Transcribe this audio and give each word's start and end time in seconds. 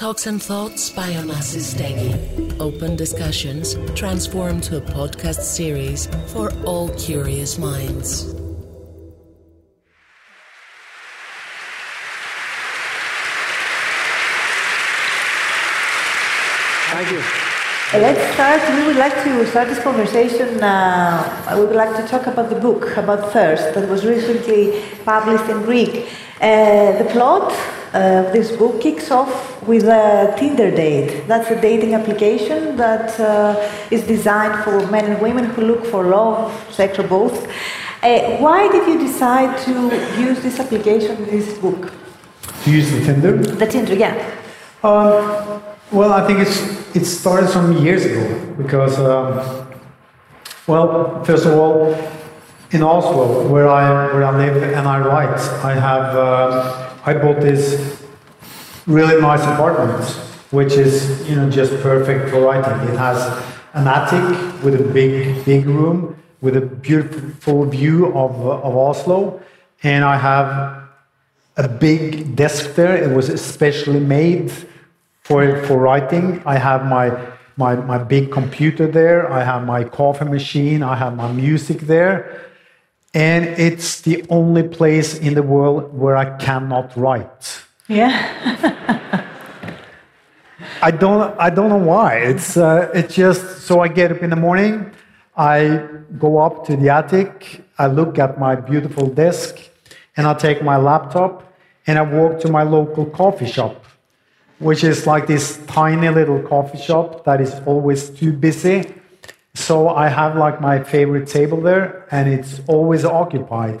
Talks 0.00 0.26
and 0.26 0.42
Thoughts 0.42 0.88
by 0.88 1.12
Onassis 1.12 1.76
Stegi. 1.76 2.14
Open 2.58 2.96
discussions 2.96 3.76
transformed 3.94 4.62
to 4.62 4.78
a 4.78 4.80
podcast 4.80 5.42
series 5.42 6.08
for 6.28 6.50
all 6.64 6.88
curious 6.96 7.58
minds. 7.58 8.32
Thank 16.92 17.10
you. 17.10 17.22
Let's 17.92 18.32
start. 18.32 18.62
We 18.78 18.86
would 18.86 18.96
like 18.96 19.22
to 19.24 19.46
start 19.48 19.68
this 19.68 19.80
conversation. 19.80 20.64
Uh, 20.64 21.56
we 21.58 21.66
would 21.66 21.76
like 21.76 21.94
to 22.02 22.08
talk 22.08 22.26
about 22.26 22.48
the 22.48 22.58
book 22.58 22.96
about 22.96 23.34
thirst 23.34 23.74
that 23.74 23.86
was 23.86 24.06
recently 24.06 24.82
published 25.04 25.50
in 25.50 25.60
Greek. 25.60 26.08
Uh, 26.40 26.96
the 26.96 27.06
plot 27.12 27.52
of 27.94 28.32
this 28.32 28.56
book 28.56 28.80
kicks 28.80 29.10
off 29.10 29.62
with 29.66 29.84
a 29.84 30.34
Tinder 30.38 30.70
date. 30.70 31.26
That's 31.26 31.50
a 31.50 31.60
dating 31.60 31.94
application 31.94 32.76
that 32.76 33.18
uh, 33.18 33.70
is 33.90 34.06
designed 34.06 34.62
for 34.64 34.86
men 34.86 35.04
and 35.06 35.20
women 35.20 35.46
who 35.46 35.62
look 35.62 35.84
for 35.84 36.04
love, 36.04 36.52
sex, 36.72 36.98
or 36.98 37.06
both. 37.06 37.48
Uh, 38.02 38.36
why 38.38 38.70
did 38.70 38.86
you 38.88 38.98
decide 38.98 39.58
to 39.64 39.72
use 40.20 40.40
this 40.40 40.58
application 40.60 41.16
in 41.16 41.24
this 41.26 41.58
book? 41.58 41.92
To 42.64 42.70
use 42.70 42.90
the 42.90 43.00
Tinder? 43.04 43.36
The 43.36 43.66
Tinder, 43.66 43.94
yeah. 43.94 44.14
Um, 44.82 45.62
well, 45.90 46.12
I 46.12 46.26
think 46.26 46.38
it's 46.38 46.80
it 46.94 47.04
started 47.04 47.48
some 47.48 47.76
years 47.78 48.04
ago 48.04 48.54
because, 48.56 48.98
um, 48.98 49.66
well, 50.66 51.22
first 51.24 51.44
of 51.44 51.54
all, 51.54 51.94
in 52.70 52.82
Oslo, 52.82 53.48
where 53.48 53.68
I 53.68 54.06
where 54.14 54.24
I 54.24 54.36
live 54.36 54.62
and 54.62 54.88
I 54.88 55.00
write, 55.00 55.38
I 55.64 55.74
have 55.74 56.16
uh, 56.16 56.89
I 57.04 57.14
bought 57.14 57.40
this 57.40 58.04
really 58.86 59.20
nice 59.20 59.42
apartment, 59.42 60.04
which 60.50 60.74
is 60.74 61.28
you 61.28 61.36
know 61.36 61.50
just 61.50 61.72
perfect 61.82 62.30
for 62.30 62.40
writing. 62.40 62.88
It 62.88 62.98
has 62.98 63.18
an 63.74 63.86
attic 63.86 64.62
with 64.62 64.80
a 64.80 64.84
big 64.84 65.44
big 65.44 65.66
room 65.66 66.16
with 66.40 66.56
a 66.56 66.60
beautiful 66.60 67.64
view 67.64 68.06
of 68.08 68.32
of 68.46 68.76
Oslo, 68.76 69.40
and 69.82 70.04
I 70.04 70.16
have 70.16 70.80
a 71.56 71.68
big 71.68 72.36
desk 72.36 72.74
there. 72.74 72.96
It 72.96 73.14
was 73.14 73.28
especially 73.28 74.00
made 74.00 74.50
for, 75.30 75.62
for 75.64 75.78
writing. 75.78 76.42
I 76.44 76.56
have 76.58 76.84
my, 76.86 77.16
my, 77.56 77.76
my 77.76 77.98
big 77.98 78.32
computer 78.32 78.86
there, 78.86 79.30
I 79.30 79.44
have 79.44 79.64
my 79.64 79.84
coffee 79.84 80.24
machine, 80.24 80.82
I 80.82 80.96
have 80.96 81.14
my 81.14 81.30
music 81.30 81.80
there. 81.80 82.49
And 83.12 83.44
it's 83.44 84.02
the 84.02 84.24
only 84.28 84.62
place 84.62 85.18
in 85.18 85.34
the 85.34 85.42
world 85.42 85.92
where 85.92 86.16
I 86.16 86.36
cannot 86.38 86.96
write. 86.96 87.62
Yeah. 87.88 89.26
I 90.82 90.90
don't, 90.90 91.38
I 91.38 91.50
don't 91.50 91.68
know 91.68 91.76
why. 91.76 92.18
It's, 92.18 92.56
uh, 92.56 92.90
it's 92.94 93.14
just 93.14 93.62
so 93.62 93.80
I 93.80 93.88
get 93.88 94.12
up 94.12 94.22
in 94.22 94.30
the 94.30 94.36
morning, 94.36 94.92
I 95.36 95.86
go 96.18 96.38
up 96.38 96.64
to 96.66 96.76
the 96.76 96.88
attic, 96.90 97.64
I 97.78 97.86
look 97.86 98.18
at 98.18 98.38
my 98.38 98.54
beautiful 98.54 99.06
desk, 99.06 99.58
and 100.16 100.26
I 100.26 100.34
take 100.34 100.62
my 100.62 100.76
laptop 100.76 101.52
and 101.86 101.98
I 101.98 102.02
walk 102.02 102.40
to 102.40 102.48
my 102.48 102.62
local 102.62 103.06
coffee 103.06 103.46
shop 103.46 103.84
which 104.60 104.84
is 104.84 105.06
like 105.06 105.26
this 105.26 105.58
tiny 105.66 106.08
little 106.10 106.40
coffee 106.42 106.78
shop 106.78 107.24
that 107.24 107.40
is 107.40 107.60
always 107.66 108.10
too 108.10 108.32
busy. 108.32 108.94
So 109.54 109.88
I 109.88 110.08
have 110.08 110.36
like 110.36 110.60
my 110.60 110.82
favorite 110.82 111.28
table 111.28 111.60
there, 111.60 112.06
and 112.10 112.28
it's 112.28 112.60
always 112.66 113.04
occupied. 113.04 113.80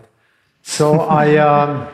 So 0.62 1.00
I, 1.22 1.36
um, 1.36 1.88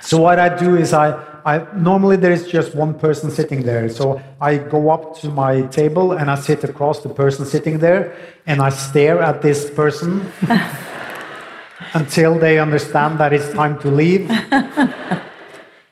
so 0.00 0.20
what 0.20 0.38
I 0.38 0.54
do 0.56 0.76
is 0.76 0.92
I, 0.92 1.12
I 1.44 1.66
normally 1.74 2.16
there 2.16 2.32
is 2.32 2.48
just 2.48 2.74
one 2.74 2.94
person 2.94 3.30
sitting 3.30 3.62
there. 3.62 3.88
So 3.88 4.20
I 4.40 4.58
go 4.58 4.90
up 4.90 5.18
to 5.20 5.28
my 5.28 5.62
table 5.62 6.12
and 6.12 6.30
I 6.30 6.34
sit 6.34 6.64
across 6.64 7.00
the 7.00 7.08
person 7.08 7.46
sitting 7.46 7.78
there, 7.78 8.16
and 8.46 8.60
I 8.60 8.70
stare 8.70 9.22
at 9.22 9.42
this 9.42 9.70
person 9.70 10.30
until 11.94 12.38
they 12.38 12.58
understand 12.58 13.18
that 13.20 13.32
it's 13.32 13.52
time 13.52 13.78
to 13.80 13.90
leave 13.90 14.30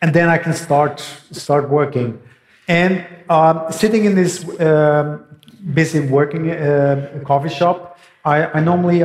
and 0.01 0.15
then 0.15 0.29
I 0.29 0.39
can 0.39 0.53
start 0.53 1.01
start 1.33 1.69
working. 1.69 2.21
And 2.67 3.07
um, 3.29 3.71
sitting 3.71 4.05
in 4.05 4.15
this 4.15 4.47
uh, 4.61 5.19
busy 5.75 6.01
working 6.01 6.51
uh, 6.51 7.11
a 7.15 7.21
coffee 7.21 7.49
shop, 7.49 7.99
I, 8.25 8.47
I 8.47 8.61
normally 8.61 9.03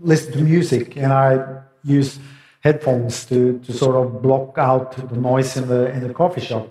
listen 0.00 0.32
to 0.32 0.38
music 0.38 0.96
and 0.96 1.12
I 1.12 1.62
use 1.82 2.18
headphones 2.60 3.26
to, 3.26 3.58
to 3.60 3.72
sort 3.72 3.96
of 3.96 4.22
block 4.22 4.58
out 4.58 4.92
the 4.96 5.16
noise 5.16 5.56
in 5.56 5.68
the 5.68 5.90
in 5.90 6.06
the 6.06 6.14
coffee 6.14 6.40
shop. 6.40 6.68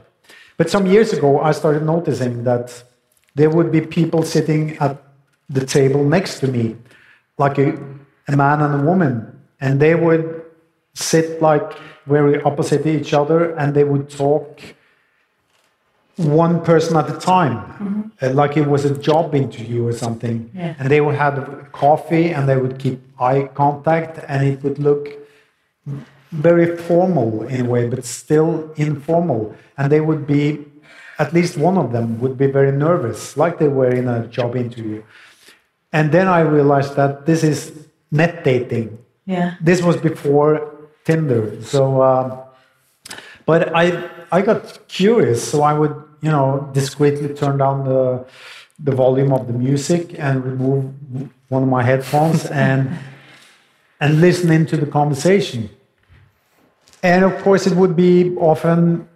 But 0.58 0.70
some 0.70 0.86
years 0.86 1.14
ago, 1.14 1.42
I 1.42 1.52
started 1.52 1.84
noticing 1.84 2.44
that 2.44 2.84
there 3.36 3.50
would 3.50 3.72
be 3.72 3.82
people 3.82 4.24
sitting 4.24 4.78
at 4.78 5.02
the 5.50 5.66
table 5.66 6.04
next 6.04 6.40
to 6.40 6.48
me, 6.48 6.76
like 7.38 7.58
a, 7.58 7.78
a 8.28 8.36
man 8.36 8.62
and 8.62 8.82
a 8.82 8.84
woman, 8.84 9.42
and 9.60 9.80
they 9.80 9.96
would 9.96 10.44
sit 10.94 11.42
like 11.42 11.74
very 12.06 12.42
opposite 12.42 12.86
each 12.86 13.14
other 13.14 13.56
and 13.56 13.74
they 13.74 13.84
would 13.84 14.10
talk 14.10 14.62
one 16.16 16.64
person 16.64 16.96
at 16.96 17.10
a 17.10 17.18
time 17.20 17.58
mm-hmm. 17.58 18.02
uh, 18.22 18.30
like 18.34 18.56
it 18.56 18.68
was 18.68 18.86
a 18.86 18.98
job 18.98 19.34
interview 19.34 19.86
or 19.88 19.94
something 19.94 20.50
yeah. 20.54 20.76
and 20.78 20.90
they 20.90 21.02
would 21.02 21.16
have 21.16 21.36
coffee 21.72 22.30
and 22.30 22.48
they 22.48 22.58
would 22.58 22.78
keep 22.78 23.02
eye 23.20 23.50
contact 23.56 24.20
and 24.28 24.48
it 24.48 24.62
would 24.64 24.78
look 24.80 25.10
very 26.32 26.78
formal 26.78 27.44
in 27.48 27.66
a 27.66 27.70
way 27.70 27.88
but 27.88 28.06
still 28.06 28.72
informal 28.76 29.56
and 29.78 29.92
they 29.92 30.02
would 30.02 30.26
be 30.28 30.64
at 31.20 31.34
least 31.34 31.58
one 31.58 31.78
of 31.78 31.92
them 31.92 32.20
would 32.20 32.38
be 32.38 32.48
very 32.48 32.72
nervous 32.72 33.36
like 33.38 33.58
they 33.60 33.68
were 33.68 33.90
in 33.90 34.08
a 34.08 34.28
job 34.28 34.56
interview 34.56 35.02
and 35.92 36.12
then 36.12 36.28
i 36.28 36.40
realized 36.40 36.96
that 36.96 37.26
this 37.26 37.44
is 37.44 37.88
net 38.12 38.44
dating 38.44 38.98
yeah 39.26 39.56
this 39.62 39.82
was 39.82 39.98
before 39.98 40.74
Tinder. 41.04 41.62
So, 41.62 42.02
uh, 42.02 42.46
but 43.46 43.76
I 43.76 44.10
I 44.34 44.42
got 44.42 44.88
curious, 44.88 45.40
so 45.52 45.62
I 45.62 45.74
would 45.74 45.96
you 46.26 46.32
know 46.32 46.68
discreetly 46.74 47.30
turn 47.36 47.60
down 47.60 47.86
the 47.86 48.26
the 48.88 48.92
volume 48.92 49.32
of 49.32 49.46
the 49.46 49.54
music 49.54 50.16
and 50.18 50.44
remove 50.44 50.92
one 51.50 51.62
of 51.62 51.70
my 51.70 51.84
headphones 51.84 52.46
and 52.66 52.98
and 54.00 54.22
listen 54.22 54.50
into 54.52 54.76
the 54.76 54.88
conversation. 54.88 55.70
And 57.04 57.24
of 57.24 57.44
course, 57.44 57.68
it 57.68 57.76
would 57.76 57.96
be 57.96 58.36
often 58.38 59.08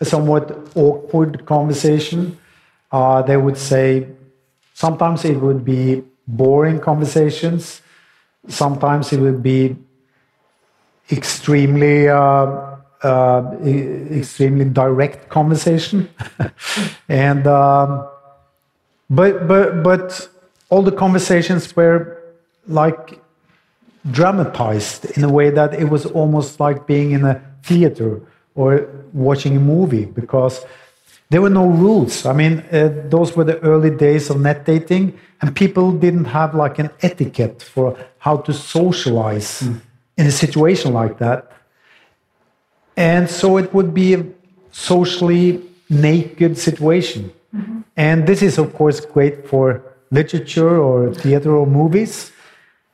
a 0.00 0.06
somewhat 0.06 0.44
awkward 0.74 1.44
conversation. 1.44 2.38
Uh, 2.90 3.20
they 3.20 3.36
would 3.36 3.58
say 3.58 4.08
sometimes 4.72 5.26
it 5.26 5.36
would 5.44 5.62
be 5.62 6.02
boring 6.26 6.80
conversations. 6.80 7.82
Sometimes 8.48 9.12
it 9.12 9.20
would 9.20 9.42
be 9.42 9.76
extremely 11.10 12.08
uh, 12.08 12.77
uh, 13.02 13.56
extremely 14.10 14.64
direct 14.64 15.28
conversation, 15.28 16.08
and 17.08 17.46
um, 17.46 18.06
but 19.10 19.46
but 19.46 19.82
but 19.82 20.28
all 20.70 20.82
the 20.82 20.92
conversations 20.92 21.74
were 21.76 22.20
like 22.66 23.20
dramatized 24.10 25.04
in 25.16 25.24
a 25.24 25.28
way 25.28 25.50
that 25.50 25.74
it 25.74 25.88
was 25.90 26.06
almost 26.06 26.60
like 26.60 26.86
being 26.86 27.12
in 27.12 27.24
a 27.24 27.40
theater 27.62 28.20
or 28.54 28.88
watching 29.12 29.56
a 29.56 29.60
movie 29.60 30.04
because 30.04 30.64
there 31.30 31.42
were 31.42 31.50
no 31.50 31.66
rules. 31.66 32.24
I 32.26 32.32
mean, 32.32 32.64
uh, 32.72 32.90
those 33.08 33.36
were 33.36 33.44
the 33.44 33.58
early 33.60 33.90
days 33.90 34.30
of 34.30 34.40
net 34.40 34.64
dating, 34.64 35.18
and 35.40 35.54
people 35.54 35.92
didn't 35.92 36.26
have 36.26 36.54
like 36.54 36.78
an 36.78 36.90
etiquette 37.02 37.62
for 37.62 37.96
how 38.18 38.38
to 38.38 38.52
socialize. 38.52 39.62
Mm 39.62 39.80
in 40.18 40.26
a 40.26 40.32
situation 40.32 40.92
like 40.92 41.18
that. 41.18 41.50
And 42.98 43.30
so 43.30 43.58
it 43.58 43.72
would 43.72 43.94
be 43.94 44.14
a 44.14 44.26
socially 44.72 45.62
naked 45.88 46.58
situation. 46.58 47.30
Mm-hmm. 47.54 47.80
And 47.96 48.26
this 48.26 48.42
is, 48.42 48.58
of 48.58 48.74
course, 48.74 48.98
great 48.98 49.46
for 49.46 49.84
literature 50.10 50.80
or 50.80 51.14
theater 51.14 51.56
or 51.56 51.64
movies. 51.64 52.32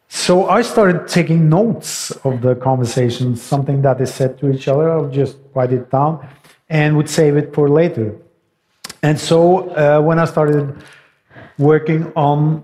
So 0.08 0.46
I 0.50 0.60
started 0.60 1.08
taking 1.08 1.48
notes 1.48 2.10
of 2.22 2.42
the 2.42 2.54
conversations, 2.54 3.40
something 3.40 3.80
that 3.80 3.98
is 3.98 4.12
said 4.12 4.36
to 4.40 4.52
each 4.52 4.68
other. 4.68 4.92
I'll 4.92 5.08
just 5.08 5.38
write 5.54 5.72
it 5.72 5.90
down 5.90 6.28
and 6.68 6.98
would 6.98 7.08
save 7.08 7.38
it 7.38 7.54
for 7.54 7.70
later. 7.70 8.14
And 9.02 9.18
so 9.18 9.70
uh, 9.70 10.02
when 10.02 10.18
I 10.18 10.26
started 10.26 10.84
working 11.56 12.12
on 12.14 12.62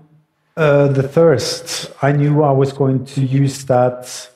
uh, 0.55 0.89
the 0.89 1.07
thirst, 1.07 1.91
I 2.03 2.11
knew 2.11 2.43
I 2.43 2.51
was 2.51 2.71
going 2.71 3.03
to 3.05 3.21
use 3.21 3.65
that 3.65 4.29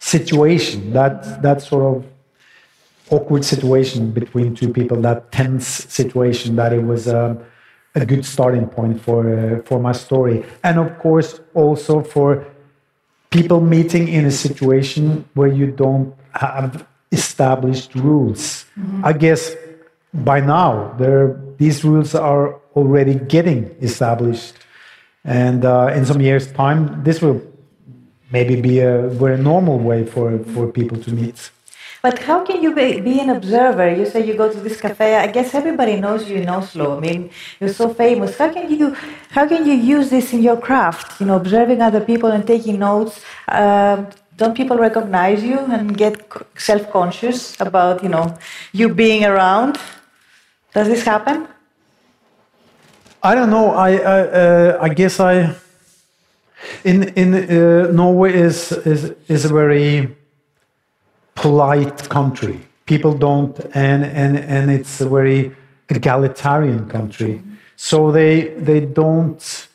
situation, 0.00 0.92
that, 0.92 1.40
that 1.42 1.62
sort 1.62 1.84
of 1.84 2.04
awkward 3.10 3.44
situation 3.44 4.10
between 4.10 4.54
two 4.54 4.72
people, 4.72 5.00
that 5.02 5.32
tense 5.32 5.66
situation, 5.66 6.56
that 6.56 6.72
it 6.72 6.82
was 6.82 7.06
a, 7.06 7.36
a 7.94 8.04
good 8.04 8.24
starting 8.24 8.66
point 8.66 9.00
for, 9.00 9.20
uh, 9.28 9.62
for 9.62 9.80
my 9.80 9.92
story. 9.92 10.44
And 10.62 10.78
of 10.78 10.98
course, 10.98 11.40
also 11.54 12.02
for 12.02 12.46
people 13.30 13.60
meeting 13.60 14.08
in 14.08 14.24
a 14.24 14.30
situation 14.30 15.28
where 15.34 15.48
you 15.48 15.66
don't 15.66 16.14
have 16.32 16.86
established 17.12 17.94
rules. 17.94 18.64
Mm-hmm. 18.78 19.04
I 19.04 19.12
guess 19.12 19.54
by 20.12 20.40
now, 20.40 20.94
there, 20.98 21.40
these 21.58 21.84
rules 21.84 22.14
are 22.14 22.54
already 22.76 23.14
getting 23.14 23.64
established. 23.80 24.54
And 25.24 25.64
uh, 25.64 25.92
in 25.94 26.06
some 26.06 26.20
years' 26.20 26.50
time, 26.52 27.02
this 27.04 27.20
will 27.20 27.42
maybe 28.30 28.60
be 28.60 28.80
a 28.80 29.08
very 29.08 29.38
normal 29.38 29.78
way 29.78 30.04
for, 30.04 30.38
for 30.54 30.70
people 30.70 30.98
to 30.98 31.10
meet. 31.10 31.50
But 32.00 32.20
how 32.20 32.44
can 32.44 32.62
you 32.62 32.74
be, 32.74 33.00
be, 33.00 33.18
an 33.18 33.30
observer? 33.30 33.92
You 33.92 34.06
say 34.06 34.24
you 34.24 34.34
go 34.34 34.52
to 34.52 34.60
this 34.60 34.80
cafe. 34.80 35.16
I 35.16 35.26
guess 35.26 35.52
everybody 35.54 36.00
knows 36.00 36.28
you 36.30 36.36
in 36.36 36.48
Oslo. 36.48 36.96
I 36.96 37.00
mean, 37.00 37.30
you're 37.58 37.72
so 37.72 37.92
famous. 37.92 38.38
How 38.38 38.52
can 38.52 38.70
you 38.70 38.94
how 39.30 39.48
can 39.48 39.66
you 39.66 39.74
use 39.74 40.08
this 40.08 40.32
in 40.32 40.40
your 40.42 40.56
craft? 40.56 41.20
You 41.20 41.26
know, 41.26 41.36
observing 41.36 41.82
other 41.82 42.00
people 42.00 42.30
and 42.30 42.46
taking 42.46 42.78
notes. 42.78 43.20
Uh, 43.48 44.04
don't 44.36 44.54
people 44.56 44.78
recognize 44.78 45.42
you 45.42 45.58
and 45.58 45.98
get 45.98 46.14
self-conscious 46.56 47.60
about 47.60 48.02
you 48.04 48.08
know 48.08 48.38
you 48.72 48.88
being 48.88 49.24
around? 49.24 49.78
Does 50.74 50.86
this 50.86 51.02
happen? 51.02 51.48
I 53.22 53.34
don't 53.34 53.50
know. 53.50 53.72
I 53.72 53.90
I, 53.96 54.20
uh, 54.20 54.78
I 54.80 54.88
guess 54.90 55.18
I 55.18 55.52
in 56.84 57.08
in 57.16 57.34
uh, 57.34 57.90
Norway 57.90 58.34
is 58.34 58.70
is 58.86 59.14
is 59.26 59.46
very 59.46 60.17
polite 61.42 62.08
country. 62.08 62.58
People 62.86 63.12
don't, 63.12 63.58
and 63.74 64.04
and 64.04 64.38
and 64.38 64.70
it's 64.70 65.00
a 65.00 65.08
very 65.08 65.54
egalitarian 65.88 66.88
country. 66.88 67.42
So 67.76 68.10
they 68.12 68.48
they 68.68 68.80
don't 68.80 69.68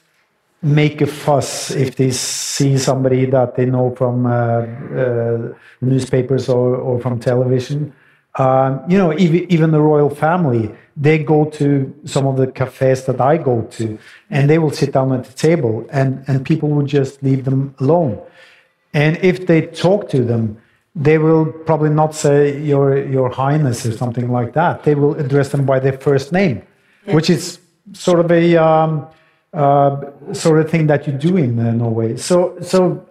make 0.62 1.02
a 1.02 1.08
fuss 1.08 1.72
if 1.72 1.96
they 1.96 2.12
see 2.12 2.78
somebody 2.78 3.26
that 3.26 3.56
they 3.56 3.66
know 3.66 3.94
from 3.96 4.26
uh, 4.26 4.32
uh, 4.32 5.54
newspapers 5.82 6.48
or, 6.48 6.76
or 6.76 7.02
from 7.02 7.20
television. 7.20 7.94
Um, 8.40 8.82
you 8.88 8.98
know, 8.98 9.12
even, 9.14 9.52
even 9.52 9.72
the 9.72 9.82
royal 9.82 10.10
family, 10.10 10.74
they 10.96 11.18
go 11.20 11.46
to 11.60 11.94
some 12.06 12.26
of 12.26 12.38
the 12.38 12.48
cafes 12.48 13.06
that 13.06 13.20
I 13.20 13.38
go 13.38 13.62
to, 13.78 14.00
and 14.30 14.50
they 14.50 14.58
will 14.58 14.72
sit 14.72 14.94
down 14.94 15.12
at 15.12 15.26
the 15.26 15.34
table, 15.34 15.86
and, 15.92 16.24
and 16.28 16.46
people 16.46 16.70
will 16.70 16.86
just 16.86 17.22
leave 17.22 17.44
them 17.44 17.76
alone. 17.80 18.20
And 18.94 19.18
if 19.18 19.46
they 19.46 19.68
talk 19.68 20.10
to 20.10 20.24
them, 20.24 20.58
they 20.96 21.18
will 21.18 21.46
probably 21.46 21.90
not 21.90 22.14
say 22.14 22.60
your 22.62 22.98
your 22.98 23.30
highness 23.30 23.86
or 23.86 23.92
something 23.98 24.32
like 24.32 24.54
that. 24.54 24.84
They 24.84 24.96
will 24.96 25.16
address 25.16 25.50
them 25.50 25.66
by 25.66 25.80
their 25.80 25.98
first 25.98 26.32
name, 26.32 26.62
yeah. 27.06 27.16
which 27.16 27.30
is 27.30 27.60
sort 27.94 28.20
of 28.20 28.32
a 28.32 28.58
um, 28.58 29.08
uh, 29.54 30.02
sort 30.34 30.60
of 30.60 30.70
thing 30.70 30.88
that 30.88 31.08
you 31.08 31.14
do 31.14 31.38
in 31.38 31.60
uh, 31.60 31.72
Norway. 31.72 32.18
So 32.18 32.58
so 32.62 33.06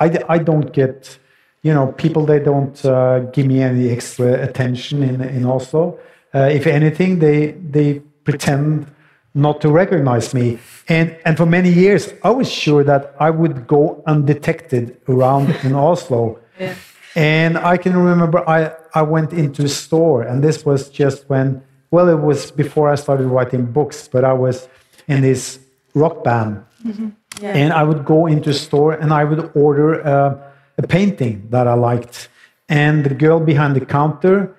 I, 0.00 0.22
I 0.28 0.38
don't 0.38 0.72
get 0.72 1.18
you 1.62 1.72
know 1.72 1.92
people 1.92 2.26
they 2.26 2.40
don't 2.40 2.84
uh, 2.84 3.20
give 3.30 3.46
me 3.46 3.62
any 3.62 3.88
extra 3.90 4.42
attention 4.42 5.02
in 5.02 5.20
in 5.20 5.46
Oslo. 5.46 5.98
Uh, 6.34 6.50
if 6.50 6.66
anything, 6.66 7.20
they 7.20 7.52
they 7.52 8.00
pretend 8.24 8.86
not 9.34 9.60
to 9.60 9.70
recognize 9.70 10.34
me. 10.34 10.58
And 10.88 11.16
and 11.24 11.36
for 11.36 11.46
many 11.46 11.70
years, 11.70 12.12
I 12.24 12.30
was 12.30 12.50
sure 12.50 12.82
that 12.82 13.14
I 13.20 13.30
would 13.30 13.68
go 13.68 14.02
undetected 14.08 14.96
around 15.08 15.54
in 15.62 15.76
Oslo. 15.76 16.40
Yeah 16.58 16.74
and 17.14 17.58
I 17.58 17.76
can 17.76 17.96
remember 17.96 18.48
I, 18.48 18.72
I 18.94 19.02
went 19.02 19.32
into 19.32 19.64
a 19.64 19.68
store, 19.68 20.22
and 20.22 20.42
this 20.42 20.64
was 20.64 20.88
just 20.88 21.28
when, 21.28 21.62
well, 21.90 22.08
it 22.08 22.20
was 22.20 22.50
before 22.50 22.88
I 22.88 22.96
started 22.96 23.26
writing 23.26 23.66
books, 23.66 24.08
but 24.08 24.24
I 24.24 24.32
was 24.32 24.68
in 25.06 25.22
this 25.22 25.58
rock 25.94 26.22
band. 26.24 26.64
Mm-hmm. 26.84 27.08
Yeah. 27.40 27.52
And 27.52 27.72
I 27.72 27.82
would 27.84 28.04
go 28.04 28.26
into 28.26 28.50
a 28.50 28.54
store 28.54 28.92
and 28.92 29.12
I 29.12 29.24
would 29.24 29.50
order 29.54 30.06
uh, 30.06 30.38
a 30.76 30.86
painting 30.86 31.48
that 31.50 31.66
I 31.66 31.74
liked. 31.74 32.28
And 32.68 33.04
the 33.04 33.14
girl 33.14 33.40
behind 33.40 33.76
the 33.76 33.84
counter, 33.84 34.54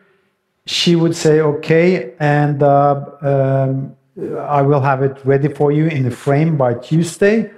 she 0.65 0.95
would 0.95 1.15
say, 1.15 1.41
okay, 1.41 2.13
and 2.19 2.63
uh, 2.63 3.05
um, 3.21 3.95
I 4.37 4.61
will 4.61 4.81
have 4.81 5.01
it 5.03 5.17
ready 5.23 5.49
for 5.49 5.71
you 5.71 5.87
in 5.87 6.05
a 6.05 6.11
frame 6.11 6.57
by 6.57 6.73
Tuesday. 6.75 7.51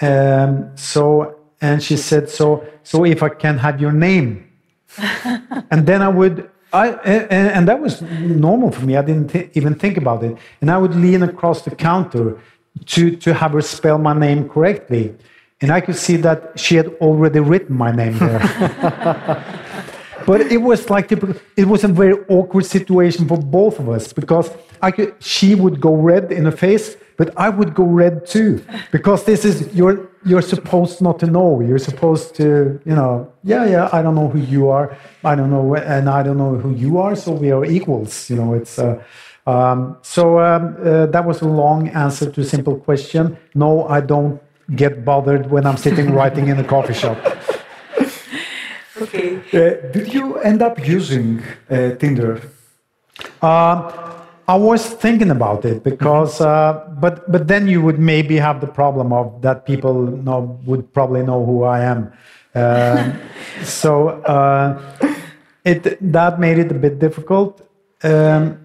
Um, 0.00 0.76
so 0.76 1.37
and 1.60 1.82
she 1.82 1.96
said, 1.96 2.28
"So, 2.28 2.64
so 2.82 3.04
if 3.04 3.22
I 3.22 3.28
can 3.28 3.58
have 3.58 3.80
your 3.80 3.92
name," 3.92 4.48
and 5.70 5.86
then 5.86 6.02
I 6.02 6.08
would, 6.08 6.50
I 6.72 6.88
and, 6.88 7.50
and 7.50 7.68
that 7.68 7.80
was 7.80 8.02
normal 8.02 8.70
for 8.70 8.84
me. 8.84 8.96
I 8.96 9.02
didn't 9.02 9.28
th 9.28 9.50
even 9.54 9.74
think 9.74 9.96
about 9.96 10.22
it, 10.22 10.36
and 10.60 10.70
I 10.70 10.78
would 10.78 10.94
lean 10.94 11.22
across 11.22 11.62
the 11.62 11.74
counter 11.74 12.38
to 12.92 13.16
to 13.24 13.34
have 13.34 13.52
her 13.52 13.62
spell 13.62 13.98
my 13.98 14.14
name 14.14 14.48
correctly, 14.48 15.14
and 15.60 15.70
I 15.70 15.80
could 15.80 15.96
see 15.96 16.16
that 16.26 16.38
she 16.58 16.76
had 16.76 16.88
already 17.00 17.40
written 17.40 17.76
my 17.76 17.92
name 17.92 18.18
there. 18.18 18.42
but 20.26 20.40
it 20.40 20.62
was 20.70 20.90
like 20.90 21.10
it 21.56 21.66
was 21.66 21.84
a 21.84 21.88
very 21.88 22.16
awkward 22.28 22.66
situation 22.66 23.26
for 23.26 23.38
both 23.38 23.78
of 23.78 23.88
us 23.88 24.12
because 24.12 24.50
I 24.80 24.90
could, 24.92 25.14
she 25.18 25.54
would 25.54 25.80
go 25.80 25.92
red 25.94 26.30
in 26.30 26.44
the 26.44 26.52
face 26.52 26.96
but 27.18 27.36
I 27.36 27.48
would 27.50 27.74
go 27.74 27.84
red 27.84 28.26
too, 28.26 28.64
because 28.92 29.24
this 29.24 29.44
is 29.44 29.74
you're 29.74 30.08
you're 30.24 30.42
supposed 30.42 31.00
not 31.00 31.18
to 31.20 31.26
know. 31.26 31.60
You're 31.60 31.78
supposed 31.78 32.34
to, 32.36 32.80
you 32.84 32.94
know, 32.94 33.32
yeah, 33.44 33.64
yeah. 33.64 33.88
I 33.92 34.02
don't 34.02 34.14
know 34.14 34.28
who 34.28 34.40
you 34.40 34.68
are. 34.68 34.96
I 35.24 35.34
don't 35.34 35.50
know, 35.50 35.74
and 35.74 36.08
I 36.08 36.22
don't 36.22 36.38
know 36.38 36.56
who 36.56 36.74
you 36.74 36.98
are. 36.98 37.16
So 37.16 37.32
we 37.32 37.50
are 37.50 37.64
equals. 37.64 38.30
You 38.30 38.36
know, 38.36 38.54
it's. 38.54 38.78
Uh, 38.78 39.02
um, 39.46 39.96
so 40.02 40.40
um, 40.40 40.76
uh, 40.84 41.06
that 41.06 41.24
was 41.24 41.40
a 41.40 41.48
long 41.48 41.88
answer 41.88 42.30
to 42.30 42.40
a 42.42 42.44
simple 42.44 42.76
question. 42.76 43.38
No, 43.54 43.88
I 43.88 44.00
don't 44.00 44.40
get 44.76 45.04
bothered 45.04 45.50
when 45.50 45.64
I'm 45.66 45.78
sitting 45.78 46.12
writing 46.12 46.48
in 46.48 46.58
a 46.58 46.64
coffee 46.64 46.94
shop. 46.94 47.18
Okay. 49.00 49.36
Uh, 49.52 49.92
did 49.92 50.12
you 50.12 50.38
end 50.38 50.60
up 50.60 50.86
using 50.86 51.42
uh, 51.70 51.94
Tinder? 51.94 52.42
Um, 53.40 54.07
I 54.48 54.56
was 54.56 54.82
thinking 54.88 55.30
about 55.30 55.66
it 55.66 55.84
because, 55.84 56.40
uh, 56.40 56.88
but 56.98 57.30
but 57.30 57.48
then 57.48 57.68
you 57.68 57.82
would 57.82 57.98
maybe 57.98 58.36
have 58.36 58.62
the 58.62 58.66
problem 58.66 59.12
of 59.12 59.42
that 59.42 59.66
people 59.66 59.94
know 60.04 60.58
would 60.64 60.90
probably 60.94 61.22
know 61.22 61.44
who 61.44 61.64
I 61.64 61.84
am. 61.84 62.10
Uh, 62.54 63.12
so 63.62 64.08
uh, 64.24 64.80
it 65.64 65.98
that 66.12 66.40
made 66.40 66.58
it 66.58 66.70
a 66.72 66.74
bit 66.74 66.98
difficult, 66.98 67.60
um, 68.02 68.58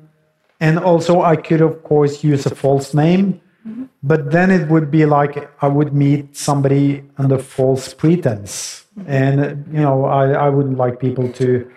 and 0.62 0.80
also 0.80 1.22
I 1.22 1.36
could 1.36 1.60
of 1.60 1.84
course 1.84 2.24
use 2.24 2.46
a 2.46 2.56
false 2.56 2.94
name, 2.94 3.42
mm-hmm. 3.68 3.84
but 4.04 4.32
then 4.32 4.52
it 4.52 4.70
would 4.70 4.90
be 4.90 5.06
like 5.06 5.52
I 5.62 5.68
would 5.68 5.94
meet 5.94 6.38
somebody 6.38 7.04
under 7.18 7.38
false 7.38 7.94
pretense, 7.94 8.86
mm-hmm. 8.98 9.12
and 9.12 9.68
you 9.68 9.82
know 9.82 10.06
I 10.06 10.32
I 10.32 10.50
wouldn't 10.50 10.78
like 10.78 11.02
people 11.02 11.28
to 11.34 11.70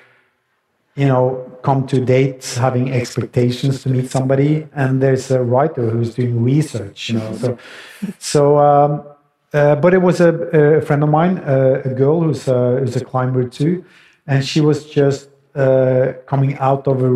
you 0.97 1.07
know, 1.07 1.47
come 1.63 1.87
to 1.87 2.05
dates 2.05 2.57
having 2.57 2.93
expectations 2.93 3.83
to 3.83 3.89
meet 3.91 4.11
somebody, 4.11 4.67
and 4.75 5.03
there's 5.03 5.31
a 5.31 5.43
writer 5.43 5.91
who's 5.91 6.15
doing 6.15 6.43
research, 6.43 7.11
you 7.11 7.19
know. 7.19 7.35
So, 7.37 7.59
so, 8.19 8.59
um, 8.59 9.05
uh, 9.53 9.77
but 9.77 9.93
it 9.93 10.01
was 10.01 10.21
a, 10.21 10.33
a 10.33 10.81
friend 10.81 11.03
of 11.03 11.11
mine, 11.11 11.39
uh, 11.39 11.83
a 11.85 11.91
girl 11.91 12.23
who's 12.23 12.49
a, 12.49 12.81
who's 12.81 12.97
a 12.97 13.05
climber 13.05 13.47
too, 13.47 13.85
and 14.27 14.45
she 14.45 14.61
was 14.61 14.89
just 14.89 15.29
uh, 15.55 16.15
coming 16.27 16.57
out 16.59 16.89
of 16.89 17.03
a 17.03 17.11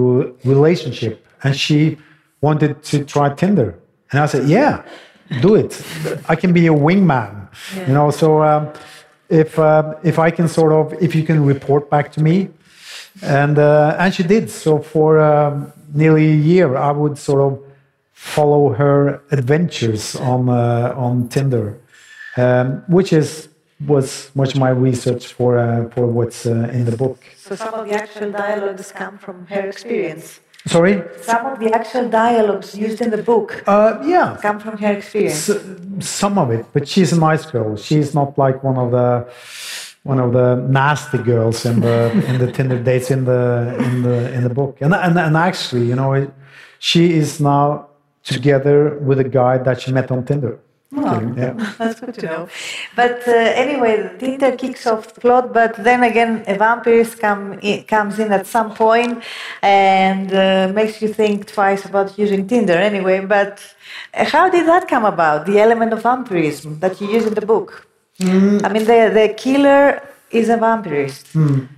relationship, 0.45 1.27
and 1.43 1.57
she 1.57 1.97
wanted 2.43 2.83
to 2.83 3.05
try 3.05 3.33
Tinder, 3.33 3.79
and 4.13 4.21
I 4.21 4.27
said, 4.27 4.47
yeah, 4.47 4.85
do 5.41 5.55
it. 5.55 5.83
I 6.29 6.37
can 6.37 6.53
be 6.53 6.67
a 6.67 6.73
wingman, 6.73 7.49
yeah. 7.75 7.87
you 7.89 7.95
know. 7.95 8.11
So. 8.11 8.43
Um, 8.43 8.73
if 9.31 9.61
uh, 9.61 9.95
if 10.03 10.19
I 10.19 10.33
can 10.33 10.49
sort 10.49 10.73
of 10.73 11.01
if 11.01 11.15
you 11.15 11.23
can 11.23 11.45
report 11.45 11.89
back 11.89 12.11
to 12.15 12.21
me 12.21 12.49
and 13.23 13.59
uh, 13.59 13.97
and 13.99 14.15
she 14.15 14.23
did. 14.23 14.51
So 14.51 14.81
for 14.81 15.19
um, 15.19 15.73
nearly 15.95 16.31
a 16.31 16.37
year, 16.37 16.77
I 16.77 16.93
would 16.93 17.19
sort 17.19 17.41
of 17.41 17.63
follow 18.13 18.73
her 18.75 19.23
adventures 19.31 20.17
on 20.17 20.49
uh, 20.49 20.95
on 20.97 21.29
Tinder, 21.29 21.79
um, 22.37 22.83
which 22.89 23.13
is 23.13 23.49
was 23.87 24.31
much 24.35 24.57
my 24.57 24.71
research 24.71 25.33
for 25.33 25.59
uh, 25.59 25.89
for 25.91 26.07
what's 26.07 26.47
uh, 26.47 26.71
in 26.73 26.85
the 26.85 26.97
book. 26.97 27.23
So 27.37 27.55
some 27.55 27.75
of 27.75 27.87
the 27.89 27.95
actual 27.95 28.31
dialogues 28.31 28.93
come 28.93 29.19
from 29.19 29.47
her 29.47 29.69
experience. 29.69 30.41
Sorry. 30.67 31.03
Some 31.23 31.47
of 31.47 31.59
the 31.59 31.73
actual 31.73 32.09
dialogues 32.11 32.77
used 32.77 33.01
in 33.01 33.11
the 33.11 33.23
book. 33.23 33.65
Uh, 33.67 33.99
yeah. 34.05 34.37
Come 34.43 34.61
from 34.61 34.77
her 34.77 34.93
experience. 34.93 35.49
S 35.49 35.59
some 36.01 36.37
of 36.39 36.51
it, 36.51 36.67
but 36.75 36.87
she's 36.87 37.13
a 37.13 37.19
nice 37.19 37.47
girl. 37.47 37.77
She's 37.77 38.15
not 38.15 38.37
like 38.37 38.63
one 38.63 38.77
of 38.77 38.91
the 38.91 39.27
one 40.03 40.19
of 40.19 40.33
the 40.33 40.57
nasty 40.57 41.19
girls 41.19 41.67
in 41.67 41.81
the 41.81 42.11
in 42.29 42.39
the 42.39 42.51
Tinder 42.51 42.79
dates 42.83 43.11
in 43.11 43.25
the 43.25 43.77
in 43.79 44.03
the 44.03 44.33
in 44.33 44.45
the 44.45 44.51
book. 44.51 44.79
And 44.81 44.95
and, 44.95 45.19
and 45.19 45.37
actually, 45.37 45.87
you 45.87 45.95
know, 45.95 46.31
she 46.79 47.13
is 47.13 47.41
now 47.41 47.89
together 48.23 48.99
with 48.99 49.19
a 49.21 49.25
guy 49.25 49.59
that 49.59 49.81
she 49.81 49.93
met 49.93 50.11
on 50.11 50.25
Tinder. 50.25 50.59
Oh, 50.93 51.35
yeah. 51.37 51.53
that's 51.79 52.01
good 52.01 52.15
to 52.15 52.27
know. 52.27 52.49
But 52.97 53.27
uh, 53.29 53.33
anyway, 53.33 54.11
Tinder 54.19 54.57
kicks 54.57 54.89
off 54.89 55.15
the 55.15 55.21
plot, 55.21 55.53
but 55.53 55.77
then 55.77 56.03
again, 56.03 56.43
a 56.49 56.57
vampire 56.57 57.05
come 57.05 57.61
in, 57.61 57.85
comes 57.85 58.19
in 58.19 58.33
at 58.33 58.47
some 58.47 58.75
point 58.75 59.23
and 59.63 60.35
uh, 60.35 60.73
makes 60.75 61.01
you 61.01 61.07
think 61.07 61.47
twice 61.47 61.85
about 61.85 62.19
using 62.19 62.49
Tinder 62.49 62.73
anyway. 62.73 63.25
But 63.25 63.63
uh, 64.15 64.25
how 64.25 64.51
did 64.51 64.67
that 64.67 64.89
come 64.89 65.05
about, 65.05 65.47
the 65.47 65.61
element 65.61 65.93
of 65.93 66.03
vampirism 66.03 66.81
that 66.81 67.01
you 67.01 67.09
use 67.09 67.25
in 67.25 67.35
the 67.35 67.47
book? 67.47 67.87
Mm. 68.21 68.65
I 68.65 68.69
mean, 68.73 68.85
the, 68.85 69.11
the 69.13 69.35
killer 69.37 70.03
is 70.31 70.49
a 70.49 70.57
vampirist. 70.57 71.33
Mm. 71.33 71.69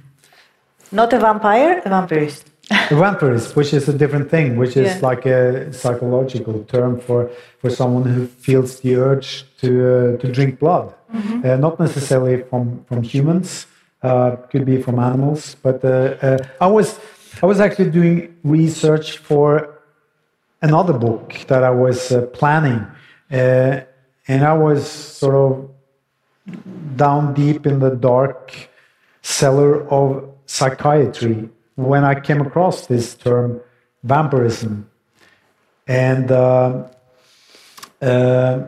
Not 0.90 1.12
a 1.12 1.18
vampire, 1.18 1.80
a 1.84 1.88
vampirist. 1.88 2.44
A 2.70 2.94
vampirist, 2.94 3.54
which 3.56 3.72
is 3.72 3.88
a 3.88 3.92
different 3.92 4.30
thing, 4.30 4.56
which 4.56 4.76
is 4.76 4.88
Yeah. 4.96 5.08
like 5.08 5.24
a 5.26 5.72
psychological 5.72 6.64
term 6.64 7.00
for, 7.00 7.30
for 7.60 7.70
someone 7.70 8.04
who 8.04 8.26
feels 8.26 8.80
the 8.80 8.96
urge 8.96 9.44
to, 9.60 9.68
uh, 9.68 10.16
to 10.18 10.32
drink 10.32 10.58
blood. 10.58 10.94
Uh, 11.14 11.56
not 11.56 11.78
necessarily 11.78 12.42
from, 12.42 12.84
from 12.88 13.02
humans, 13.02 13.66
uh, 14.02 14.36
could 14.50 14.64
be 14.64 14.80
from 14.80 14.98
animals. 14.98 15.56
But 15.62 15.84
uh, 15.84 15.88
uh, 16.22 16.38
I, 16.60 16.66
was, 16.66 16.98
I 17.42 17.46
was 17.46 17.60
actually 17.60 17.90
doing 17.90 18.34
research 18.42 19.18
for 19.18 19.78
another 20.62 20.94
book 20.94 21.34
that 21.48 21.62
I 21.62 21.70
was 21.70 22.10
uh, 22.10 22.22
planning. 22.38 22.86
Uh, 23.30 23.80
and 24.28 24.44
I 24.44 24.54
was 24.54 24.88
sort 24.88 25.34
of 25.34 25.68
down 26.96 27.34
deep 27.34 27.66
in 27.66 27.78
the 27.78 27.90
dark 27.90 28.68
cellar 29.22 29.88
of 29.88 30.28
psychiatry 30.46 31.48
when 31.76 32.04
I 32.04 32.18
came 32.18 32.40
across 32.40 32.86
this 32.86 33.14
term 33.14 33.60
vampirism. 34.02 34.90
And 35.86 36.30
uh, 36.30 36.88
uh, 38.00 38.66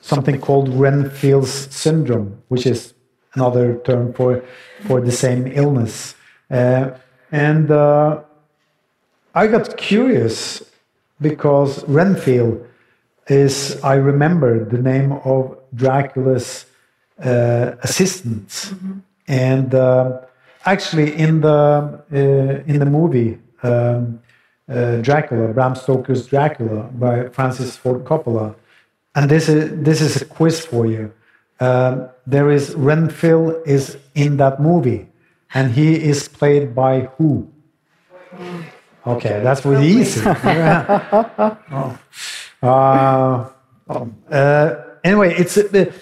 something 0.00 0.40
called 0.40 0.68
Renfield's 0.68 1.74
syndrome, 1.74 2.42
which 2.48 2.66
is 2.66 2.94
another 3.34 3.78
term 3.84 4.12
for, 4.12 4.44
for 4.86 5.00
the 5.00 5.12
same 5.12 5.46
illness. 5.46 6.14
Uh, 6.50 6.90
and 7.30 7.70
uh, 7.70 8.22
I 9.34 9.46
got 9.46 9.76
curious 9.76 10.64
because 11.20 11.84
Renfield 11.84 12.66
is, 13.26 13.80
I 13.82 13.94
remember 13.94 14.64
the 14.64 14.78
name 14.78 15.12
of 15.12 15.58
Dracula's 15.74 16.66
uh, 17.22 17.72
assistant. 17.82 18.72
And 19.28 19.74
uh, 19.74 20.20
actually, 20.64 21.14
in 21.16 21.40
the, 21.40 22.02
uh, 22.12 22.72
in 22.72 22.78
the 22.78 22.86
movie, 22.86 23.38
um, 23.62 24.20
uh, 24.68 24.96
Dracula, 24.96 25.52
Bram 25.52 25.74
Stoker's 25.74 26.26
Dracula 26.26 26.84
by 26.94 27.28
Francis 27.28 27.76
Ford 27.76 28.04
Coppola, 28.04 28.54
and 29.14 29.30
this 29.30 29.48
is, 29.48 29.82
this 29.82 30.00
is 30.00 30.22
a 30.22 30.24
quiz 30.24 30.64
for 30.64 30.86
you. 30.86 31.12
Um, 31.58 32.08
there 32.26 32.50
is 32.50 32.74
Renfield 32.74 33.56
is 33.66 33.98
in 34.14 34.36
that 34.38 34.60
movie, 34.60 35.08
and 35.52 35.72
he 35.72 35.94
is 35.94 36.28
played 36.28 36.74
by 36.74 37.10
who? 37.16 37.48
Okay, 39.06 39.40
that's 39.42 39.64
really 39.64 39.88
easy. 39.88 40.20
Yeah. 40.44 41.56
Oh. 41.72 41.98
Uh, 42.62 43.48
oh. 43.88 44.12
Uh, 44.30 44.74
anyway, 45.02 45.34
it's 45.34 45.56
uh, 45.56 45.92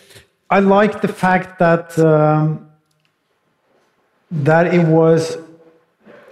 I 0.50 0.60
like 0.60 1.00
the 1.00 1.08
fact 1.08 1.58
that 1.58 1.98
um, 1.98 2.68
that 4.30 4.74
it 4.74 4.86
was 4.86 5.38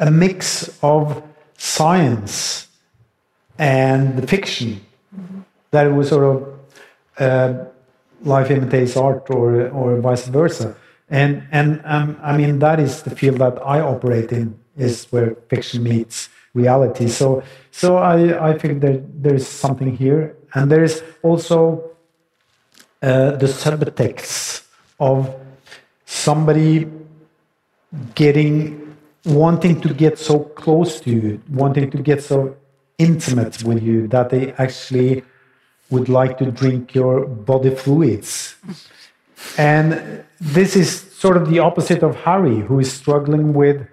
a 0.00 0.10
mix 0.10 0.78
of 0.82 1.22
science 1.56 2.68
and 3.58 4.16
the 4.16 4.26
fiction. 4.26 4.80
That 5.70 5.86
it 5.86 5.92
was 5.92 6.08
sort 6.08 6.24
of 6.24 6.58
uh, 7.18 7.64
life 8.22 8.50
imitates 8.50 8.96
art, 8.96 9.30
or 9.30 9.68
or 9.70 10.00
vice 10.00 10.26
versa. 10.26 10.76
And 11.08 11.46
and 11.52 11.80
um, 11.84 12.18
I 12.22 12.36
mean 12.36 12.58
that 12.58 12.80
is 12.80 13.02
the 13.02 13.14
field 13.14 13.38
that 13.38 13.58
I 13.64 13.80
operate 13.80 14.32
in 14.32 14.58
is 14.76 15.06
where 15.12 15.36
fiction 15.48 15.82
meets 15.82 16.28
reality. 16.62 17.08
So 17.08 17.42
so 17.70 17.88
I 17.98 18.50
I 18.50 18.58
think 18.58 18.80
that 18.80 18.98
there 19.22 19.34
is 19.34 19.46
something 19.46 19.90
here, 19.96 20.22
and 20.54 20.70
there 20.72 20.84
is 20.84 21.02
also 21.22 21.58
uh, 23.02 23.30
the 23.42 23.46
subtext 23.46 24.64
of 24.98 25.18
somebody 26.06 26.88
getting 28.14 28.56
wanting 29.24 29.80
to 29.80 29.92
get 29.92 30.18
so 30.18 30.40
close 30.62 31.00
to 31.00 31.10
you, 31.10 31.40
wanting 31.50 31.90
to 31.90 31.98
get 31.98 32.22
so 32.22 32.56
intimate 32.98 33.62
with 33.64 33.82
you 33.82 34.06
that 34.08 34.30
they 34.30 34.52
actually 34.52 35.22
would 35.90 36.08
like 36.08 36.38
to 36.38 36.50
drink 36.50 36.94
your 36.94 37.26
body 37.26 37.74
fluids. 37.74 38.56
And 39.58 40.24
this 40.40 40.76
is 40.76 40.88
sort 41.12 41.36
of 41.36 41.50
the 41.50 41.58
opposite 41.58 42.02
of 42.02 42.16
Harry, 42.16 42.60
who 42.60 42.80
is 42.80 42.92
struggling 42.92 43.52
with 43.52 43.86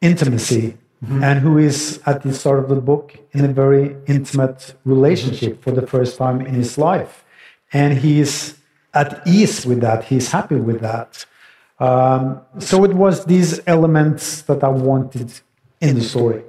intimacy 0.00 0.76
and 1.08 1.40
who 1.40 1.56
is 1.56 2.00
at 2.06 2.22
the 2.22 2.34
start 2.34 2.58
of 2.58 2.68
the 2.68 2.80
book 2.80 3.18
in 3.32 3.44
a 3.44 3.48
very 3.48 3.96
intimate 4.06 4.74
relationship 4.84 5.62
for 5.62 5.70
the 5.70 5.86
first 5.86 6.18
time 6.18 6.40
in 6.40 6.54
his 6.54 6.76
life. 6.76 7.24
And 7.72 7.98
he's 7.98 8.56
at 8.92 9.26
ease 9.26 9.64
with 9.64 9.80
that, 9.80 10.04
he's 10.04 10.30
happy 10.30 10.56
with 10.56 10.80
that. 10.80 11.24
Um, 11.78 12.40
so 12.58 12.84
it 12.84 12.92
was 12.92 13.24
these 13.24 13.60
elements 13.66 14.42
that 14.42 14.62
I 14.62 14.68
wanted 14.68 15.32
in 15.80 15.94
the 15.94 16.02
story. 16.02 16.42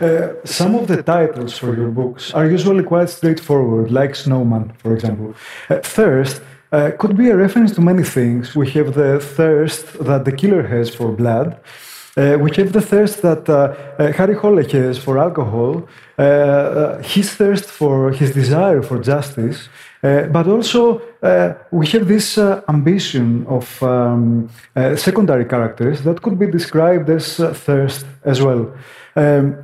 Uh, 0.00 0.32
some 0.44 0.74
of 0.74 0.88
the 0.88 1.02
titles 1.02 1.56
for 1.56 1.74
your 1.74 1.90
books 1.90 2.32
are 2.34 2.46
usually 2.46 2.82
quite 2.82 3.08
straightforward, 3.08 3.90
like 3.90 4.14
Snowman, 4.14 4.72
for 4.78 4.94
example. 4.94 5.34
Uh, 5.68 5.78
thirst 5.78 6.42
uh, 6.72 6.90
could 6.98 7.16
be 7.16 7.28
a 7.28 7.36
reference 7.36 7.74
to 7.74 7.80
many 7.80 8.02
things. 8.02 8.54
We 8.54 8.70
have 8.70 8.94
the 8.94 9.20
thirst 9.20 10.04
that 10.04 10.24
the 10.24 10.32
killer 10.32 10.66
has 10.66 10.94
for 10.94 11.12
blood. 11.12 11.58
Uh, 12.20 12.36
we 12.36 12.50
have 12.54 12.70
the 12.72 12.82
thirst 12.82 13.22
that 13.22 13.48
uh, 13.48 13.54
uh, 13.98 14.12
Harry 14.12 14.34
Hole 14.34 14.62
has 14.62 14.98
for 14.98 15.16
alcohol, 15.18 15.88
his 17.02 17.32
thirst 17.32 17.64
for 17.64 18.12
his 18.12 18.34
desire 18.34 18.82
for 18.82 18.98
justice, 18.98 19.70
but 20.02 20.46
also 20.46 21.00
we 21.70 21.86
have 21.86 22.06
this 22.06 22.36
ambition 22.68 23.46
of 23.46 23.82
um, 23.82 24.50
secondary 24.96 25.46
characters 25.46 26.02
that 26.02 26.20
could 26.20 26.38
be 26.38 26.46
described 26.46 27.08
as 27.08 27.36
thirst 27.66 28.04
as 28.22 28.42
well. 28.42 28.70
Um, 29.16 29.56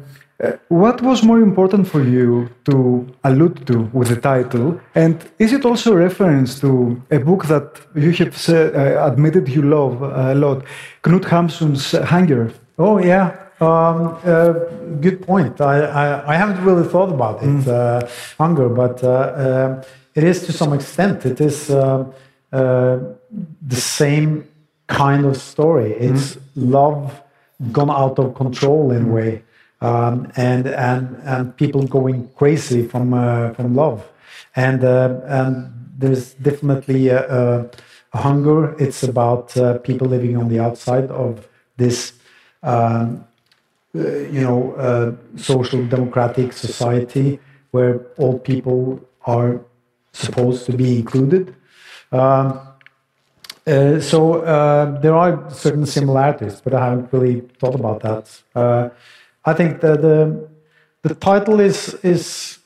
what 0.69 1.01
was 1.03 1.23
more 1.23 1.41
important 1.41 1.89
for 1.89 2.03
you 2.03 2.51
to 2.65 3.07
allude 3.25 3.67
to 3.67 3.89
with 3.93 4.09
the 4.09 4.21
title? 4.21 4.81
And 4.95 5.25
is 5.39 5.53
it 5.53 5.65
also 5.65 5.93
a 5.93 5.97
reference 5.97 6.61
to 6.61 7.01
a 7.11 7.19
book 7.19 7.47
that 7.47 7.81
you 7.95 8.13
have 8.13 8.37
said, 8.37 8.75
uh, 8.75 9.07
admitted 9.07 9.49
you 9.49 9.63
love 9.63 10.03
a 10.03 10.35
lot, 10.35 10.65
Knut 11.03 11.25
Hamsun's 11.25 11.93
Hunger? 11.93 12.53
Oh 12.79 12.99
yeah, 12.99 13.35
um, 13.61 14.19
uh, 14.25 14.53
good 15.01 15.27
point. 15.27 15.61
I, 15.61 15.81
I, 15.81 16.35
I 16.35 16.37
haven't 16.37 16.63
really 16.63 16.87
thought 16.87 17.11
about 17.11 17.43
it, 17.43 17.67
uh, 17.67 18.07
hunger, 18.37 18.69
but 18.69 19.03
uh, 19.03 19.09
uh, 19.09 19.85
it 20.15 20.25
is 20.25 20.45
to 20.47 20.53
some 20.53 20.75
extent. 20.75 21.25
It 21.25 21.41
is 21.41 21.71
uh, 21.71 22.05
uh, 22.53 22.99
the 23.67 23.77
same 23.77 24.47
kind 24.89 25.25
of 25.25 25.37
story. 25.39 25.93
It's 25.93 26.37
love 26.55 27.23
gone 27.73 27.91
out 27.91 28.19
of 28.19 28.35
control 28.35 28.93
in 28.93 29.09
a 29.09 29.13
way, 29.13 29.43
um, 29.81 30.31
and 30.37 30.67
and 30.67 31.17
and 31.25 31.57
people 31.57 31.87
going 31.87 32.29
crazy 32.37 32.87
from 32.87 33.15
uh, 33.15 33.53
from 33.55 33.75
love, 33.75 34.09
and 34.55 34.85
uh, 34.85 35.21
and 35.27 35.73
there's 35.99 36.35
definitely 36.35 37.09
a, 37.09 37.69
a, 38.13 38.19
hunger. 38.19 38.75
It's 38.79 39.03
about 39.03 39.57
uh, 39.57 39.79
people 39.79 40.09
living 40.09 40.37
on 40.37 40.49
the 40.49 40.61
outside 40.61 41.11
of 41.11 41.47
this 41.77 42.15
um, 42.63 43.25
uh, 43.97 44.19
you 44.29 44.43
know, 44.43 44.73
uh, 44.75 45.13
social 45.39 45.87
democratic 45.87 46.53
society 46.53 47.39
where 47.71 48.01
all 48.19 48.39
people 48.39 49.01
are 49.25 49.61
supposed 50.13 50.67
to 50.67 50.73
be 50.73 50.99
included. 50.99 51.55
Um, 52.13 52.61
uh, 53.67 54.01
so 54.01 54.43
uh, 54.43 55.01
there 55.01 55.15
are 55.15 55.51
certain 55.51 55.87
similarities, 55.87 56.61
but 56.61 56.75
I 56.75 56.85
haven't 56.91 57.13
really 57.13 57.41
thought 57.59 57.75
about 57.75 58.03
that. 58.03 58.43
Uh, 58.55 58.89
I 59.47 59.55
think 59.55 59.81
that 59.81 60.03
the 60.03 60.49
the 61.03 61.15
title 61.15 61.61
is 61.61 61.95
is 62.03 62.59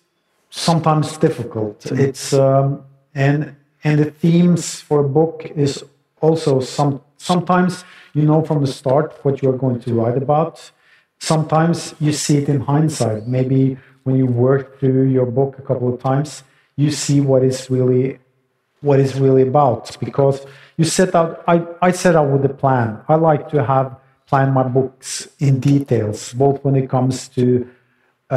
sometimes 0.48 1.18
difficult. 1.18 1.86
It's 1.92 2.32
um, 2.32 2.82
and 3.14 3.54
and 3.84 3.98
the 3.98 4.10
themes 4.10 4.80
for 4.80 5.00
a 5.00 5.08
book 5.08 5.44
is 5.54 5.84
also 6.20 6.60
some 6.60 7.02
sometimes 7.18 7.84
you 8.14 8.22
know 8.22 8.42
from 8.42 8.62
the 8.64 8.72
start 8.72 9.18
what 9.22 9.42
you 9.42 9.50
are 9.50 9.58
going 9.64 9.78
to 9.80 9.94
write 9.94 10.16
about. 10.16 10.72
Sometimes 11.18 11.94
you 12.00 12.12
see 12.12 12.38
it 12.38 12.48
in 12.48 12.60
hindsight. 12.60 13.26
Maybe 13.26 13.76
when 14.04 14.16
you 14.16 14.24
work 14.24 14.80
through 14.80 15.08
your 15.10 15.26
book 15.26 15.58
a 15.58 15.62
couple 15.62 15.92
of 15.92 16.00
times, 16.00 16.42
you 16.76 16.90
see 16.90 17.20
what 17.20 17.44
is 17.44 17.70
really 17.70 18.18
what 18.80 18.98
is 18.98 19.20
really 19.20 19.42
about 19.42 19.96
because 20.00 20.46
you 20.78 20.84
set 20.84 21.14
out 21.14 21.44
I, 21.46 21.66
I 21.82 21.90
set 21.90 22.16
out 22.16 22.30
with 22.30 22.42
a 22.46 22.54
plan 22.62 22.98
i 23.08 23.14
like 23.14 23.50
to 23.50 23.62
have 23.62 23.99
plan 24.30 24.52
my 24.54 24.62
books 24.62 25.28
in 25.40 25.58
details 25.58 26.32
both 26.42 26.64
when 26.64 26.76
it 26.76 26.88
comes 26.88 27.28
to 27.36 27.68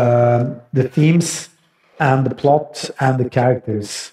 um, 0.01 0.59
the 0.73 0.89
themes 0.95 1.49
and 1.99 2.25
the 2.25 2.33
plot 2.33 2.89
and 2.99 3.19
the 3.19 3.29
characters. 3.29 4.11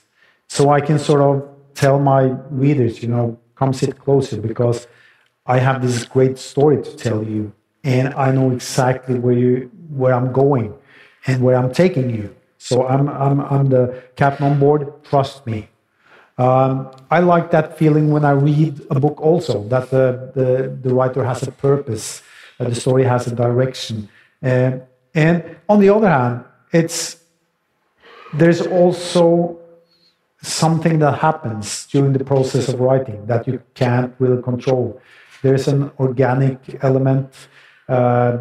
So 0.54 0.62
i 0.76 0.80
can 0.88 0.98
sort 0.98 1.22
of 1.28 1.34
tell 1.82 1.98
my 2.12 2.22
readers 2.64 3.02
you 3.02 3.08
know 3.14 3.26
come 3.58 3.72
sit 3.72 3.92
closer 4.04 4.36
because 4.48 4.78
i 5.54 5.56
have 5.66 5.80
this 5.80 6.04
great 6.04 6.36
story 6.50 6.78
to 6.86 6.92
tell 7.06 7.20
you 7.32 7.52
and 7.96 8.06
i 8.26 8.28
know 8.36 8.50
exactly 8.50 9.16
where 9.24 9.38
you 9.44 9.52
where 10.00 10.14
i'm 10.18 10.30
going 10.42 10.68
and 11.26 11.36
where 11.44 11.56
i'm 11.60 11.72
taking 11.82 12.08
you. 12.18 12.26
So 12.58 12.86
i'm 12.92 13.08
i'm, 13.08 13.38
I'm 13.54 13.66
the 13.76 13.84
captain 14.20 14.44
on 14.50 14.56
board. 14.64 14.82
Trust 15.10 15.46
me 15.46 15.60
um, 16.44 16.72
I 17.16 17.18
like 17.32 17.46
that 17.56 17.66
feeling 17.80 18.06
when 18.14 18.24
I 18.24 18.34
read 18.48 18.74
a 18.90 18.98
book 19.04 19.16
also, 19.20 19.54
that 19.72 19.84
the, 19.94 20.06
the, 20.38 20.48
the 20.84 20.92
writer 20.96 21.22
has 21.30 21.38
a 21.42 21.52
purpose, 21.68 22.06
Uh, 22.60 22.68
the 22.68 22.80
story 22.84 23.04
has 23.14 23.22
a 23.26 23.34
direction. 23.44 23.96
Uh, 24.50 24.72
and 25.24 25.36
on 25.72 25.80
the 25.80 25.88
other 25.96 26.10
hand, 26.18 26.44
it's 26.80 27.16
there's 28.40 28.60
also 28.80 29.24
something 30.42 31.00
that 31.00 31.14
happens 31.28 31.66
during 31.92 32.12
the 32.18 32.24
process 32.32 32.68
of 32.68 32.76
writing 32.86 33.18
that 33.26 33.42
you 33.48 33.56
can't 33.82 34.12
really 34.22 34.42
control. 34.42 35.00
There's 35.42 35.66
an 35.74 35.90
organic 35.96 36.58
element. 36.88 37.28
Uh, 37.88 38.32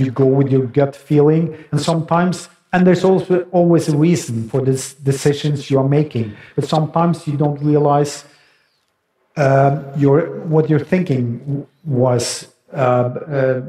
you 0.00 0.10
go 0.10 0.26
with 0.38 0.48
your 0.54 0.66
gut 0.78 0.96
feeling, 0.96 1.44
and 1.70 1.78
sometimes, 1.90 2.48
and 2.72 2.86
there's 2.86 3.04
also 3.04 3.42
always 3.52 3.88
a 3.88 3.96
reason 3.96 4.48
for 4.48 4.60
these 4.60 4.94
decisions 4.94 5.70
you 5.70 5.78
are 5.78 5.88
making. 5.88 6.36
But 6.54 6.64
sometimes 6.66 7.26
you 7.26 7.36
don't 7.36 7.60
realize 7.62 8.24
uh, 9.36 9.82
your 9.96 10.40
what 10.46 10.68
thinking 10.86 11.66
was 11.84 12.48
uh, 12.72 12.76
uh, 12.76 13.62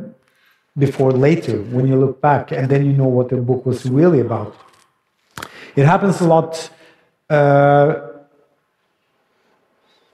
before 0.77 1.12
later 1.12 1.62
when 1.62 1.88
you 1.88 1.96
look 1.96 2.22
back, 2.22 2.51
and 2.51 2.68
then 2.70 2.86
you 2.86 2.94
know 2.94 3.08
what 3.08 3.29
the 3.29 3.38
book 3.38 3.65
was 3.65 3.86
really 3.86 4.20
about. 4.20 4.56
It 5.75 5.86
happens 5.86 6.20
a 6.20 6.27
lot 6.27 6.70
uh, 7.29 8.01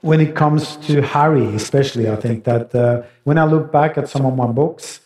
when 0.00 0.20
it 0.20 0.36
comes 0.36 0.76
to 0.88 1.02
Harry, 1.02 1.46
especially. 1.56 2.08
I 2.08 2.16
think 2.16 2.44
that 2.44 2.74
uh, 2.74 3.02
when 3.24 3.38
I 3.38 3.44
look 3.44 3.72
back 3.72 3.98
at 3.98 4.08
some 4.08 4.24
of 4.26 4.36
my 4.36 4.46
books, 4.46 5.00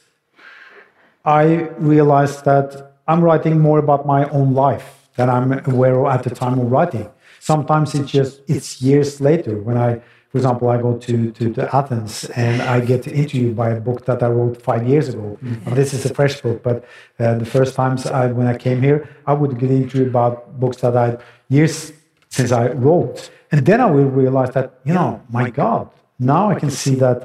I 1.24 1.68
realize 1.78 2.42
that 2.42 2.89
I'm 3.10 3.22
writing 3.28 3.58
more 3.58 3.80
about 3.86 4.06
my 4.06 4.22
own 4.30 4.54
life 4.54 4.86
than 5.16 5.28
I'm 5.28 5.50
aware 5.72 5.96
of 6.00 6.06
at 6.14 6.22
the 6.22 6.30
time 6.42 6.56
of 6.62 6.70
writing. 6.70 7.08
Sometimes 7.40 7.94
it's 7.96 8.10
just 8.18 8.40
it's 8.54 8.80
years 8.80 9.20
later 9.20 9.54
when 9.66 9.76
I 9.76 9.90
for 10.30 10.38
example, 10.38 10.68
I 10.68 10.80
go 10.80 10.96
to, 10.96 11.32
to, 11.32 11.52
to, 11.54 11.74
Athens 11.74 12.24
and 12.36 12.62
I 12.62 12.78
get 12.78 13.08
interviewed 13.08 13.56
by 13.56 13.70
a 13.70 13.80
book 13.80 14.06
that 14.06 14.22
I 14.22 14.28
wrote 14.28 14.62
five 14.62 14.86
years 14.86 15.08
ago. 15.08 15.36
Mm-hmm. 15.42 15.74
This 15.74 15.92
is 15.92 16.06
a 16.08 16.14
fresh 16.14 16.40
book, 16.40 16.62
but 16.62 16.84
uh, 17.18 17.34
the 17.34 17.44
first 17.44 17.74
times 17.74 18.06
I, 18.06 18.30
when 18.30 18.46
I 18.46 18.56
came 18.56 18.80
here, 18.80 19.08
I 19.26 19.32
would 19.32 19.58
get 19.58 19.72
interviewed 19.72 20.06
about 20.06 20.60
books 20.60 20.76
that 20.82 20.96
I 20.96 21.18
years 21.48 21.92
since 22.28 22.52
I 22.52 22.68
wrote, 22.68 23.28
and 23.50 23.66
then 23.66 23.80
I 23.80 23.90
will 23.90 24.12
realize 24.22 24.50
that 24.50 24.78
you 24.84 24.94
know, 24.94 25.20
my 25.30 25.50
God, 25.50 25.90
now 26.20 26.48
I 26.48 26.54
can 26.54 26.70
see 26.70 26.94
that 27.04 27.18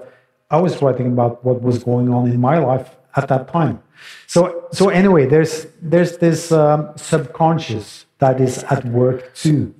I 0.49 0.57
was 0.57 0.81
writing 0.81 1.07
about 1.15 1.45
what 1.45 1.61
was 1.61 1.83
going 1.83 2.09
on 2.11 2.27
in 2.27 2.41
my 2.41 2.57
life 2.57 2.89
at 3.15 3.27
that 3.27 3.49
time. 3.49 3.83
So, 4.27 4.67
so 4.71 4.89
anyway, 4.89 5.25
there's 5.25 5.67
there's 5.81 6.17
this 6.17 6.51
um, 6.51 6.91
subconscious 6.95 8.05
that 8.19 8.39
is 8.39 8.63
at 8.65 8.85
work 8.85 9.33
too, 9.35 9.73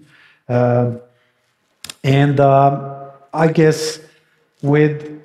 uh, 0.50 0.91
and. 2.03 2.39
Um, 2.39 2.96
I 3.36 3.51
guess 3.51 4.00
with 4.62 5.22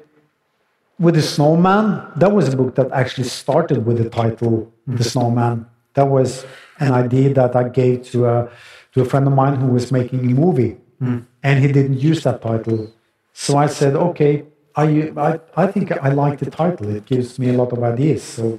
with 0.98 1.14
the 1.14 1.22
snowman, 1.22 2.12
that 2.16 2.32
was 2.32 2.52
a 2.52 2.56
book 2.56 2.74
that 2.74 2.90
actually 2.92 3.28
started 3.28 3.86
with 3.86 3.98
the 4.02 4.10
title 4.10 4.70
The 4.86 5.04
Snowman. 5.04 5.66
That 5.94 6.08
was 6.08 6.44
an 6.78 6.92
idea 6.92 7.32
that 7.34 7.56
I 7.56 7.68
gave 7.68 8.10
to 8.10 8.26
a 8.26 8.50
to 8.92 9.02
a 9.02 9.04
friend 9.04 9.26
of 9.26 9.32
mine 9.32 9.56
who 9.56 9.68
was 9.68 9.92
making 9.92 10.20
a 10.30 10.34
movie, 10.34 10.76
mm. 11.00 11.24
and 11.42 11.64
he 11.64 11.72
didn't 11.72 11.98
use 12.00 12.24
that 12.24 12.42
title. 12.42 12.92
So 13.32 13.56
I 13.56 13.66
said, 13.66 13.94
okay, 13.94 14.44
I, 14.76 14.84
I 15.16 15.40
I 15.56 15.66
think 15.68 15.92
I 15.92 16.10
like 16.10 16.40
the 16.40 16.50
title. 16.50 16.88
It 16.94 17.06
gives 17.06 17.38
me 17.38 17.50
a 17.50 17.56
lot 17.60 17.72
of 17.72 17.82
ideas, 17.82 18.22
so 18.22 18.58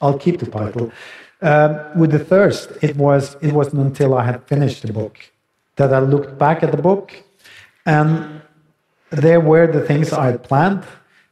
I'll 0.00 0.18
keep 0.18 0.38
the 0.38 0.46
title. 0.46 0.92
Um, 1.40 1.98
with 1.98 2.10
the 2.10 2.18
thirst, 2.18 2.72
it 2.82 2.96
was 2.96 3.36
it 3.40 3.52
wasn't 3.52 3.82
until 3.82 4.14
I 4.14 4.24
had 4.24 4.42
finished 4.44 4.82
the 4.86 4.92
book 4.92 5.18
that 5.76 5.94
I 5.94 6.00
looked 6.00 6.38
back 6.38 6.62
at 6.62 6.72
the 6.72 6.82
book 6.82 7.12
and 7.86 8.42
there 9.10 9.40
were 9.40 9.66
the 9.66 9.80
things 9.80 10.12
I 10.12 10.26
had 10.26 10.42
planned, 10.42 10.84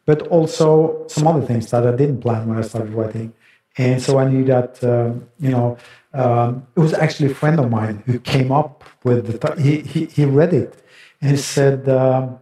but 0.06 0.26
also 0.28 1.04
some 1.08 1.26
other 1.26 1.44
things 1.44 1.70
that 1.70 1.86
I 1.86 1.94
didn't 1.94 2.20
plan 2.20 2.48
when 2.48 2.58
I 2.58 2.62
started 2.62 2.94
writing. 2.94 3.32
And 3.76 4.00
so 4.00 4.18
I 4.18 4.24
knew 4.28 4.44
that, 4.44 4.82
um, 4.82 5.28
you 5.38 5.50
know, 5.50 5.76
um, 6.14 6.66
it 6.74 6.80
was 6.80 6.94
actually 6.94 7.32
a 7.32 7.34
friend 7.34 7.60
of 7.60 7.70
mine 7.70 8.02
who 8.06 8.18
came 8.18 8.50
up 8.50 8.84
with 9.04 9.26
the, 9.26 9.38
th- 9.38 9.58
he, 9.60 9.80
he, 9.80 10.06
he 10.06 10.24
read 10.24 10.54
it 10.54 10.82
and 11.20 11.32
he 11.32 11.36
said, 11.36 11.88
um, 11.88 12.38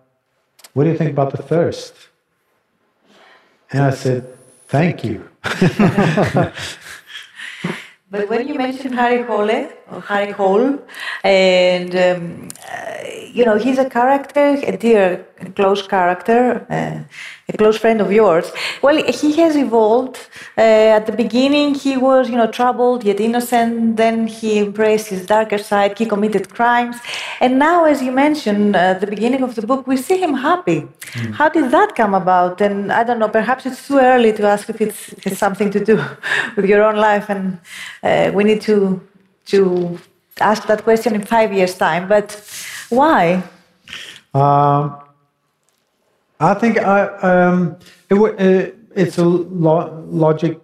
What 0.75 0.85
do 0.85 0.91
you 0.91 0.97
think 0.97 1.11
about 1.11 1.33
the 1.33 1.43
thirst? 1.43 1.95
And 3.73 3.83
I 3.83 3.91
said, 3.91 4.29
Thank 4.69 5.03
you. 5.05 5.29
But 8.11 8.29
when 8.29 8.47
you 8.47 8.55
mentioned 8.55 8.95
Harry 8.95 9.23
Hole 9.25 9.51
Harry 10.09 10.33
Hole, 10.33 10.79
and 11.23 11.95
um, 11.95 12.49
uh, 12.71 13.09
you 13.33 13.45
know 13.45 13.57
he's 13.57 13.79
a 13.79 13.89
character, 13.89 14.57
a 14.63 14.77
dear, 14.77 15.27
close 15.55 15.87
character, 15.87 16.67
uh, 16.71 17.03
a 17.49 17.57
close 17.57 17.77
friend 17.77 18.01
of 18.01 18.11
yours. 18.11 18.51
Well, 18.83 19.03
he 19.05 19.33
has 19.37 19.57
evolved. 19.57 20.19
Uh, 20.57 20.97
at 20.99 21.07
the 21.07 21.13
beginning, 21.13 21.75
he 21.75 21.97
was 21.97 22.31
you 22.31 22.37
know 22.37 22.51
troubled 22.51 23.05
yet 23.05 23.21
innocent. 23.21 23.97
Then 23.97 24.27
he 24.27 24.59
embraced 24.59 25.09
his 25.09 25.27
darker 25.27 25.59
side. 25.59 25.99
He 25.99 26.07
committed 26.07 26.49
crimes, 26.49 26.97
and 27.41 27.59
now, 27.59 27.85
as 27.85 28.03
you 28.03 28.13
mentioned 28.13 28.77
at 28.77 29.01
the 29.01 29.07
beginning 29.07 29.43
of 29.43 29.55
the 29.55 29.67
book, 29.67 29.87
we 29.87 29.97
see 29.97 30.19
him 30.19 30.35
happy. 30.35 30.89
Mm. 31.15 31.33
How 31.33 31.49
did 31.49 31.71
that 31.71 31.95
come 31.95 32.15
about? 32.15 32.61
And 32.61 32.91
I 32.91 33.05
don't 33.05 33.19
know. 33.19 33.29
Perhaps 33.29 33.67
it's 33.67 33.87
too 33.87 33.99
early 33.99 34.33
to 34.33 34.47
ask 34.47 34.69
if 34.69 34.81
it's, 34.81 35.13
it's 35.27 35.39
something 35.39 35.71
to 35.71 35.85
do 35.85 35.97
with 36.57 36.65
your 36.65 36.83
own 36.83 36.97
life 36.97 37.29
and 37.29 37.59
uh, 38.03 38.31
we 38.35 38.45
need 38.45 38.61
to 38.63 39.01
to 39.47 39.99
ask 40.41 40.67
that 40.67 40.83
question 40.85 41.15
in 41.15 41.23
five 41.23 41.53
years' 41.53 41.77
time. 41.77 42.09
But 42.09 42.29
why? 42.89 43.43
Um, 44.33 44.97
I 46.41 46.55
think 46.55 46.79
I, 46.79 47.07
um, 47.31 47.77
it, 48.11 48.17
uh, 48.17 48.71
it's 48.95 49.19
a 49.19 49.25
lo- 49.25 50.05
logic 50.09 50.61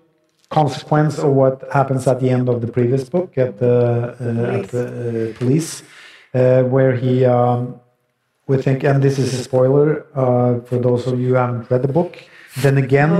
consequence 0.49 1.19
of 1.19 1.31
what 1.31 1.63
happens 1.73 2.07
at 2.09 2.19
the 2.21 2.29
end 2.29 2.49
of 2.49 2.61
the 2.61 2.67
previous 2.67 3.09
book 3.09 3.39
at 3.39 3.59
the, 3.59 4.17
uh, 4.21 4.59
at 4.59 4.69
the 4.71 5.31
uh, 5.31 5.39
police, 5.39 5.83
uh, 6.35 6.65
where 6.65 6.95
he, 6.97 7.25
um, 7.25 7.81
we 8.49 8.57
think, 8.59 8.83
and 8.83 9.01
this 9.01 9.17
is 9.19 9.33
a 9.33 9.43
spoiler 9.45 10.07
uh, 10.17 10.61
for 10.63 10.79
those 10.79 11.07
of 11.07 11.21
you 11.21 11.29
who 11.29 11.35
haven't 11.35 11.71
read 11.71 11.83
the 11.83 11.93
book, 11.93 12.19
then 12.57 12.79
again, 12.79 13.13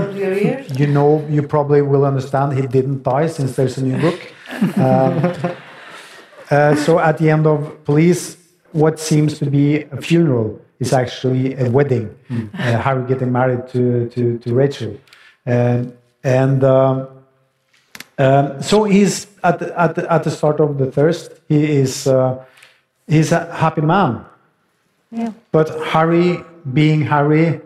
you 0.77 0.87
know, 0.87 1.25
you 1.29 1.41
probably 1.41 1.81
will 1.81 2.05
understand 2.05 2.51
he 2.51 2.67
didn't 2.67 3.03
die 3.03 3.27
since 3.27 3.55
there's 3.55 3.77
a 3.77 3.83
new 3.83 3.97
book. 4.01 4.33
Um, 4.77 5.33
uh, 6.49 6.75
so 6.75 6.99
at 6.99 7.17
the 7.17 7.29
end 7.29 7.47
of 7.47 7.83
Police, 7.85 8.37
what 8.73 8.99
seems 8.99 9.39
to 9.39 9.45
be 9.45 9.83
a 9.83 10.01
funeral 10.01 10.59
is 10.79 10.93
actually 10.93 11.55
a 11.55 11.69
wedding. 11.69 12.15
Mm. 12.29 12.53
Uh, 12.53 12.81
Harry 12.81 13.07
getting 13.07 13.31
married 13.31 13.67
to, 13.69 14.09
to, 14.09 14.37
to 14.39 14.53
Rachel. 14.53 14.97
and 15.45 16.63
um, 16.63 17.07
um, 18.17 18.61
so 18.61 18.83
he's 18.83 19.27
at 19.43 19.59
the, 19.59 19.79
at, 19.79 19.95
the, 19.95 20.11
at 20.11 20.23
the 20.23 20.31
start 20.31 20.59
of 20.59 20.77
the 20.77 20.91
thirst, 20.91 21.31
he 21.47 21.71
is 21.71 22.07
uh, 22.07 22.43
he's 23.07 23.31
a 23.31 23.51
happy 23.53 23.81
man. 23.81 24.25
Yeah. 25.11 25.31
But 25.51 25.69
Harry, 25.87 26.43
being 26.71 27.01
Harry, 27.01 27.61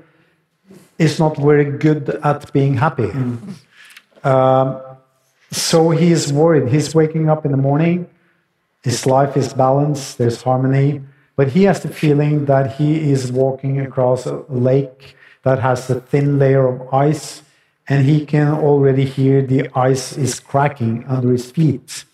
is 0.98 1.20
not 1.20 1.38
very 1.38 1.66
good 1.78 2.10
at 2.24 2.52
being 2.54 2.76
happy. 2.76 3.08
Mm. 3.08 3.56
Um, 4.24 4.95
so 5.52 5.92
he 5.92 6.12
is 6.12 6.32
worried. 6.34 6.70
He's 6.70 6.94
waking 6.94 7.30
up 7.30 7.46
in 7.46 7.52
the 7.52 7.58
morning. 7.58 8.10
His 8.84 9.06
life 9.06 9.36
is 9.38 9.54
balanced. 9.54 10.18
There's 10.18 10.42
harmony. 10.42 11.02
But 11.36 11.50
he 11.50 11.64
has 11.64 11.82
the 11.82 11.90
feeling 11.90 12.46
that 12.46 12.76
he 12.76 13.12
is 13.12 13.32
walking 13.32 13.80
across 13.80 14.26
a 14.26 14.44
lake 14.50 15.16
that 15.44 15.60
has 15.60 15.90
a 15.90 16.00
thin 16.02 16.40
layer 16.40 16.68
of 16.68 16.94
ice, 16.94 17.44
and 17.88 18.06
he 18.06 18.26
can 18.26 18.48
already 18.54 19.06
hear 19.06 19.42
the 19.42 19.70
ice 19.76 20.18
is 20.18 20.40
cracking 20.40 21.06
under 21.08 21.32
his 21.32 21.52
feet. 21.52 22.06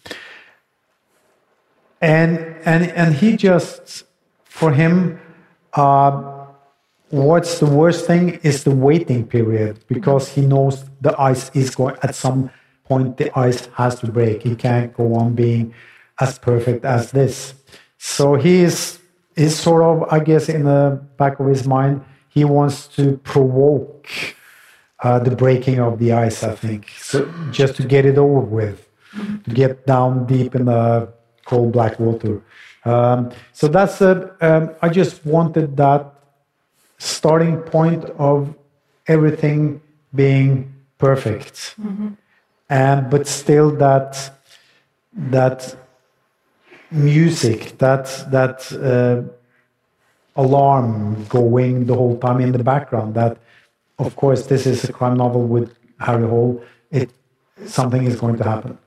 And, 2.02 2.40
and, 2.66 2.92
and 2.92 3.16
he 3.16 3.38
just, 3.38 4.04
for 4.44 4.74
him, 4.74 5.20
uh, 5.74 6.46
what's 7.10 7.60
the 7.60 7.68
worst 7.68 8.06
thing 8.06 8.40
is 8.44 8.64
the 8.64 8.76
waiting 8.76 9.26
period 9.26 9.80
because 9.88 10.30
he 10.30 10.42
knows 10.42 10.84
the 11.00 11.20
ice 11.22 11.52
is 11.54 11.76
going 11.76 11.96
at 12.02 12.16
some 12.16 12.50
point 12.92 13.18
the 13.22 13.30
ice 13.48 13.62
has 13.82 13.94
to 14.02 14.08
break. 14.18 14.38
He 14.50 14.56
can't 14.68 14.90
go 15.00 15.06
on 15.22 15.28
being 15.46 15.74
as 16.20 16.32
perfect 16.50 16.82
as 16.96 17.12
this. 17.18 17.36
So 17.98 18.24
he 18.46 18.54
is 18.70 19.00
is 19.46 19.54
sort 19.68 19.82
of 19.90 19.96
i 20.16 20.20
guess 20.20 20.46
in 20.50 20.64
the 20.72 20.82
back 21.22 21.40
of 21.40 21.46
his 21.48 21.64
mind 21.66 21.96
he 22.36 22.44
wants 22.44 22.78
to 22.98 23.04
provoke 23.34 24.08
uh, 25.06 25.20
the 25.28 25.34
breaking 25.44 25.78
of 25.88 25.94
the 26.02 26.10
ice 26.28 26.38
i 26.44 26.54
think. 26.64 26.82
So 27.10 27.18
just 27.60 27.74
to 27.80 27.84
get 27.94 28.04
it 28.06 28.18
over 28.18 28.42
with 28.60 28.80
to 29.46 29.50
get 29.62 29.72
down 29.94 30.12
deep 30.34 30.52
in 30.60 30.66
the 30.66 30.84
cold 31.50 31.70
black 31.78 31.94
water. 32.00 32.36
Um, 32.92 33.20
so 33.60 33.68
that's 33.76 33.98
a, 34.10 34.14
um, 34.48 34.64
i 34.86 34.88
just 34.90 35.16
wanted 35.36 35.68
that 35.84 36.02
starting 36.98 37.56
point 37.78 38.04
of 38.30 38.38
everything 39.16 39.82
being 40.24 40.52
perfect. 40.98 41.56
Mm-hmm. 41.80 42.10
And 42.72 43.10
but 43.12 43.28
still 43.28 43.70
that 43.86 44.32
that 45.14 45.76
music 46.90 47.78
that 47.78 48.06
that 48.32 48.58
uh, 48.74 49.22
alarm 50.36 51.26
going 51.26 51.86
the 51.86 51.94
whole 51.94 52.18
time 52.18 52.40
in 52.40 52.52
the 52.54 52.64
background 52.64 53.14
that 53.14 53.38
of 54.00 54.16
course 54.16 54.48
this 54.48 54.66
is 54.66 54.84
a 54.90 54.94
crime 54.94 55.18
novel 55.18 55.44
with 55.46 55.70
Harry 56.00 56.28
Hole, 56.28 56.64
it 56.90 57.10
something 57.66 58.04
is 58.04 58.20
going 58.20 58.38
to 58.38 58.44
happen. 58.44 58.78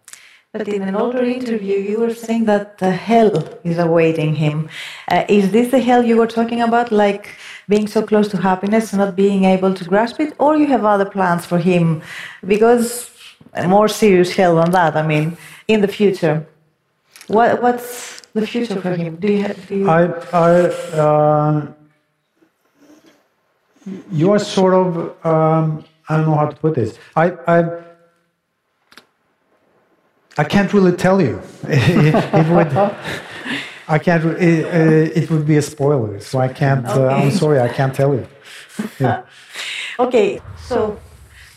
But 0.53 0.69
in 0.69 0.83
an 0.83 0.95
older 0.95 1.25
interview, 1.25 1.79
you 1.79 1.99
were 1.99 2.15
saying 2.15 2.45
that 2.45 2.79
hell 2.81 3.33
is 3.65 3.79
awaiting 3.79 4.37
him. 4.37 4.69
Uh, 5.11 5.25
is 5.29 5.51
this 5.51 5.73
the 5.73 5.81
hell 5.81 6.05
you 6.05 6.17
were 6.17 6.29
talking 6.29 6.61
about, 6.61 6.93
like 6.93 7.29
being 7.69 7.89
so 7.89 8.03
close 8.03 8.29
to 8.29 8.37
happiness 8.37 8.93
and 8.93 9.01
not 9.01 9.17
being 9.17 9.45
able 9.45 9.75
to 9.75 9.85
grasp 9.85 10.21
it, 10.21 10.33
or 10.39 10.57
you 10.57 10.67
have 10.67 10.85
other 10.85 11.07
plans 11.07 11.45
for 11.45 11.59
him? 11.59 12.03
Because 12.47 13.11
more 13.67 13.89
serious 13.89 14.35
hell 14.35 14.57
than 14.57 14.71
that. 14.73 14.97
I 14.97 15.07
mean, 15.07 15.37
in 15.69 15.81
the 15.81 15.89
future, 15.89 16.47
what 17.29 17.63
what's 17.63 18.21
the 18.33 18.47
future 18.47 18.81
for 18.81 18.95
him? 18.97 19.17
Do 19.17 19.33
you? 19.33 19.43
Have, 19.43 19.69
do 19.69 19.77
you... 19.77 19.89
I, 19.89 20.03
I, 20.33 20.51
uh, 21.03 21.73
you 24.11 24.33
are 24.33 24.39
sort 24.39 24.75
of. 24.75 25.27
Um, 25.27 25.85
I 26.09 26.17
don't 26.17 26.27
know 26.27 26.35
how 26.35 26.47
to 26.47 26.57
put 26.57 26.75
this. 26.75 26.99
I, 27.17 27.33
I 27.47 27.85
I 30.37 30.45
can't 30.45 30.73
really 30.73 30.93
tell 30.93 31.21
you. 31.21 31.41
it, 31.69 32.49
would, 32.51 32.77
I 33.87 33.99
can't. 33.99 34.25
It, 34.25 34.65
uh, 34.67 35.21
it, 35.21 35.31
would 35.31 35.47
be 35.47 35.57
a 35.57 35.63
spoiler, 35.63 36.19
so 36.21 36.41
I 36.41 36.49
can't. 36.49 36.85
Okay. 36.87 37.05
Uh, 37.05 37.09
I'm 37.09 37.31
sorry, 37.31 37.61
I 37.61 37.69
can't 37.69 37.95
tell 37.95 38.15
you. 38.15 38.27
Yeah. 38.99 39.23
okay, 39.99 40.41
so 40.59 40.99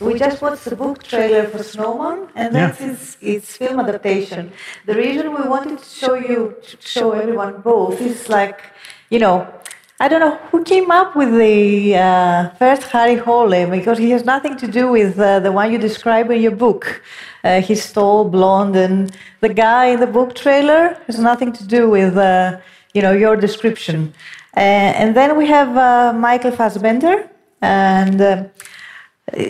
we 0.00 0.18
just 0.18 0.40
watched 0.40 0.64
the 0.64 0.76
book 0.76 1.02
trailer 1.02 1.48
for 1.48 1.62
Snowman, 1.62 2.28
and 2.36 2.54
that's 2.54 2.80
yeah. 2.80 2.92
its, 2.92 3.16
its 3.20 3.56
film 3.56 3.80
adaptation. 3.80 4.52
The 4.86 4.94
reason 4.94 5.34
we 5.34 5.48
wanted 5.48 5.78
to 5.80 5.84
show 5.84 6.14
you, 6.14 6.56
to 6.62 6.76
show 6.80 7.12
everyone 7.12 7.60
both, 7.62 8.00
is 8.00 8.28
like, 8.28 8.62
you 9.10 9.18
know, 9.18 9.52
I 10.00 10.06
don't 10.06 10.20
know 10.20 10.36
who 10.50 10.62
came 10.62 10.92
up 10.92 11.16
with 11.16 11.32
the 11.32 11.96
uh, 11.96 12.50
first 12.50 12.84
Harry 12.84 13.16
Hole 13.16 13.50
because 13.66 13.98
he 13.98 14.10
has 14.10 14.24
nothing 14.24 14.56
to 14.58 14.68
do 14.68 14.88
with 14.88 15.18
uh, 15.18 15.40
the 15.40 15.50
one 15.50 15.72
you 15.72 15.78
describe 15.78 16.30
in 16.30 16.40
your 16.40 16.54
book. 16.54 17.02
Uh, 17.42 17.60
he's 17.60 17.92
tall, 17.92 18.24
blonde, 18.24 18.76
and 18.76 19.10
the 19.40 19.48
guy 19.48 19.86
in 19.86 19.98
the 19.98 20.06
book 20.06 20.36
trailer 20.36 20.96
has 21.08 21.18
nothing 21.18 21.52
to 21.52 21.66
do 21.66 21.90
with 21.90 22.16
uh, 22.16 22.60
you 22.94 23.02
know 23.02 23.10
your 23.10 23.34
description. 23.34 24.14
Uh, 24.56 24.60
and 25.00 25.16
then 25.16 25.36
we 25.36 25.48
have 25.48 25.76
uh, 25.76 26.12
Michael 26.12 26.52
Fassbender, 26.52 27.28
and 27.60 28.48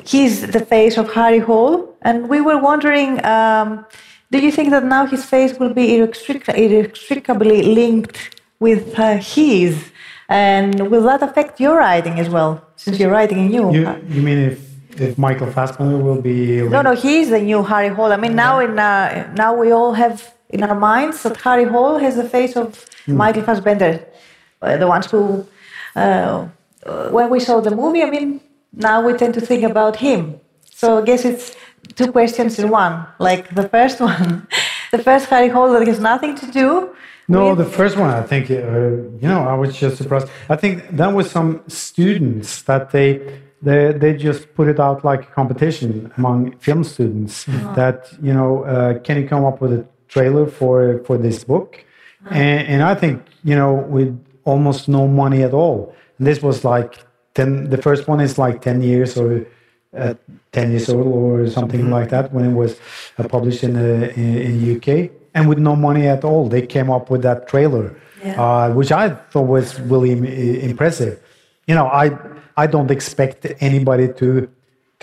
he's 0.04 0.46
the 0.46 0.60
face 0.60 0.96
of 0.96 1.12
Harry 1.12 1.38
Hole. 1.38 1.96
And 2.02 2.28
we 2.28 2.40
were 2.40 2.58
wondering. 2.58 3.24
Um, 3.24 3.86
do 4.30 4.38
you 4.38 4.52
think 4.52 4.70
that 4.70 4.84
now 4.84 5.06
his 5.06 5.24
face 5.24 5.58
will 5.58 5.72
be 5.72 5.96
inextricably 5.96 7.62
linked 7.62 8.40
with 8.60 8.94
his? 9.34 9.90
And 10.28 10.90
will 10.90 11.02
that 11.04 11.22
affect 11.22 11.58
your 11.60 11.78
writing 11.78 12.20
as 12.20 12.28
well, 12.28 12.62
since 12.76 12.98
you're 12.98 13.10
writing 13.10 13.38
a 13.38 13.48
new? 13.48 13.72
You, 13.72 13.96
you 14.08 14.20
mean 14.20 14.38
if 14.38 14.68
if 15.00 15.16
Michael 15.16 15.50
Fassbender 15.50 15.96
will 15.96 16.20
be? 16.20 16.60
No, 16.62 16.82
no, 16.82 16.94
he's 16.94 17.30
the 17.30 17.40
new 17.40 17.62
Harry 17.62 17.88
Hole. 17.88 18.12
I 18.12 18.18
mean, 18.18 18.34
now 18.34 18.60
in 18.60 18.78
uh, 18.78 19.32
now 19.34 19.54
we 19.54 19.70
all 19.70 19.94
have 19.94 20.34
in 20.50 20.62
our 20.62 20.74
minds 20.74 21.22
that 21.22 21.36
Harry 21.38 21.64
Hole 21.64 21.96
has 21.96 22.16
the 22.16 22.28
face 22.28 22.56
of 22.56 22.66
mm. 23.06 23.14
Michael 23.14 23.42
Fassbender, 23.42 24.04
uh, 24.62 24.76
the 24.76 24.86
ones 24.86 25.06
who. 25.10 25.46
Uh, 25.96 26.48
when 27.10 27.28
we 27.28 27.40
saw 27.40 27.60
the 27.60 27.74
movie, 27.74 28.02
I 28.02 28.10
mean, 28.10 28.40
now 28.72 29.04
we 29.04 29.12
tend 29.14 29.34
to 29.34 29.40
think 29.40 29.62
about 29.64 29.96
him. 29.96 30.40
So 30.64 30.98
I 30.98 31.04
guess 31.04 31.24
it's 31.24 31.56
two 31.94 32.12
questions 32.12 32.58
in 32.58 32.70
one. 32.70 33.06
Like 33.18 33.54
the 33.54 33.68
first 33.68 34.00
one, 34.10 34.46
the 34.92 35.02
first 35.02 35.26
Harry 35.26 35.48
Hole 35.48 35.72
that 35.72 35.86
has 35.86 36.00
nothing 36.00 36.34
to 36.36 36.46
do 36.50 36.94
no, 37.30 37.54
the 37.54 37.66
first 37.66 37.98
one, 37.98 38.08
I 38.08 38.22
think, 38.22 38.50
uh, 38.50 38.54
you 38.54 39.28
know, 39.28 39.46
I 39.46 39.52
was 39.52 39.76
just 39.76 39.98
surprised. 39.98 40.28
I 40.48 40.56
think 40.56 40.88
that 40.96 41.12
was 41.12 41.30
some 41.30 41.62
students 41.68 42.62
that 42.62 42.90
they, 42.90 43.40
they, 43.60 43.92
they 43.92 44.14
just 44.14 44.54
put 44.54 44.66
it 44.66 44.80
out 44.80 45.04
like 45.04 45.24
a 45.24 45.32
competition 45.32 46.10
among 46.16 46.56
film 46.56 46.84
students 46.84 47.44
mm-hmm. 47.44 47.74
that, 47.74 48.10
you 48.22 48.32
know, 48.32 48.64
uh, 48.64 48.98
can 49.00 49.20
you 49.20 49.28
come 49.28 49.44
up 49.44 49.60
with 49.60 49.74
a 49.74 49.86
trailer 50.08 50.46
for, 50.46 51.04
for 51.04 51.18
this 51.18 51.44
book? 51.44 51.84
Mm-hmm. 52.24 52.34
And, 52.34 52.68
and 52.68 52.82
I 52.82 52.94
think, 52.94 53.22
you 53.44 53.54
know, 53.54 53.74
with 53.74 54.18
almost 54.44 54.88
no 54.88 55.06
money 55.06 55.42
at 55.42 55.52
all. 55.52 55.94
And 56.16 56.26
this 56.26 56.40
was 56.40 56.64
like 56.64 57.04
10, 57.38 57.70
the 57.70 57.80
first 57.86 58.08
one 58.08 58.20
is 58.20 58.36
like 58.36 58.56
10 58.62 58.82
years 58.82 59.16
or 59.16 59.46
uh, 59.96 60.14
10 60.52 60.70
years 60.72 60.88
old 60.88 61.06
or 61.06 61.48
something 61.48 61.82
mm-hmm. 61.82 61.98
like 61.98 62.10
that 62.10 62.32
when 62.32 62.44
it 62.50 62.54
was 62.62 62.72
uh, 63.18 63.28
published 63.28 63.62
in 63.62 63.72
the 63.74 64.12
in, 64.14 64.30
in 64.48 64.54
UK 64.76 65.10
and 65.34 65.48
with 65.48 65.58
no 65.58 65.76
money 65.76 66.06
at 66.08 66.24
all, 66.24 66.48
they 66.48 66.62
came 66.66 66.90
up 66.90 67.10
with 67.10 67.22
that 67.22 67.46
trailer, 67.46 67.86
yeah. 68.24 68.42
uh, 68.42 68.74
which 68.78 68.90
I 68.90 69.10
thought 69.30 69.48
was 69.58 69.78
really 69.92 70.12
impressive. 70.70 71.14
You 71.68 71.74
know, 71.76 71.86
I 71.86 72.06
I 72.56 72.66
don't 72.66 72.90
expect 72.90 73.46
anybody 73.60 74.06
to 74.20 74.28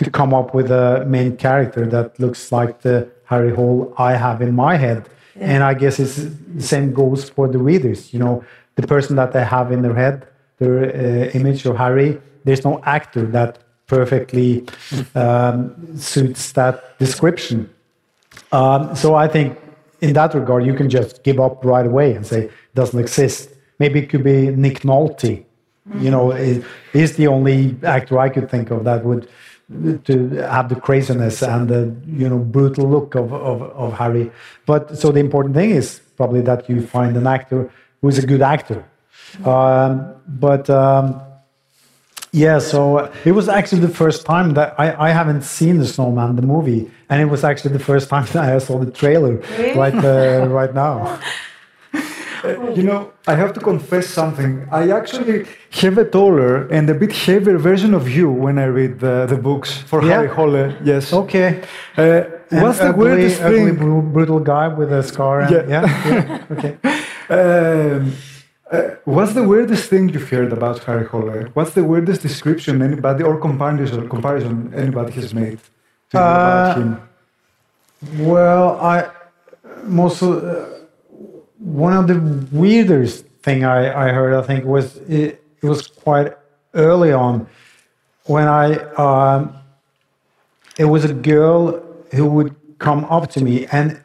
to 0.00 0.04
come 0.18 0.34
up 0.34 0.48
with 0.58 0.68
a 0.70 1.04
main 1.06 1.30
character 1.46 1.86
that 1.94 2.20
looks 2.20 2.52
like 2.52 2.72
the 2.82 3.08
Harry 3.32 3.52
Hole 3.58 3.94
I 3.96 4.12
have 4.24 4.42
in 4.42 4.52
my 4.54 4.74
head, 4.76 5.00
yeah. 5.08 5.50
and 5.50 5.60
I 5.70 5.72
guess 5.82 5.94
it's 5.98 6.16
the 6.60 6.66
same 6.72 6.92
goes 6.92 7.30
for 7.30 7.48
the 7.54 7.60
readers. 7.70 8.12
You 8.12 8.20
know, 8.24 8.44
the 8.74 8.86
person 8.86 9.16
that 9.16 9.30
they 9.32 9.44
have 9.56 9.72
in 9.72 9.80
their 9.86 9.98
head, 10.04 10.26
their 10.58 10.84
uh, 10.84 11.30
image 11.30 11.66
of 11.66 11.76
Harry. 11.76 12.20
There's 12.44 12.64
no 12.64 12.80
actor 12.84 13.26
that 13.26 13.58
perfectly 13.86 14.66
um, 15.14 15.96
suits 15.98 16.52
that 16.52 16.98
description. 16.98 17.70
Um, 18.52 18.94
so 18.94 19.14
I 19.14 19.28
think 19.28 19.58
in 20.00 20.12
that 20.14 20.34
regard, 20.34 20.64
you 20.64 20.74
can 20.74 20.90
just 20.90 21.22
give 21.22 21.40
up 21.40 21.64
right 21.64 21.86
away 21.86 22.14
and 22.14 22.26
say 22.26 22.44
it 22.44 22.52
doesn't 22.74 22.98
exist. 22.98 23.50
Maybe 23.78 24.00
it 24.00 24.10
could 24.10 24.24
be 24.24 24.50
Nick 24.50 24.80
Nolte. 24.80 25.44
You 26.00 26.10
know, 26.10 26.30
he's 26.92 27.16
the 27.16 27.28
only 27.28 27.76
actor 27.84 28.18
I 28.18 28.28
could 28.28 28.50
think 28.50 28.70
of 28.70 28.84
that 28.84 29.04
would 29.04 29.28
to 30.04 30.28
have 30.48 30.68
the 30.68 30.76
craziness 30.76 31.42
and 31.42 31.68
the 31.68 31.94
you 32.06 32.28
know 32.28 32.38
brutal 32.38 32.88
look 32.88 33.14
of, 33.16 33.32
of, 33.32 33.62
of 33.62 33.92
Harry. 33.94 34.30
But 34.64 34.96
so 34.96 35.10
the 35.10 35.20
important 35.20 35.54
thing 35.54 35.70
is 35.70 36.00
probably 36.16 36.40
that 36.42 36.68
you 36.68 36.86
find 36.86 37.16
an 37.16 37.26
actor 37.26 37.70
who's 38.00 38.18
a 38.18 38.26
good 38.26 38.42
actor. 38.42 38.84
Um, 39.44 40.14
but 40.26 40.68
um, 40.70 41.20
yeah, 42.32 42.58
so 42.58 42.98
uh, 42.98 43.12
it 43.24 43.32
was 43.32 43.48
actually 43.48 43.80
the 43.80 43.94
first 44.02 44.26
time 44.26 44.54
that 44.54 44.78
I, 44.78 45.08
I 45.08 45.10
haven't 45.10 45.42
seen 45.42 45.78
the 45.78 45.86
Snowman, 45.86 46.36
the 46.36 46.42
movie, 46.42 46.90
and 47.08 47.22
it 47.22 47.26
was 47.26 47.44
actually 47.44 47.72
the 47.72 47.84
first 47.84 48.08
time 48.08 48.26
that 48.32 48.54
I 48.54 48.58
saw 48.58 48.78
the 48.78 48.90
trailer 48.90 49.36
really? 49.36 49.78
right 49.78 49.94
uh, 49.94 50.46
right 50.48 50.74
now. 50.74 51.20
you 52.74 52.82
know, 52.82 53.12
I 53.26 53.34
have 53.34 53.52
to 53.54 53.60
confess 53.60 54.06
something. 54.08 54.68
I 54.70 54.90
actually 54.90 55.46
have 55.70 55.98
a 55.98 56.04
taller 56.04 56.68
and 56.68 56.88
a 56.90 56.94
bit 56.94 57.12
heavier 57.12 57.58
version 57.58 57.94
of 57.94 58.08
you 58.08 58.30
when 58.30 58.58
I 58.58 58.66
read 58.66 59.00
the, 59.00 59.26
the 59.26 59.36
books 59.36 59.78
for 59.78 60.02
yeah. 60.02 60.08
Harry 60.08 60.28
Hole. 60.28 60.72
Yes. 60.84 61.12
Okay. 61.12 61.62
Uh, 61.96 62.22
what's 62.50 62.78
the 62.78 62.90
ugly, 62.90 63.10
weirdest 63.10 63.40
thing? 63.40 64.12
brutal 64.12 64.40
guy 64.40 64.68
with 64.68 64.92
a 64.92 65.02
scar. 65.02 65.40
And, 65.40 65.50
yeah. 65.50 65.64
yeah. 65.68 65.84
yeah. 66.06 66.44
Okay. 66.50 66.76
Um, 67.28 68.12
uh, 68.70 68.96
what's 69.04 69.32
the 69.34 69.44
weirdest 69.44 69.88
thing 69.88 70.08
you've 70.08 70.28
heard 70.28 70.52
about 70.52 70.82
Harry 70.84 71.06
Hole? 71.06 71.30
What's 71.54 71.74
the 71.74 71.84
weirdest 71.84 72.22
description 72.22 72.82
anybody 72.82 73.22
or 73.22 73.38
comparison 73.38 74.08
comparison 74.08 74.72
anybody 74.74 75.12
has 75.12 75.32
made 75.32 75.60
to 76.10 76.18
uh, 76.18 76.22
about 76.22 76.76
him? 76.78 77.08
Well, 78.18 78.80
I 78.80 79.10
most 79.84 80.22
uh, 80.22 80.66
one 81.58 81.92
of 81.92 82.08
the 82.08 82.18
weirdest 82.52 83.26
thing 83.42 83.64
I, 83.64 84.08
I 84.08 84.12
heard 84.12 84.34
I 84.34 84.42
think 84.42 84.64
was 84.64 84.96
it, 85.08 85.42
it 85.62 85.66
was 85.66 85.86
quite 85.86 86.36
early 86.74 87.12
on 87.12 87.46
when 88.24 88.48
I 88.48 88.74
um, 88.94 89.56
it 90.76 90.86
was 90.86 91.04
a 91.04 91.14
girl 91.14 91.82
who 92.12 92.26
would 92.26 92.54
come 92.78 93.04
up 93.04 93.30
to 93.30 93.40
me 93.42 93.66
and 93.66 94.02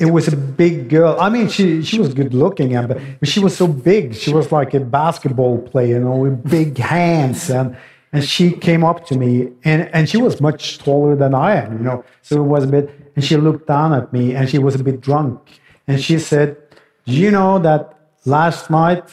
it 0.00 0.06
was 0.06 0.26
a 0.28 0.36
big 0.36 0.88
girl. 0.88 1.20
I 1.20 1.28
mean, 1.28 1.48
she 1.48 1.82
she 1.82 2.00
was 2.00 2.14
good 2.14 2.32
looking, 2.32 2.74
and, 2.74 2.88
but 3.20 3.28
she 3.28 3.38
was 3.38 3.54
so 3.54 3.68
big. 3.68 4.14
She 4.14 4.32
was 4.32 4.50
like 4.50 4.72
a 4.72 4.80
basketball 4.80 5.58
player, 5.58 5.98
you 5.98 6.00
know, 6.00 6.16
with 6.16 6.50
big 6.50 6.78
hands. 6.94 7.50
And 7.50 7.76
and 8.12 8.24
she 8.24 8.52
came 8.52 8.82
up 8.82 9.04
to 9.06 9.18
me, 9.18 9.52
and 9.62 9.90
and 9.94 10.08
she 10.08 10.16
was 10.16 10.40
much 10.40 10.78
taller 10.78 11.14
than 11.14 11.34
I 11.34 11.56
am, 11.56 11.78
you 11.78 11.84
know. 11.84 12.02
So 12.22 12.42
it 12.42 12.48
was 12.48 12.64
a 12.64 12.66
bit. 12.66 12.90
And 13.14 13.24
she 13.24 13.36
looked 13.36 13.66
down 13.68 13.92
at 13.92 14.10
me, 14.12 14.34
and 14.34 14.48
she 14.48 14.58
was 14.58 14.74
a 14.74 14.82
bit 14.82 15.02
drunk, 15.02 15.38
and 15.86 16.00
she 16.00 16.18
said, 16.18 16.56
"Do 17.04 17.12
you 17.12 17.30
know 17.30 17.58
that 17.58 17.94
last 18.24 18.70
night 18.70 19.04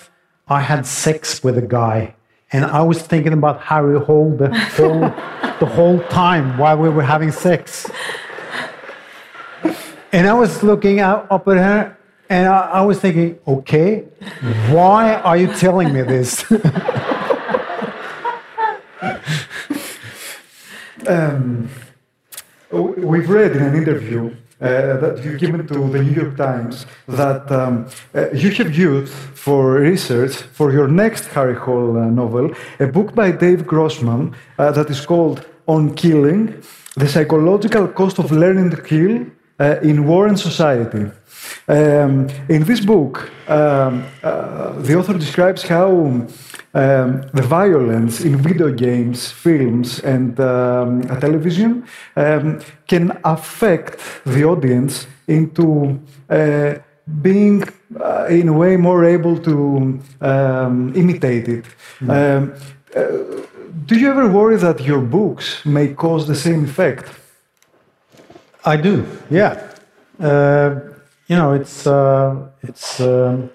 I 0.48 0.62
had 0.62 0.86
sex 0.86 1.44
with 1.44 1.58
a 1.58 1.68
guy?" 1.80 2.16
And 2.54 2.64
I 2.64 2.82
was 2.82 3.02
thinking 3.02 3.34
about 3.34 3.60
Harry 3.62 4.00
Hole 4.00 4.32
the 4.38 4.50
whole 4.76 5.02
the 5.60 5.66
whole 5.66 6.00
time 6.08 6.58
while 6.58 6.78
we 6.78 6.88
were 6.88 7.04
having 7.04 7.32
sex. 7.32 7.92
And 10.12 10.26
I 10.28 10.34
was 10.34 10.64
looking 10.64 11.00
up 11.02 11.48
at 11.48 11.58
her, 11.58 11.98
and 12.30 12.48
I, 12.48 12.60
I 12.60 12.82
was 12.82 13.00
thinking, 13.00 13.38
okay, 13.46 14.06
why 14.70 15.16
are 15.16 15.36
you 15.36 15.48
telling 15.54 15.94
me 15.94 16.02
this? 16.02 16.50
um, 21.08 21.70
we've 22.72 23.30
read 23.30 23.52
in 23.52 23.64
an 23.64 23.76
interview 23.76 24.34
uh, 24.60 24.98
that 24.98 25.22
you've 25.24 25.40
given 25.40 25.68
to 25.68 25.74
the 25.74 26.02
New 26.02 26.12
York 26.12 26.38
Times 26.38 26.86
that 27.08 27.52
um, 27.52 27.88
uh, 28.16 28.30
you 28.32 28.50
have 28.52 28.76
used 28.76 29.14
for 29.14 29.74
research 29.74 30.36
for 30.36 30.72
your 30.72 30.88
next 30.88 31.28
Harry 31.28 31.56
Hole 31.56 31.98
uh, 31.98 32.06
novel 32.06 32.52
a 32.80 32.88
book 32.88 33.14
by 33.14 33.32
Dave 33.32 33.68
Grossman 33.68 34.34
uh, 34.58 34.72
that 34.72 34.90
is 34.90 35.06
called 35.06 35.46
on 35.68 35.94
killing, 35.96 36.64
the 36.96 37.08
psychological 37.08 37.88
cost 37.90 38.20
of 38.20 38.32
learning 38.32 38.70
to 38.72 38.82
kill 38.82 39.28
uh, 39.60 39.78
in 39.82 40.06
war 40.06 40.28
and 40.28 40.40
society. 40.40 41.12
Um, 41.68 42.28
in 42.50 42.64
this 42.64 42.80
book, 42.80 43.30
um, 43.50 44.06
uh, 44.24 44.72
the 44.82 44.96
author 44.96 45.18
describes 45.18 45.64
how 45.64 45.90
um, 46.74 47.22
the 47.34 47.42
violence 47.42 48.22
in 48.22 48.38
video 48.38 48.72
games, 48.72 49.32
films, 49.32 50.00
and 50.00 50.40
um, 50.40 51.02
television 51.20 51.86
um, 52.16 52.60
can 52.88 53.18
affect 53.24 54.00
the 54.26 54.44
audience 54.44 55.08
into 55.28 56.00
uh, 56.30 56.76
being, 57.22 57.64
uh, 58.00 58.26
in 58.30 58.48
a 58.48 58.54
way, 58.54 58.78
more 58.78 59.06
able 59.06 59.38
to 59.40 60.00
um, 60.22 60.94
imitate 60.96 61.48
it. 61.48 61.66
Mm. 62.00 62.54
Do 63.86 63.96
you 63.96 64.10
ever 64.10 64.28
worry 64.28 64.58
that 64.58 64.82
your 64.82 65.00
books 65.00 65.66
may 65.66 65.94
cause 65.94 66.28
the 66.28 66.36
same 66.36 66.66
effect? 66.66 67.10
I 68.68 68.76
do, 68.76 69.06
yeah. 69.30 69.54
Uh, 70.20 70.80
you 71.28 71.38
know, 71.38 71.54
it's 71.54 71.88
uh, 71.88 72.50
it's 72.64 73.00
um, 73.00 73.50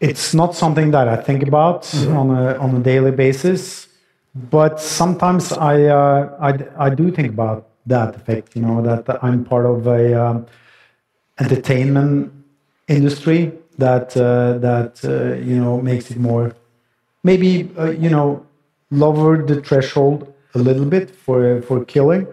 it's 0.00 0.34
not 0.34 0.56
something 0.56 0.90
that 0.90 1.06
I 1.06 1.16
think 1.16 1.46
about 1.46 1.82
mm-hmm. 1.82 2.16
on 2.16 2.30
a 2.30 2.58
on 2.58 2.76
a 2.76 2.80
daily 2.80 3.12
basis, 3.12 3.86
but 4.34 4.80
sometimes 4.80 5.52
I, 5.52 5.84
uh, 5.84 6.36
I 6.40 6.86
I 6.86 6.90
do 6.90 7.12
think 7.12 7.28
about 7.28 7.68
that 7.86 8.16
effect. 8.16 8.56
You 8.56 8.62
know, 8.62 8.82
that 8.82 9.22
I'm 9.22 9.44
part 9.44 9.66
of 9.66 9.86
a 9.86 10.20
um, 10.20 10.46
entertainment 11.38 12.32
industry 12.88 13.52
that 13.78 14.16
uh, 14.16 14.58
that 14.58 15.04
uh, 15.04 15.38
you 15.40 15.56
know 15.62 15.80
makes 15.80 16.10
it 16.10 16.18
more 16.18 16.52
maybe 17.22 17.70
uh, 17.78 17.90
you 17.90 18.10
know 18.10 18.44
lower 18.90 19.40
the 19.46 19.60
threshold 19.60 20.34
a 20.54 20.58
little 20.58 20.84
bit 20.84 21.10
for 21.10 21.62
for 21.62 21.84
killing. 21.84 22.26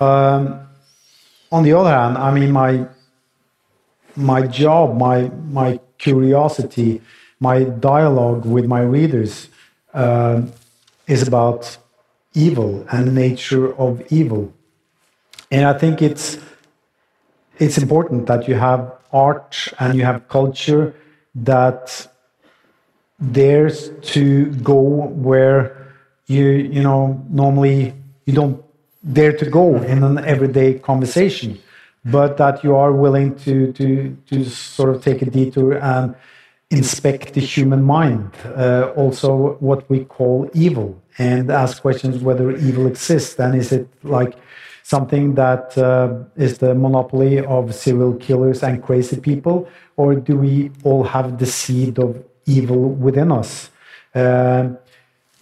Um, 0.00 0.60
on 1.52 1.62
the 1.62 1.72
other 1.72 1.90
hand, 1.90 2.18
I 2.18 2.32
mean 2.32 2.50
my 2.50 2.86
my 4.16 4.46
job, 4.46 4.96
my 4.98 5.30
my 5.50 5.80
curiosity, 5.98 7.00
my 7.40 7.64
dialogue 7.64 8.44
with 8.44 8.66
my 8.66 8.80
readers 8.80 9.48
uh, 9.92 10.42
is 11.06 11.26
about 11.26 11.76
evil 12.34 12.84
and 12.90 13.08
the 13.08 13.12
nature 13.12 13.74
of 13.76 14.02
evil, 14.10 14.52
and 15.50 15.64
I 15.64 15.78
think 15.78 16.02
it's 16.02 16.38
it's 17.58 17.78
important 17.78 18.26
that 18.26 18.48
you 18.48 18.56
have 18.56 18.92
art 19.12 19.68
and 19.78 19.96
you 19.96 20.04
have 20.04 20.28
culture 20.28 20.94
that 21.36 22.08
dares 23.30 23.90
to 24.02 24.46
go 24.62 24.74
where 24.74 25.94
you 26.26 26.46
you 26.46 26.82
know 26.82 27.24
normally 27.30 27.94
you 28.26 28.32
don't 28.32 28.63
dare 29.12 29.32
to 29.32 29.50
go 29.50 29.76
in 29.82 30.02
an 30.02 30.18
everyday 30.24 30.78
conversation 30.78 31.58
but 32.04 32.36
that 32.36 32.62
you 32.62 32.76
are 32.76 32.92
willing 32.92 33.34
to, 33.36 33.72
to, 33.72 34.16
to 34.26 34.44
sort 34.44 34.94
of 34.94 35.02
take 35.02 35.22
a 35.22 35.26
detour 35.26 35.78
and 35.78 36.14
inspect 36.70 37.34
the 37.34 37.40
human 37.40 37.82
mind, 37.82 38.30
uh, 38.44 38.92
also 38.96 39.56
what 39.60 39.88
we 39.88 40.04
call 40.04 40.50
evil, 40.52 41.00
and 41.18 41.50
ask 41.50 41.80
questions 41.80 42.22
whether 42.22 42.50
evil 42.56 42.86
exists. 42.86 43.38
And 43.38 43.54
is 43.54 43.72
it 43.72 43.88
like 44.02 44.34
something 44.82 45.34
that 45.36 45.78
uh, 45.78 46.24
is 46.36 46.58
the 46.58 46.74
monopoly 46.74 47.38
of 47.38 47.74
serial 47.74 48.14
killers 48.14 48.62
and 48.62 48.82
crazy 48.82 49.18
people, 49.18 49.68
or 49.96 50.14
do 50.14 50.36
we 50.36 50.70
all 50.82 51.04
have 51.04 51.38
the 51.38 51.46
seed 51.46 51.98
of 51.98 52.22
evil 52.46 52.90
within 52.90 53.32
us? 53.32 53.70
Uh, 54.14 54.70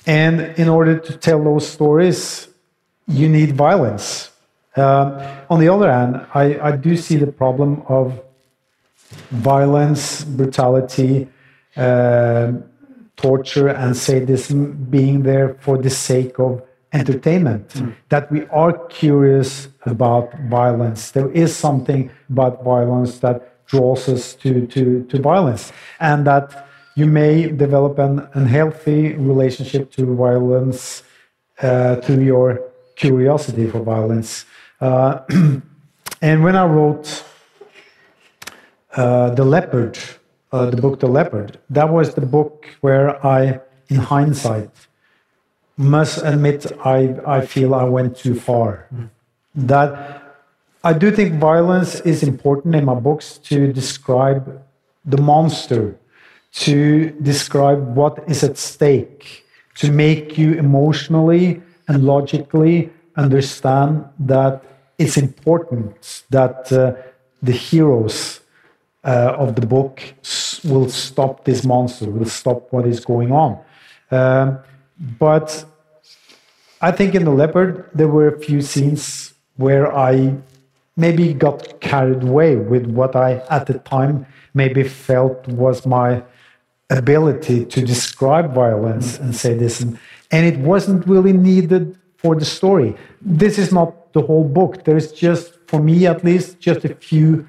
and 0.07 0.41
in 0.59 0.69
order 0.69 0.99
to 0.99 1.17
tell 1.17 1.43
those 1.43 1.67
stories, 1.67 2.49
you 3.07 3.29
need 3.29 3.57
violence 3.57 4.33
uh, 4.77 5.45
on 5.51 5.61
the 5.61 5.69
other 5.69 5.93
hand, 5.93 6.27
I, 6.33 6.59
I, 6.61 6.77
do 6.77 6.97
see 6.97 7.17
the 7.17 7.27
problem 7.27 7.83
of 7.89 8.23
violence, 9.31 10.25
brutality, 10.25 11.29
uh, 11.77 12.53
torture, 13.17 13.69
and 13.69 13.95
sadism 13.95 14.87
being 14.89 15.25
there 15.25 15.55
for 15.61 15.77
the 15.77 15.91
sake 15.91 16.39
of 16.39 16.63
entertainment. 16.95 17.69
Mm. 17.69 17.95
That 18.09 18.33
we 18.33 18.47
are 18.47 18.73
curious 18.89 19.69
about 19.83 20.33
violence. 20.49 21.11
There 21.11 21.31
is 21.33 21.55
something 21.55 22.11
about 22.31 22.65
violence 22.65 23.19
that 23.19 23.67
draws 23.67 24.09
us 24.09 24.35
to, 24.37 24.67
to, 24.69 25.05
to 25.05 25.21
violence, 25.21 25.71
and 26.01 26.27
that 26.27 26.67
you 26.95 27.05
may 27.05 27.51
develop 27.51 27.99
an 27.99 28.27
unhealthy 28.33 29.15
relationship 29.15 29.91
to 29.93 30.15
violence 30.15 31.03
uh, 31.61 31.97
through 31.97 32.23
your 32.23 32.72
curiosity 32.97 33.69
for 33.69 33.81
violence. 33.81 34.45
Uh, 34.81 35.21
and 36.23 36.45
when 36.45 36.57
I 36.57 36.65
wrote 36.65 37.25
uh, 38.97 39.31
The 39.31 39.45
Leopard, 39.45 39.99
uh, 40.53 40.71
the 40.71 40.77
book 40.77 41.01
The 41.01 41.09
Leopard, 41.09 41.59
that 41.71 41.89
was 41.89 42.15
the 42.15 42.27
book 42.27 42.69
where 42.81 43.25
I, 43.25 43.61
in 43.89 43.97
hindsight, 43.97 44.71
must 45.77 46.23
admit 46.23 46.71
I, 46.85 47.17
I 47.27 47.47
feel 47.47 47.75
I 47.75 47.85
went 47.85 48.17
too 48.17 48.35
far. 48.35 48.87
Mm. 48.95 49.11
That 49.55 50.23
I 50.85 50.93
do 50.93 51.11
think 51.11 51.35
violence 51.39 52.01
is 52.01 52.23
important 52.23 52.75
in 52.75 52.85
my 52.85 52.95
books 52.95 53.39
to 53.51 53.73
describe 53.73 54.63
the 55.05 55.19
monster, 55.19 55.97
to 56.53 57.11
describe 57.23 57.97
what 57.97 58.25
is 58.29 58.43
at 58.43 58.59
stake, 58.59 59.45
to 59.77 59.91
make 59.91 60.37
you 60.37 60.55
emotionally 60.55 61.63
and 61.93 62.05
logically 62.05 62.91
understand 63.17 64.05
that 64.19 64.63
it's 64.99 65.17
important 65.17 66.25
that 66.31 66.73
uh, 66.73 66.95
the 67.43 67.53
heroes 67.53 68.41
uh, 69.05 69.35
of 69.37 69.57
the 69.57 69.67
book 69.67 70.03
will 70.65 70.89
stop 70.89 71.45
this 71.45 71.65
monster, 71.65 72.09
will 72.09 72.25
stop 72.25 72.73
what 72.73 72.87
is 72.87 73.01
going 73.05 73.33
on. 73.33 73.59
Um, 74.11 74.59
but 75.19 75.65
I 76.81 76.93
think 76.93 77.15
in 77.15 77.25
The 77.25 77.31
Leopard, 77.31 77.89
there 77.95 78.09
were 78.09 78.29
a 78.29 78.39
few 78.39 78.61
scenes 78.61 79.35
where 79.57 79.95
I 79.95 80.35
maybe 80.97 81.35
got 81.35 81.81
carried 81.81 82.23
away 82.23 82.57
with 82.57 82.87
what 82.87 83.17
I, 83.17 83.43
at 83.51 83.67
the 83.67 83.79
time, 83.79 84.27
maybe 84.55 84.83
felt 84.83 85.47
was 85.49 85.87
my 85.87 86.23
ability 86.91 87.65
to 87.65 87.81
describe 87.81 88.55
violence 88.55 89.19
and 89.19 89.35
say 89.35 89.55
this. 89.55 89.85
And, 90.33 90.47
it 90.47 90.59
wasn't 90.59 91.07
really 91.07 91.33
needed 91.33 91.99
for 92.17 92.35
the 92.35 92.45
story. 92.45 92.97
This 93.21 93.59
is 93.59 93.73
not 93.73 94.13
the 94.13 94.23
whole 94.23 94.45
book. 94.45 94.85
There's 94.85 95.13
just, 95.13 95.59
for 95.67 95.81
me 95.81 96.07
at 96.07 96.25
least, 96.25 96.59
just 96.59 96.85
a 96.85 96.95
few 96.95 97.47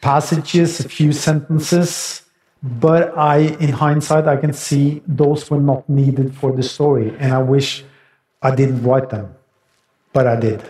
passages, 0.00 0.80
a 0.80 0.88
few 0.88 1.12
sentences. 1.12 2.22
But 2.62 3.16
I, 3.16 3.38
in 3.60 3.70
hindsight, 3.70 4.26
I 4.26 4.36
can 4.36 4.52
see 4.52 5.02
those 5.06 5.50
were 5.50 5.60
not 5.60 5.88
needed 5.88 6.34
for 6.34 6.50
the 6.52 6.62
story. 6.62 7.14
And 7.18 7.32
I 7.32 7.42
wish 7.42 7.84
I 8.40 8.54
didn't 8.54 8.82
write 8.82 9.10
them. 9.10 9.34
But 10.12 10.26
I 10.26 10.36
did. 10.40 10.62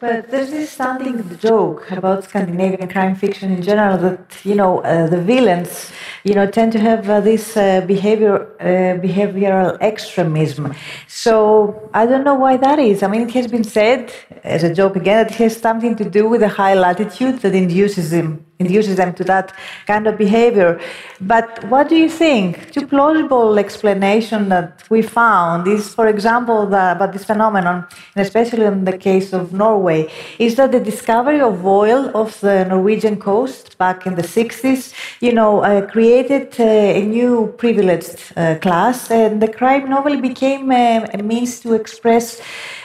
But 0.00 0.30
there's 0.30 0.50
this 0.50 0.70
standing 0.70 1.38
joke 1.38 1.90
about 1.90 2.22
Scandinavian 2.22 2.88
crime 2.88 3.16
fiction 3.16 3.50
in 3.50 3.62
general 3.62 3.98
that 3.98 4.36
you 4.44 4.54
know 4.54 4.78
uh, 4.82 5.08
the 5.08 5.20
villains, 5.20 5.90
you 6.22 6.34
know, 6.34 6.46
tend 6.48 6.70
to 6.74 6.78
have 6.78 7.10
uh, 7.10 7.20
this 7.20 7.56
uh, 7.56 7.80
behavior 7.80 8.46
uh, 8.60 9.00
behavioral 9.02 9.76
extremism. 9.80 10.72
So 11.08 11.90
I 11.92 12.06
don't 12.06 12.22
know 12.22 12.36
why 12.36 12.58
that 12.58 12.78
is. 12.78 13.02
I 13.02 13.08
mean, 13.08 13.22
it 13.22 13.32
has 13.32 13.48
been 13.48 13.64
said 13.64 14.12
as 14.44 14.62
a 14.62 14.72
joke 14.72 14.94
again 14.94 15.16
that 15.26 15.32
it 15.32 15.38
has 15.38 15.56
something 15.56 15.96
to 15.96 16.08
do 16.08 16.28
with 16.28 16.42
the 16.42 16.48
high 16.48 16.74
latitude 16.74 17.40
that 17.40 17.56
induces 17.56 18.12
them 18.12 18.46
induces 18.58 18.96
them 18.96 19.14
to 19.14 19.24
that 19.24 19.52
kind 19.86 20.06
of 20.06 20.18
behavior. 20.18 20.80
But 21.20 21.64
what 21.64 21.88
do 21.88 21.96
you 21.96 22.08
think? 22.08 22.72
Two 22.72 22.86
plausible 22.86 23.58
explanation 23.58 24.48
that 24.48 24.82
we 24.90 25.02
found 25.02 25.68
is, 25.68 25.94
for 25.94 26.08
example, 26.08 26.66
the, 26.66 26.92
about 26.92 27.12
this 27.12 27.24
phenomenon, 27.24 27.86
and 28.14 28.26
especially 28.26 28.64
in 28.64 28.84
the 28.84 28.96
case 28.96 29.32
of 29.32 29.52
Norway, 29.52 30.10
is 30.38 30.56
that 30.56 30.72
the 30.72 30.80
discovery 30.80 31.40
of 31.40 31.64
oil 31.64 32.10
off 32.16 32.40
the 32.40 32.64
Norwegian 32.64 33.18
coast 33.18 33.78
back 33.78 34.06
in 34.06 34.14
the 34.14 34.22
60s, 34.22 34.92
you 35.20 35.32
know, 35.32 35.60
uh, 35.60 35.86
created 35.86 36.54
uh, 36.58 36.64
a 36.64 37.04
new 37.04 37.54
privileged 37.58 38.32
uh, 38.36 38.56
class, 38.56 39.10
and 39.10 39.40
the 39.40 39.48
crime 39.48 39.88
novel 39.88 40.20
became 40.20 40.70
a, 40.72 41.06
a 41.14 41.22
means 41.22 41.60
to 41.60 41.74
express 41.74 42.40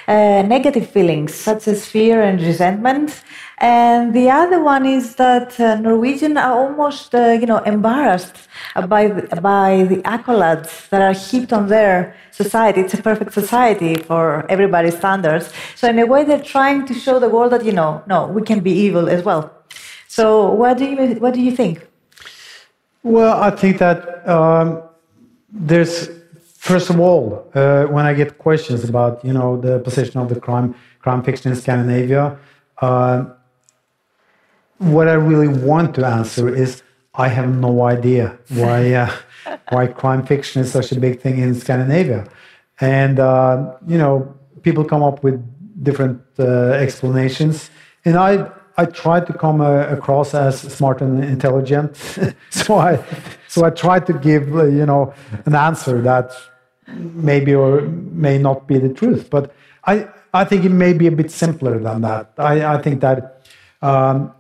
uh, 0.08 0.42
negative 0.42 0.90
feelings 0.90 1.34
such 1.34 1.68
as 1.68 1.86
fear 1.86 2.22
and 2.22 2.42
resentment 2.42 3.24
and 3.64 4.14
the 4.14 4.30
other 4.30 4.62
one 4.62 4.86
is 4.86 5.16
that 5.16 5.58
uh, 5.58 5.76
Norwegians 5.76 6.36
are 6.36 6.52
almost, 6.52 7.16
uh, 7.16 7.38
you 7.40 7.46
know, 7.46 7.60
embarrassed 7.60 8.36
by 8.88 9.08
the, 9.08 9.42
by 9.42 9.84
the 9.84 9.98
accolades 10.04 10.90
that 10.90 11.02
are 11.02 11.14
heaped 11.14 11.54
on 11.54 11.70
their 11.70 12.14
society. 12.32 12.82
It's 12.82 12.94
a 12.94 13.02
perfect 13.02 13.32
society 13.32 13.96
for 13.96 14.46
everybody's 14.52 14.98
standards. 14.98 15.54
So 15.76 15.88
in 15.88 15.98
a 16.00 16.06
way, 16.06 16.26
they're 16.26 16.42
trying 16.42 16.86
to 16.88 16.94
show 16.94 17.20
the 17.20 17.30
world 17.30 17.54
that 17.54 17.64
you 17.64 17.72
know, 17.72 18.04
no, 18.06 18.28
we 18.28 18.42
can 18.42 18.60
be 18.60 18.72
evil 18.72 19.08
as 19.08 19.24
well. 19.24 19.50
So 20.08 20.52
what 20.52 20.78
do 20.78 20.86
you 20.86 21.16
what 21.16 21.34
do 21.34 21.42
you 21.42 21.56
think? 21.56 21.88
Well, 23.02 23.42
I 23.42 23.50
think 23.50 23.78
that 23.78 24.28
um, 24.28 24.84
there's 25.52 26.10
First 26.64 26.90
of 26.90 26.98
all, 26.98 27.46
uh, 27.56 27.84
when 27.88 28.06
I 28.06 28.14
get 28.14 28.38
questions 28.38 28.86
about 28.86 29.26
you 29.26 29.34
know 29.34 29.60
the 29.60 29.80
position 29.80 30.22
of 30.22 30.30
the 30.30 30.40
crime 30.40 30.74
crime 31.02 31.22
fiction 31.22 31.52
in 31.52 31.58
Scandinavia, 31.58 32.40
uh, 32.82 33.26
what 34.78 35.10
I 35.10 35.16
really 35.16 35.50
want 35.50 35.94
to 35.96 36.06
answer 36.06 36.48
is 36.48 36.82
I 37.16 37.28
have 37.28 37.50
no 37.50 37.84
idea 37.84 38.40
why 38.48 38.94
uh, 38.94 39.12
why 39.72 39.88
crime 39.88 40.26
fiction 40.26 40.62
is 40.62 40.72
such 40.72 40.94
a 40.94 41.00
big 41.02 41.20
thing 41.20 41.38
in 41.40 41.54
Scandinavia, 41.54 42.30
and 42.80 43.20
uh, 43.20 43.74
you 43.86 43.98
know 43.98 44.34
people 44.62 44.86
come 44.86 45.04
up 45.04 45.22
with 45.22 45.38
different 45.84 46.22
uh, 46.40 46.86
explanations, 46.86 47.72
and 48.06 48.16
I 48.16 48.50
I 48.78 48.86
try 48.86 49.20
to 49.20 49.34
come 49.34 49.60
uh, 49.60 49.88
across 49.88 50.34
as 50.34 50.62
smart 50.62 51.02
and 51.02 51.26
intelligent, 51.26 51.98
so 52.52 52.78
I 52.78 53.04
so 53.50 53.66
I 53.66 53.70
try 53.70 54.00
to 54.00 54.14
give 54.14 54.56
uh, 54.56 54.64
you 54.64 54.86
know 54.86 55.14
an 55.46 55.56
answer 55.56 56.02
that 56.04 56.32
maybe 56.96 57.54
or 57.54 57.82
may 57.82 58.38
not 58.38 58.68
be 58.68 58.78
the 58.80 58.90
truth, 58.90 59.30
but 59.30 59.54
I 59.86 60.08
I 60.34 60.44
think 60.46 60.66
it 60.66 60.72
may 60.72 60.94
be 60.94 61.08
a 61.08 61.12
bit 61.12 61.32
simpler 61.32 61.80
than 61.80 62.02
that. 62.02 62.34
I 62.38 62.76
I 62.76 62.82
think 62.82 63.02
that. 63.02 63.48
Um, 63.82 64.34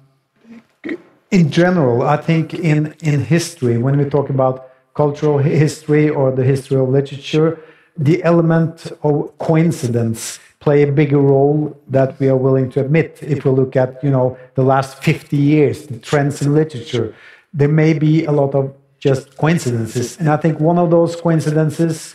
in 1.34 1.50
general, 1.50 2.04
I 2.04 2.18
think 2.18 2.54
in, 2.54 2.94
in 3.02 3.20
history, 3.22 3.80
when 3.80 3.98
we 3.98 4.06
talk 4.06 4.30
about 4.30 4.70
cultural 4.94 5.40
history 5.40 6.08
or 6.08 6.32
the 6.32 6.44
history 6.44 6.78
of 6.80 6.90
literature, 6.90 7.60
the 7.98 8.24
element 8.24 8.92
of 9.02 9.36
coincidence 9.40 10.40
play 10.60 10.84
a 10.84 10.92
bigger 10.92 11.18
role 11.18 11.76
that 11.88 12.20
we 12.20 12.30
are 12.30 12.38
willing 12.38 12.70
to 12.72 12.82
admit. 12.82 13.18
If 13.22 13.46
we 13.46 13.52
look 13.52 13.76
at, 13.76 14.02
you 14.04 14.12
know, 14.12 14.38
the 14.54 14.64
last 14.64 15.04
50 15.04 15.36
years, 15.36 15.88
the 15.88 15.98
trends 15.98 16.42
in 16.44 16.54
literature, 16.54 17.16
there 17.52 17.68
may 17.68 17.94
be 17.94 18.26
a 18.26 18.32
lot 18.32 18.54
of 18.54 18.74
just 19.00 19.36
coincidences. 19.36 20.18
And 20.20 20.30
I 20.30 20.38
think 20.38 20.60
one 20.60 20.78
of 20.78 20.92
those 20.92 21.16
coincidences 21.16 22.14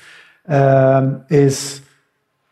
is 0.48 1.80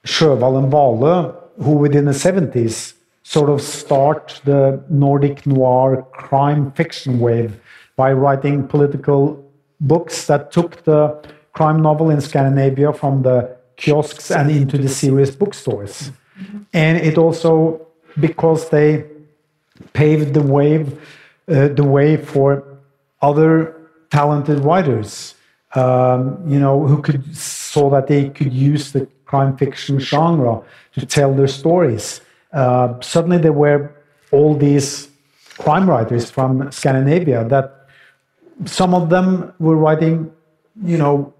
Sjöwall 0.05 0.59
and 0.59 0.73
Wahlöö, 0.73 1.35
who 1.63 1.73
within 1.73 2.05
the 2.05 2.13
70s 2.13 2.95
sort 3.23 3.51
of 3.51 3.61
start 3.61 4.41
the 4.45 4.81
Nordic 4.89 5.47
noir 5.47 6.07
crime 6.13 6.71
fiction 6.73 7.19
wave 7.19 7.59
by 7.97 8.13
writing 8.13 8.69
political 8.69 9.45
books 9.81 10.27
that 10.27 10.53
took 10.53 10.85
the 10.85 11.21
crime 11.53 11.83
novel 11.83 12.11
in 12.11 12.21
Scandinavia 12.21 12.93
from 12.93 13.23
the 13.23 13.57
kiosks 13.77 14.31
and 14.31 14.51
into 14.51 14.79
the 14.79 14.89
serious 14.89 15.35
bookstores. 15.35 16.13
And 16.73 16.99
it 16.99 17.19
also, 17.19 17.87
because 18.21 18.69
they 18.71 19.05
paved 19.93 20.35
the 20.35 20.43
way, 20.43 20.87
uh, 21.49 21.69
the 21.69 21.85
way 21.85 22.17
for 22.17 22.63
other 23.23 23.75
talented 24.11 24.61
writers, 24.61 25.35
um, 25.75 26.43
you 26.47 26.61
know, 26.61 26.87
who 26.87 27.03
could 27.03 27.37
so 27.77 27.91
that 27.95 28.07
they 28.13 28.23
could 28.37 28.53
use 28.53 28.85
the 28.97 29.03
crime 29.31 29.53
fiction 29.63 29.99
genre 29.99 30.55
to 30.95 31.01
tell 31.17 31.31
their 31.41 31.53
stories 31.61 32.07
uh, 32.53 32.99
suddenly 33.01 33.39
there 33.39 33.53
were 33.53 33.95
all 34.33 34.55
these 34.55 35.09
crime 35.59 35.89
writers 35.89 36.31
from 36.31 36.71
Scandinavia 36.73 37.45
that 37.49 37.89
some 38.65 38.95
of 38.95 39.11
them 39.11 39.53
were 39.59 39.77
writing, 39.77 40.33
you 40.83 40.97
know, 40.97 41.35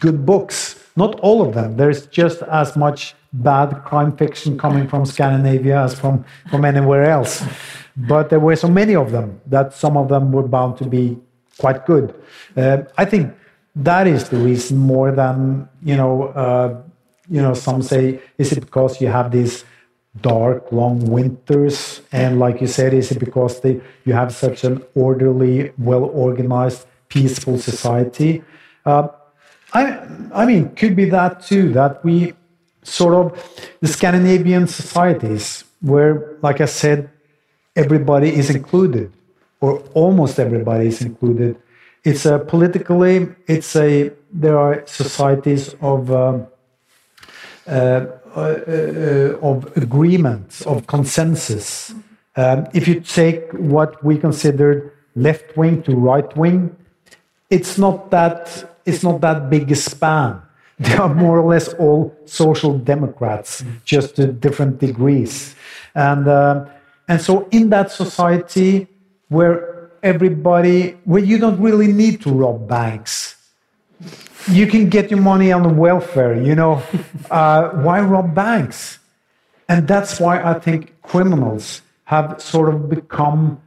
good 0.00 0.24
books. 0.24 0.82
Not 0.96 1.20
all 1.20 1.46
of 1.46 1.54
them. 1.54 1.76
There's 1.76 2.06
just 2.06 2.40
as 2.42 2.76
much 2.76 3.14
bad 3.32 3.84
crime 3.84 4.16
fiction 4.16 4.56
coming 4.56 4.88
from 4.88 5.04
Scandinavia 5.04 5.84
as 5.84 5.98
from, 5.98 6.24
from 6.50 6.64
anywhere 6.64 7.04
else. 7.04 7.44
But 7.96 8.30
there 8.30 8.40
were 8.40 8.56
so 8.56 8.68
many 8.68 8.96
of 8.96 9.12
them 9.12 9.40
that 9.46 9.74
some 9.74 9.96
of 9.96 10.08
them 10.08 10.32
were 10.32 10.48
bound 10.48 10.78
to 10.78 10.86
be 10.86 11.18
quite 11.58 11.84
good. 11.84 12.14
Uh, 12.56 12.78
I 12.96 13.04
think 13.04 13.34
that 13.76 14.06
is 14.06 14.30
the 14.30 14.38
reason 14.38 14.78
more 14.78 15.12
than, 15.12 15.68
you 15.82 15.96
know, 15.96 16.28
uh, 16.28 16.82
you 17.28 17.42
know, 17.42 17.54
some 17.54 17.82
say, 17.82 18.20
is 18.38 18.52
it 18.52 18.60
because 18.60 19.00
you 19.00 19.08
have 19.08 19.30
these 19.30 19.64
dark, 20.22 20.72
long 20.72 21.04
winters? 21.10 22.00
And 22.10 22.38
like 22.38 22.60
you 22.60 22.66
said, 22.66 22.94
is 22.94 23.10
it 23.10 23.18
because 23.18 23.60
they, 23.60 23.80
you 24.04 24.14
have 24.14 24.34
such 24.34 24.64
an 24.64 24.82
orderly, 24.94 25.72
well 25.76 26.04
organized, 26.04 26.86
peaceful 27.08 27.58
society? 27.58 28.42
Uh, 28.86 29.08
I, 29.74 29.98
I 30.32 30.46
mean, 30.46 30.74
could 30.74 30.96
be 30.96 31.10
that 31.10 31.42
too, 31.42 31.72
that 31.72 32.02
we 32.02 32.32
sort 32.82 33.14
of, 33.14 33.68
the 33.80 33.88
Scandinavian 33.88 34.66
societies, 34.68 35.64
where, 35.80 36.36
like 36.40 36.60
I 36.60 36.66
said, 36.66 37.10
everybody 37.74 38.34
is 38.34 38.48
included, 38.48 39.12
or 39.60 39.80
almost 39.92 40.38
everybody 40.38 40.86
is 40.86 41.02
included. 41.02 41.58
It's 42.06 42.24
a 42.24 42.38
politically, 42.38 43.26
it's 43.48 43.74
a, 43.74 44.12
there 44.32 44.56
are 44.56 44.86
societies 44.86 45.74
of, 45.80 46.08
um, 46.12 46.46
uh, 47.66 48.06
uh, 48.36 48.40
uh, 48.40 49.38
of 49.42 49.76
agreements, 49.76 50.64
of 50.66 50.86
consensus. 50.86 51.92
Um, 52.36 52.68
if 52.72 52.86
you 52.86 53.00
take 53.00 53.50
what 53.54 54.04
we 54.04 54.18
consider 54.18 54.94
left 55.16 55.56
wing 55.56 55.82
to 55.82 55.96
right 55.96 56.30
wing, 56.36 56.76
it's 57.50 57.76
not 57.76 58.12
that 58.12 58.78
it's 58.84 59.02
not 59.02 59.20
that 59.22 59.50
big 59.50 59.72
a 59.72 59.74
span. 59.74 60.42
They 60.78 60.94
are 60.94 61.12
more 61.12 61.40
or 61.40 61.48
less 61.54 61.74
all 61.74 62.14
social 62.26 62.78
democrats, 62.78 63.64
just 63.84 64.14
to 64.16 64.26
different 64.28 64.78
degrees. 64.78 65.56
And 65.94 66.28
uh, 66.28 66.66
and 67.08 67.20
so 67.20 67.48
in 67.50 67.70
that 67.70 67.90
society 67.90 68.86
where 69.28 69.75
everybody, 70.06 70.96
where 71.04 71.22
you 71.22 71.38
don't 71.38 71.60
really 71.60 71.92
need 71.92 72.22
to 72.22 72.30
rob 72.30 72.68
banks, 72.68 73.36
you 74.48 74.66
can 74.66 74.88
get 74.88 75.10
your 75.10 75.20
money 75.20 75.50
on 75.52 75.62
the 75.62 75.74
welfare, 75.86 76.34
you 76.40 76.54
know. 76.54 76.82
Uh, 77.28 77.70
why 77.84 77.98
rob 78.00 78.36
banks? 78.36 79.00
And 79.68 79.88
that's 79.88 80.20
why 80.20 80.40
I 80.40 80.54
think 80.60 80.94
criminals 81.02 81.82
have 82.04 82.40
sort 82.40 82.68
of 82.72 82.88
become 82.88 83.60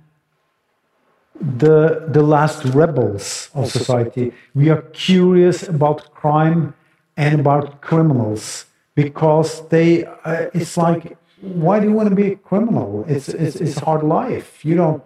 the, 1.41 2.05
the 2.07 2.23
last 2.23 2.63
rebels 2.73 3.49
of 3.53 3.69
society. 3.69 4.31
We 4.55 4.69
are 4.69 4.81
curious 4.93 5.67
about 5.67 6.13
crime 6.13 6.73
and 7.17 7.41
about 7.41 7.81
criminals 7.81 8.65
because 8.95 9.67
they, 9.67 10.05
uh, 10.05 10.47
it's 10.53 10.77
like, 10.77 11.17
why 11.41 11.79
do 11.81 11.87
you 11.87 11.93
want 11.93 12.09
to 12.09 12.15
be 12.15 12.27
a 12.31 12.35
criminal? 12.35 13.05
It's, 13.07 13.27
it's, 13.27 13.57
it's 13.57 13.79
hard 13.79 14.03
life. 14.03 14.63
You 14.63 14.75
don't, 14.75 15.03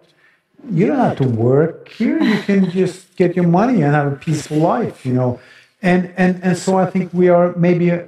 you 0.69 0.87
don't 0.87 0.97
have 0.97 1.17
to 1.17 1.27
work 1.27 1.89
here. 1.89 2.21
You 2.21 2.41
can 2.43 2.69
just 2.81 3.15
get 3.15 3.35
your 3.35 3.47
money 3.47 3.81
and 3.81 3.93
have 3.93 4.13
a 4.13 4.15
peaceful 4.15 4.57
life, 4.57 5.05
you 5.05 5.13
know. 5.13 5.39
And, 5.81 6.13
and, 6.17 6.41
and 6.43 6.57
so 6.57 6.77
I 6.77 6.85
think 6.85 7.13
we 7.13 7.29
are 7.29 7.53
maybe, 7.55 7.89
a, 7.89 8.07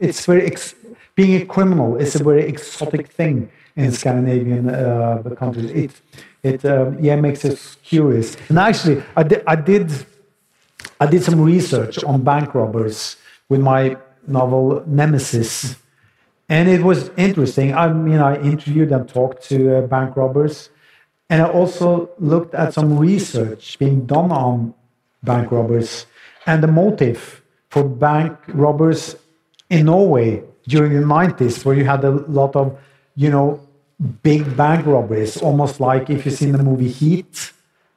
it's 0.00 0.24
very, 0.24 0.46
ex, 0.46 0.74
being 1.14 1.40
a 1.40 1.44
criminal 1.44 1.96
is 1.96 2.14
a 2.14 2.24
very 2.24 2.44
exotic 2.44 3.08
thing 3.08 3.50
in 3.76 3.92
Scandinavian 3.92 4.70
uh, 4.70 5.22
countries. 5.36 5.70
It, 5.70 5.90
it 6.42 6.64
um, 6.64 6.98
yeah, 7.02 7.16
makes 7.16 7.44
us 7.44 7.76
curious. 7.82 8.36
And 8.48 8.58
actually, 8.58 9.02
I 9.16 9.22
did, 9.22 9.42
I 9.46 9.56
did, 9.56 9.92
I 11.00 11.06
did 11.06 11.22
some 11.22 11.40
research 11.40 12.02
on 12.04 12.22
bank 12.22 12.54
robbers 12.54 13.16
with 13.48 13.60
my 13.60 13.96
novel 14.26 14.82
Nemesis. 14.86 15.76
And 16.48 16.68
it 16.68 16.82
was 16.82 17.10
interesting. 17.16 17.74
I 17.74 17.92
mean, 17.92 18.18
I 18.18 18.40
interviewed 18.40 18.92
and 18.92 19.08
talked 19.08 19.42
to 19.48 19.78
uh, 19.78 19.86
bank 19.86 20.16
robbers. 20.16 20.70
And 21.34 21.42
I 21.42 21.50
also 21.50 22.10
looked 22.20 22.54
at 22.54 22.74
some 22.74 22.96
research 22.96 23.76
being 23.80 24.06
done 24.06 24.30
on 24.30 24.72
bank 25.24 25.50
robbers 25.50 26.06
and 26.46 26.62
the 26.62 26.68
motive 26.68 27.42
for 27.70 27.82
bank 27.82 28.38
robbers 28.46 29.16
in 29.68 29.86
Norway 29.86 30.44
during 30.68 30.92
the 30.92 31.04
90s, 31.04 31.64
where 31.64 31.74
you 31.74 31.86
had 31.86 32.04
a 32.04 32.12
lot 32.12 32.54
of, 32.54 32.78
you 33.16 33.30
know, 33.30 33.58
big 34.22 34.56
bank 34.56 34.86
robberies, 34.86 35.42
almost 35.42 35.80
like 35.80 36.08
if 36.08 36.24
you've 36.24 36.36
seen 36.36 36.52
the 36.52 36.62
movie 36.62 36.88
Heat, 36.88 37.50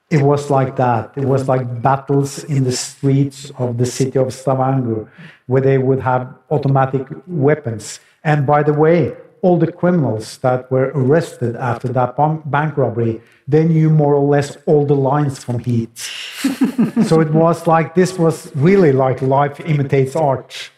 it 0.09 0.23
was 0.23 0.49
like 0.49 0.75
that. 0.77 1.13
It 1.15 1.25
was 1.25 1.47
like 1.47 1.83
battles 1.83 2.43
in 2.45 2.63
the 2.63 2.71
streets 2.71 3.51
of 3.59 3.77
the 3.77 3.85
city 3.85 4.17
of 4.17 4.33
Stavanger, 4.33 5.07
where 5.45 5.61
they 5.61 5.77
would 5.77 5.99
have 5.99 6.33
automatic 6.49 7.05
weapons. 7.27 7.99
And 8.23 8.47
by 8.47 8.63
the 8.63 8.73
way, 8.73 9.15
all 9.41 9.57
the 9.57 9.71
criminals 9.71 10.37
that 10.39 10.69
were 10.71 10.91
arrested 10.93 11.55
after 11.55 11.87
that 11.89 12.15
bank 12.45 12.77
robbery, 12.77 13.21
they 13.47 13.63
knew 13.65 13.89
more 13.89 14.13
or 14.15 14.27
less 14.27 14.57
all 14.65 14.85
the 14.85 14.95
lines 14.95 15.43
from 15.43 15.59
Heat. 15.59 15.97
so 17.05 17.21
it 17.21 17.31
was 17.31 17.67
like 17.67 17.95
this 17.95 18.17
was 18.17 18.51
really 18.55 18.91
like 18.91 19.21
life 19.21 19.59
imitates 19.59 20.15
art. 20.15 20.71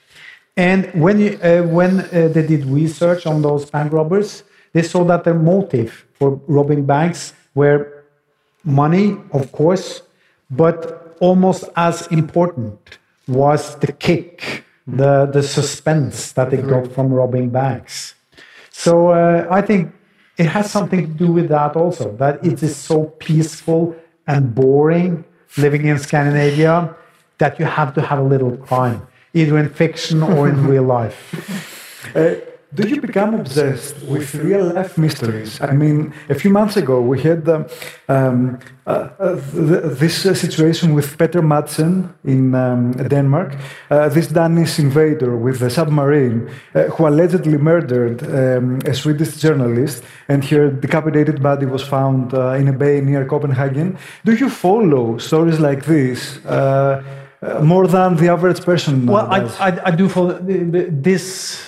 And 0.57 0.91
when, 0.93 1.19
you, 1.19 1.39
uh, 1.41 1.63
when 1.63 2.01
uh, 2.01 2.27
they 2.33 2.45
did 2.45 2.65
research 2.65 3.25
on 3.25 3.41
those 3.41 3.69
bank 3.69 3.93
robbers, 3.93 4.43
they 4.73 4.83
saw 4.83 5.03
that 5.05 5.23
their 5.23 5.33
motive 5.33 6.05
for 6.13 6.41
robbing 6.47 6.85
banks 6.85 7.33
were 7.55 8.03
money, 8.63 9.17
of 9.31 9.51
course, 9.51 10.01
but 10.51 11.15
almost 11.19 11.63
as 11.75 12.07
important 12.07 12.99
was 13.27 13.75
the 13.77 13.91
kick, 13.91 14.63
the, 14.85 15.27
the 15.27 15.43
suspense 15.43 16.31
that 16.33 16.49
they 16.49 16.57
got 16.57 16.91
from 16.91 17.13
robbing 17.13 17.49
banks. 17.49 18.15
So 18.79 19.09
uh, 19.09 19.45
I 19.51 19.61
think 19.61 19.91
it 20.37 20.45
has 20.45 20.71
something 20.71 21.01
to 21.05 21.13
do 21.25 21.33
with 21.33 21.49
that 21.49 21.75
also, 21.75 22.15
that 22.15 22.45
it 22.45 22.63
is 22.63 22.77
so 22.77 22.97
peaceful 23.19 23.93
and 24.25 24.55
boring 24.55 25.25
living 25.57 25.85
in 25.85 25.99
Scandinavia. 25.99 26.95
that 27.39 27.59
you 27.59 27.65
have 27.65 27.93
to 27.93 28.01
have 28.01 28.19
a 28.19 28.27
little 28.33 28.55
crime, 28.67 29.01
either 29.33 29.57
in 29.57 29.69
fiction 29.69 30.23
or 30.23 30.47
in 30.47 30.57
real 30.71 30.83
life. 30.83 31.17
Uh, 32.15 32.35
do 32.73 32.87
you 32.87 33.01
become 33.01 33.33
obsessed 33.33 33.97
with 34.03 34.35
real 34.35 34.73
life 34.73 34.97
mysteries? 34.97 35.59
I 35.59 35.71
mean, 35.71 36.13
a 36.29 36.35
few 36.35 36.51
months 36.51 36.77
ago 36.77 37.01
we 37.01 37.19
had 37.19 37.49
um, 37.49 37.65
um, 38.07 38.59
uh, 38.85 39.09
uh, 39.19 39.35
th 39.35 39.99
this 40.01 40.25
uh, 40.25 40.33
situation 40.33 40.93
with 40.93 41.17
Peter 41.17 41.41
Madsen 41.41 41.93
in 42.23 42.53
um, 42.53 42.91
Denmark, 43.15 43.55
uh, 43.89 44.09
this 44.09 44.27
Danish 44.27 44.79
invader 44.79 45.35
with 45.35 45.61
a 45.61 45.69
submarine 45.69 46.39
uh, 46.47 46.83
who 46.93 47.07
allegedly 47.07 47.57
murdered 47.57 48.17
um, 48.23 48.79
a 48.85 48.93
Swedish 48.93 49.37
journalist, 49.43 50.03
and 50.27 50.45
her 50.45 50.69
decapitated 50.69 51.41
body 51.41 51.65
was 51.65 51.83
found 51.83 52.33
in 52.59 52.67
a 52.67 52.73
bay 52.73 53.01
near 53.01 53.25
Copenhagen. 53.25 53.97
Do 54.25 54.33
you 54.33 54.49
follow 54.49 55.17
stories 55.17 55.59
like 55.59 55.85
this? 55.85 56.39
More 57.41 57.87
than 57.87 58.15
the 58.15 58.29
average 58.29 58.63
person. 58.63 59.05
Well, 59.05 59.27
I, 59.27 59.39
I, 59.59 59.81
I, 59.85 59.91
do 59.91 60.09
follow 60.09 60.39
this 60.41 61.23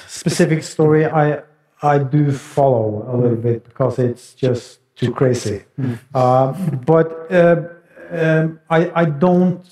specific 0.08 0.64
story. 0.64 1.06
I 1.06 1.44
I 1.82 1.98
do 1.98 2.32
follow 2.32 3.06
a 3.08 3.16
little 3.16 3.38
bit 3.38 3.64
because 3.64 3.98
it's 3.98 4.34
just 4.34 4.80
too 4.96 5.12
crazy. 5.12 5.64
Mm. 5.80 6.00
Uh, 6.14 6.52
but 6.86 7.32
uh, 7.32 7.64
um, 8.12 8.60
I 8.70 8.92
I 8.94 9.06
don't 9.06 9.64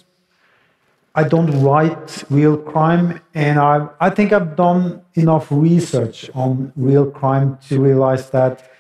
I 1.16 1.24
don't 1.24 1.52
write 1.62 2.24
real 2.30 2.58
crime, 2.58 3.20
and 3.34 3.60
I 3.60 3.88
I 4.00 4.10
think 4.10 4.32
I've 4.32 4.56
done 4.56 5.02
enough 5.16 5.48
research 5.52 6.30
on 6.34 6.72
real 6.78 7.12
crime 7.12 7.58
to 7.68 7.82
realize 7.82 8.30
that 8.30 8.72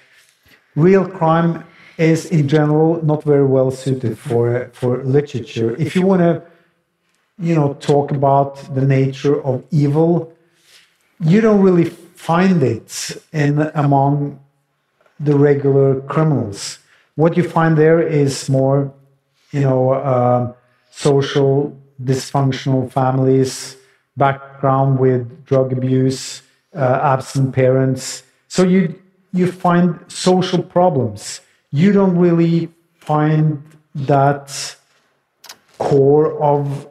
real 0.75 1.05
crime 1.05 1.65
is 1.97 2.27
in 2.27 2.47
general 2.47 3.03
not 3.03 3.23
very 3.23 3.45
well 3.45 3.71
suited 3.71 4.17
for 4.17 4.69
for 4.71 5.03
literature. 5.03 5.75
If 5.75 5.95
you 5.95 6.05
want 6.05 6.21
to 6.21 6.41
you 7.39 7.55
know 7.55 7.73
talk 7.75 8.11
about 8.11 8.55
the 8.75 8.85
nature 8.85 9.41
of 9.43 9.63
evil 9.71 10.33
you 11.19 11.41
don't 11.41 11.61
really 11.61 11.85
find 11.85 12.63
it 12.63 13.17
in 13.33 13.59
among 13.75 14.39
the 15.19 15.35
regular 15.35 16.01
criminals. 16.01 16.79
What 17.15 17.35
you 17.35 17.43
find 17.43 17.77
there 17.77 18.01
is 18.01 18.49
more, 18.49 18.93
you 19.51 19.61
know, 19.61 19.91
uh, 19.91 20.53
social 20.91 21.77
dysfunctional 22.01 22.89
families, 22.89 23.75
background 24.15 24.99
with 24.99 25.45
drug 25.45 25.73
abuse, 25.73 26.41
uh, 26.73 26.99
absent 27.03 27.53
parents. 27.53 28.23
So 28.47 28.63
you 28.63 28.95
you 29.33 29.51
find 29.51 29.99
social 30.07 30.63
problems. 30.63 31.41
You 31.71 31.91
don't 31.91 32.17
really 32.17 32.69
find 32.95 33.61
that 33.93 34.75
core 35.77 36.41
of 36.41 36.88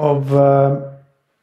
of 0.00 0.34
uh, 0.34 0.80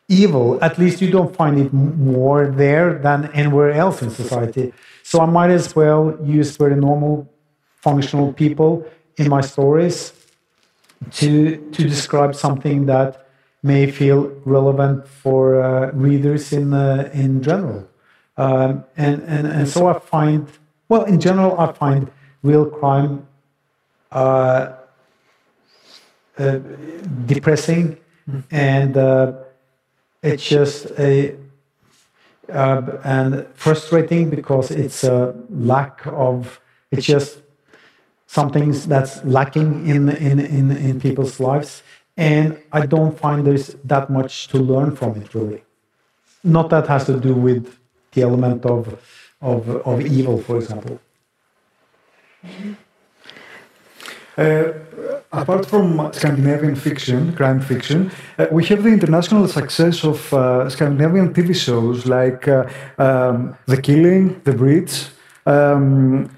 evil, 0.07 0.57
at 0.63 0.77
least 0.77 1.01
you 1.01 1.11
don't 1.11 1.35
find 1.35 1.59
it 1.59 1.71
more 1.73 2.47
there 2.47 2.97
than 2.99 3.31
anywhere 3.33 3.71
else 3.71 4.01
in 4.01 4.09
society. 4.09 4.73
So 5.03 5.21
I 5.21 5.25
might 5.25 5.51
as 5.51 5.75
well 5.75 6.17
use 6.23 6.57
very 6.57 6.75
normal, 6.75 7.29
functional 7.75 8.33
people 8.33 8.85
in 9.17 9.29
my 9.29 9.41
stories 9.41 10.13
to, 11.11 11.57
to 11.71 11.83
describe 11.83 12.35
something 12.35 12.87
that 12.87 13.27
may 13.63 13.91
feel 13.91 14.31
relevant 14.45 15.07
for 15.07 15.61
uh, 15.61 15.91
readers 15.91 16.53
in, 16.53 16.73
uh, 16.73 17.09
in 17.13 17.43
general. 17.43 17.87
Um, 18.37 18.85
and, 18.95 19.21
and, 19.23 19.47
and 19.47 19.67
so 19.67 19.87
I 19.87 19.99
find, 19.99 20.47
well, 20.89 21.03
in 21.03 21.19
general, 21.19 21.59
I 21.59 21.71
find 21.73 22.09
real 22.43 22.65
crime 22.65 23.27
uh, 24.11 24.73
uh 26.37 26.59
depressing 28.27 28.45
and 28.51 28.97
uh, 28.97 29.33
it's 30.21 30.47
just 30.47 30.91
a 30.99 31.35
uh, 32.49 32.81
and 33.03 33.45
frustrating 33.53 34.29
because 34.29 34.71
it's 34.71 35.03
a 35.03 35.35
lack 35.49 36.01
of 36.07 36.59
it's 36.91 37.05
just 37.05 37.39
something 38.27 38.71
that's 38.71 39.23
lacking 39.23 39.87
in, 39.87 40.09
in, 40.09 40.39
in, 40.39 40.71
in 40.71 40.99
people's 40.99 41.39
lives. 41.39 41.83
And 42.17 42.57
i 42.71 42.85
don't 42.85 43.17
find 43.17 43.45
there's 43.45 43.75
that 43.83 44.09
much 44.09 44.47
to 44.49 44.57
learn 44.57 44.95
from 44.95 45.21
it 45.21 45.33
really. 45.33 45.63
Not 46.43 46.69
that 46.69 46.87
has 46.87 47.05
to 47.05 47.19
do 47.19 47.33
with 47.33 47.77
the 48.11 48.21
element 48.21 48.65
of 48.65 48.99
of, 49.41 49.69
of 49.69 50.05
evil 50.05 50.41
for 50.41 50.57
example. 50.57 50.99
Uh, 52.43 52.86
apart 54.37 55.65
from 55.65 56.11
Scandinavian 56.13 56.75
fiction, 56.75 57.33
crime 57.33 57.61
fiction, 57.61 58.11
uh, 58.37 58.47
we 58.51 58.65
have 58.65 58.83
the 58.83 58.89
international 58.89 59.47
success 59.47 60.03
of 60.03 60.33
uh, 60.33 60.69
Scandinavian 60.69 61.33
TV 61.33 61.55
shows 61.55 62.05
like 62.05 62.47
uh, 62.47 62.67
um, 62.97 63.57
The 63.65 63.81
Killing, 63.81 64.41
The 64.43 64.53
Bridge, 64.53 65.07
um, 65.45 66.29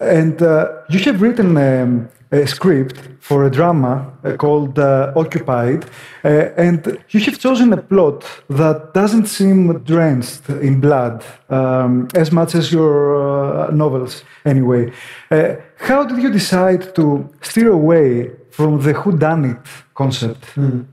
and 0.00 0.42
uh, 0.42 0.82
you 0.90 0.98
have 1.00 1.22
written 1.22 1.56
um, 1.56 2.08
a 2.30 2.46
script 2.46 2.98
for 3.20 3.44
a 3.44 3.50
drama 3.50 4.12
uh, 4.24 4.36
called 4.36 4.78
uh, 4.78 5.12
Occupied, 5.16 5.84
uh, 6.24 6.28
and 6.56 6.98
you 7.10 7.20
have 7.20 7.38
chosen 7.38 7.72
a 7.72 7.76
plot 7.76 8.24
that 8.48 8.92
doesn't 8.94 9.26
seem 9.26 9.78
drenched 9.80 10.48
in 10.48 10.80
blood 10.80 11.24
um, 11.48 12.08
as 12.14 12.32
much 12.32 12.54
as 12.54 12.72
your 12.72 12.96
uh, 13.16 13.70
novels, 13.70 14.24
anyway. 14.44 14.92
Uh, 15.30 15.54
how 15.76 16.04
did 16.04 16.22
you 16.22 16.30
decide 16.30 16.94
to 16.94 17.28
steer 17.40 17.70
away 17.70 18.30
from 18.50 18.80
the 18.80 18.92
whodunit 18.94 19.66
concept? 19.94 20.42
Mm. 20.54 20.86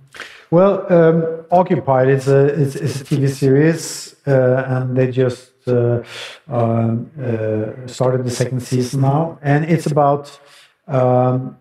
Well, 0.51 0.86
um, 0.91 1.45
Occupied 1.51 2.09
is 2.09 2.27
a, 2.27 2.45
it's, 2.61 2.75
it's 2.75 3.01
a 3.01 3.03
TV 3.05 3.29
series, 3.29 4.15
uh, 4.27 4.63
and 4.67 4.97
they 4.97 5.09
just 5.11 5.51
um, 5.67 7.09
started 7.88 8.25
the 8.25 8.32
second 8.32 8.61
season 8.61 9.01
now, 9.01 9.38
and 9.41 9.65
it's 9.65 9.86
about 9.86 10.39
um, 10.92 11.58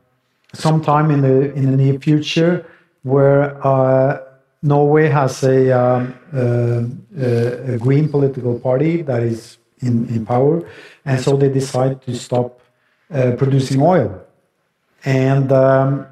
sometime 0.53 1.11
in 1.11 1.21
the 1.23 1.53
in 1.55 1.71
the 1.71 1.77
near 1.77 1.99
future 1.99 2.67
where 3.03 3.67
uh, 3.67 4.21
Norway 4.63 5.09
has 5.09 5.43
a, 5.43 5.71
um, 5.71 6.15
uh, 6.35 7.73
a, 7.73 7.79
green 7.79 8.09
political 8.11 8.59
party 8.59 9.01
that 9.03 9.23
is 9.23 9.57
in, 9.79 10.07
in 10.09 10.27
power, 10.27 10.63
and 11.07 11.19
so 11.19 11.37
they 11.37 11.49
decide 11.49 12.03
to 12.03 12.15
stop 12.15 12.61
uh, 13.13 13.33
producing 13.39 13.81
oil, 13.81 14.21
and 15.05 15.51
um, 15.53 16.07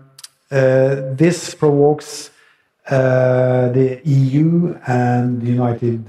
uh, 0.51 1.15
this 1.15 1.55
provokes. 1.55 2.31
Uh, 2.89 3.69
the 3.73 4.01
EU 4.05 4.75
and 4.87 5.43
the 5.43 5.47
United 5.47 6.09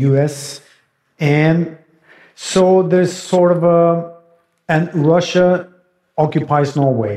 US, 0.00 0.60
uh, 0.60 0.62
and 1.18 1.76
so 2.36 2.84
there's 2.84 3.12
sort 3.12 3.50
of 3.50 3.64
a, 3.64 4.16
and 4.68 4.94
Russia 4.94 5.69
occupies 6.24 6.76
Norway 6.76 7.16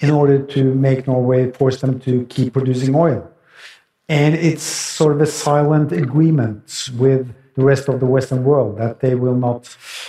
in 0.00 0.10
order 0.10 0.38
to 0.54 0.60
make 0.86 1.00
Norway 1.06 1.50
force 1.52 1.80
them 1.80 1.94
to 2.06 2.12
keep 2.34 2.52
producing 2.52 2.94
oil. 2.94 3.22
And 4.08 4.34
it's 4.34 4.62
sort 4.62 5.12
of 5.14 5.20
a 5.20 5.26
silent 5.26 5.92
agreement 5.92 6.90
with 7.02 7.22
the 7.54 7.64
rest 7.64 7.88
of 7.88 7.96
the 8.02 8.06
Western 8.06 8.42
world 8.44 8.78
that 8.78 9.00
they 9.00 9.14
will 9.14 9.38
not 9.46 9.60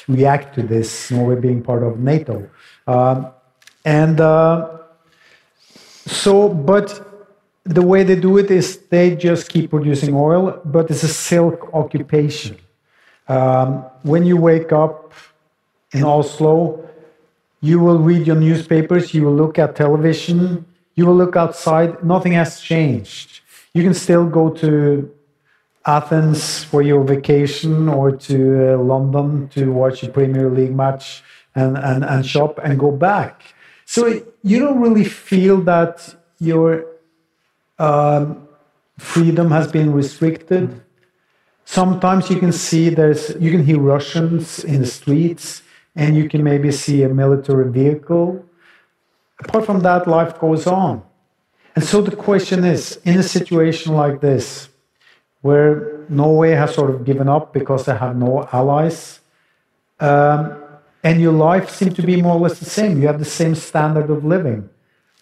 react 0.08 0.56
to 0.56 0.62
this, 0.64 1.12
Norway 1.12 1.40
being 1.40 1.62
part 1.62 1.84
of 1.84 2.00
NATO. 2.00 2.50
Um, 2.88 3.18
and 3.86 4.20
uh, 4.20 4.80
so, 6.24 6.50
but 6.50 6.88
the 7.64 7.82
way 7.82 8.04
they 8.04 8.16
do 8.16 8.38
it 8.38 8.50
is 8.52 8.78
they 8.96 9.16
just 9.16 9.50
keep 9.50 9.70
producing 9.70 10.14
oil, 10.16 10.60
but 10.66 10.90
it's 10.92 11.04
a 11.04 11.14
silk 11.32 11.70
occupation. 11.74 12.58
Um, 13.28 13.86
when 14.04 14.24
you 14.26 14.38
wake 14.38 14.72
up 14.72 15.14
in 15.92 16.04
Oslo, 16.04 16.88
you 17.66 17.80
will 17.80 17.98
read 17.98 18.28
your 18.28 18.36
newspapers, 18.36 19.14
you 19.16 19.24
will 19.24 19.36
look 19.36 19.58
at 19.58 19.76
television, 19.76 20.66
you 20.94 21.06
will 21.08 21.16
look 21.16 21.36
outside. 21.36 22.04
Nothing 22.04 22.34
has 22.34 22.62
changed. 22.62 23.42
You 23.74 23.82
can 23.82 23.96
still 23.96 24.28
go 24.28 24.52
to 24.64 25.12
Athens 25.86 26.64
for 26.64 26.82
your 26.84 27.04
vacation 27.04 27.90
or 27.90 28.12
to 28.28 28.38
uh, 28.74 28.78
London 28.78 29.50
to 29.50 29.72
watch 29.72 30.04
a 30.04 30.10
Premier 30.10 30.50
League 30.50 30.76
match 30.76 31.24
and, 31.56 31.76
and, 31.78 32.06
and 32.06 32.26
shop 32.26 32.60
and 32.64 32.80
go 32.80 32.92
back. 32.92 33.42
So 33.86 34.08
you 34.44 34.60
don't 34.60 34.80
really 34.80 35.04
feel 35.04 35.58
that 35.62 36.16
your 36.40 36.86
um, 37.80 38.48
freedom 39.00 39.50
has 39.50 39.72
been 39.72 39.92
restricted. 39.92 40.82
Sometimes 41.66 42.30
you 42.30 42.38
can 42.40 42.52
see 42.52 42.90
there's, 42.90 43.36
you 43.40 43.50
can 43.50 43.66
hear 43.66 43.80
Russians 43.80 44.64
in 44.64 44.82
the 44.82 44.88
streets 44.88 45.64
and 45.96 46.16
you 46.16 46.30
can 46.30 46.44
maybe 46.44 46.72
see 46.72 47.04
a 47.04 47.10
military 47.10 47.72
vehicle. 47.72 48.46
Apart 49.40 49.66
from 49.66 49.82
that, 49.82 50.08
life 50.08 50.40
goes 50.40 50.68
on. 50.68 51.04
And 51.76 51.84
so 51.84 52.02
the 52.02 52.16
question 52.16 52.64
is 52.64 53.00
in 53.04 53.18
a 53.18 53.24
situation 53.24 53.94
like 53.94 54.22
this, 54.22 54.70
where 55.42 56.06
Norway 56.10 56.52
has 56.52 56.74
sort 56.74 56.90
of 56.90 57.06
given 57.06 57.28
up 57.28 57.54
because 57.54 57.86
they 57.86 57.96
have 57.96 58.16
no 58.16 58.48
allies, 58.52 59.20
um, 60.00 60.58
and 61.04 61.22
your 61.22 61.34
life 61.34 61.70
seems 61.70 61.94
to 61.96 62.02
be 62.02 62.22
more 62.22 62.36
or 62.36 62.40
less 62.40 62.60
the 62.60 62.66
same, 62.66 63.02
you 63.02 63.08
have 63.08 63.20
the 63.20 63.26
same 63.26 63.56
standard 63.56 64.10
of 64.10 64.26
living. 64.26 64.70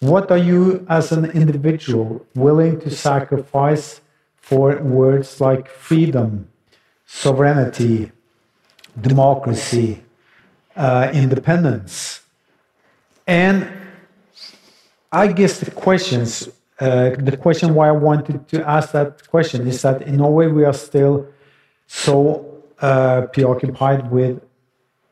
what 0.00 0.30
are 0.30 0.44
you 0.52 0.84
as 0.90 1.12
an 1.12 1.24
individual 1.30 2.26
willing 2.34 2.78
to 2.78 2.90
sacrifice 2.90 4.02
for 4.36 4.76
words 4.82 5.40
like 5.40 5.66
freedom, 5.68 6.46
sovereignty, 7.06 8.12
democracy, 9.00 10.03
uh, 10.76 11.10
independence? 11.12 12.20
And 13.26 13.68
I 15.12 15.28
guess 15.28 15.60
the 15.60 15.70
questions, 15.70 16.48
uh, 16.80 17.10
the 17.10 17.36
question 17.36 17.74
why 17.74 17.88
I 17.88 17.92
wanted 17.92 18.48
to 18.48 18.68
ask 18.68 18.92
that 18.92 19.28
question 19.28 19.66
is 19.66 19.82
that 19.82 20.02
in 20.02 20.16
Norway 20.16 20.48
we 20.48 20.64
are 20.64 20.72
still 20.72 21.26
so 21.86 22.62
uh, 22.80 23.22
preoccupied 23.32 24.10
with 24.10 24.42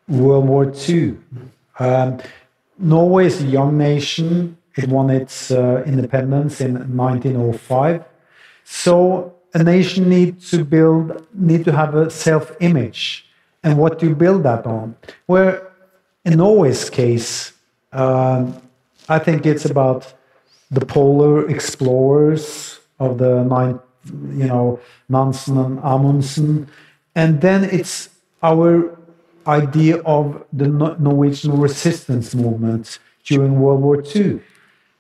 World 0.09 0.47
War 0.47 0.73
II. 0.89 1.17
Um, 1.79 2.19
Norway 2.79 3.27
is 3.27 3.43
a 3.43 3.47
young 3.47 3.79
nation. 3.79 4.59
It 4.77 4.89
won 4.89 5.11
its 5.11 5.51
uh, 5.51 5.83
independence 5.87 6.61
in 6.61 6.75
1905. 6.97 8.05
So 8.65 9.35
a 9.55 9.63
nation 9.63 10.09
needs 10.09 10.51
to 10.51 10.65
build, 10.65 11.27
need 11.35 11.65
to 11.65 11.73
have 11.73 11.95
a 11.95 12.11
self-image, 12.11 13.29
and 13.63 13.79
what 13.79 13.99
do 13.99 14.09
you 14.09 14.15
build 14.15 14.43
that 14.45 14.67
on? 14.67 14.97
Where 15.27 15.71
in 16.25 16.39
Norway's 16.39 16.91
case, 16.91 17.53
um, 17.93 18.61
I 19.09 19.19
think 19.19 19.47
it's 19.47 19.65
about 19.65 20.13
the 20.71 20.85
polar 20.85 21.49
explorers 21.49 22.81
of 22.99 23.19
the 23.19 23.45
nine, 23.45 23.79
you 24.05 24.47
know, 24.47 24.81
Nansen 25.09 25.59
and 25.59 25.79
Amundsen, 25.81 26.69
and 27.15 27.41
then 27.41 27.65
it's 27.65 28.09
our 28.43 28.99
idea 29.47 30.01
of 30.03 30.45
the 30.53 30.69
Norwegian 30.69 31.59
resistance 31.59 32.35
movement 32.35 32.99
during 33.25 33.61
World 33.61 33.83
War 33.83 34.03
II, 34.15 34.41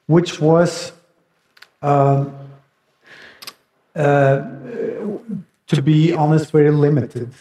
which 0.06 0.40
was 0.40 0.92
um, 1.80 2.34
uh, 3.94 4.42
to 5.72 5.82
be 5.82 6.12
honest, 6.12 6.50
very 6.50 6.70
limited. 6.70 7.32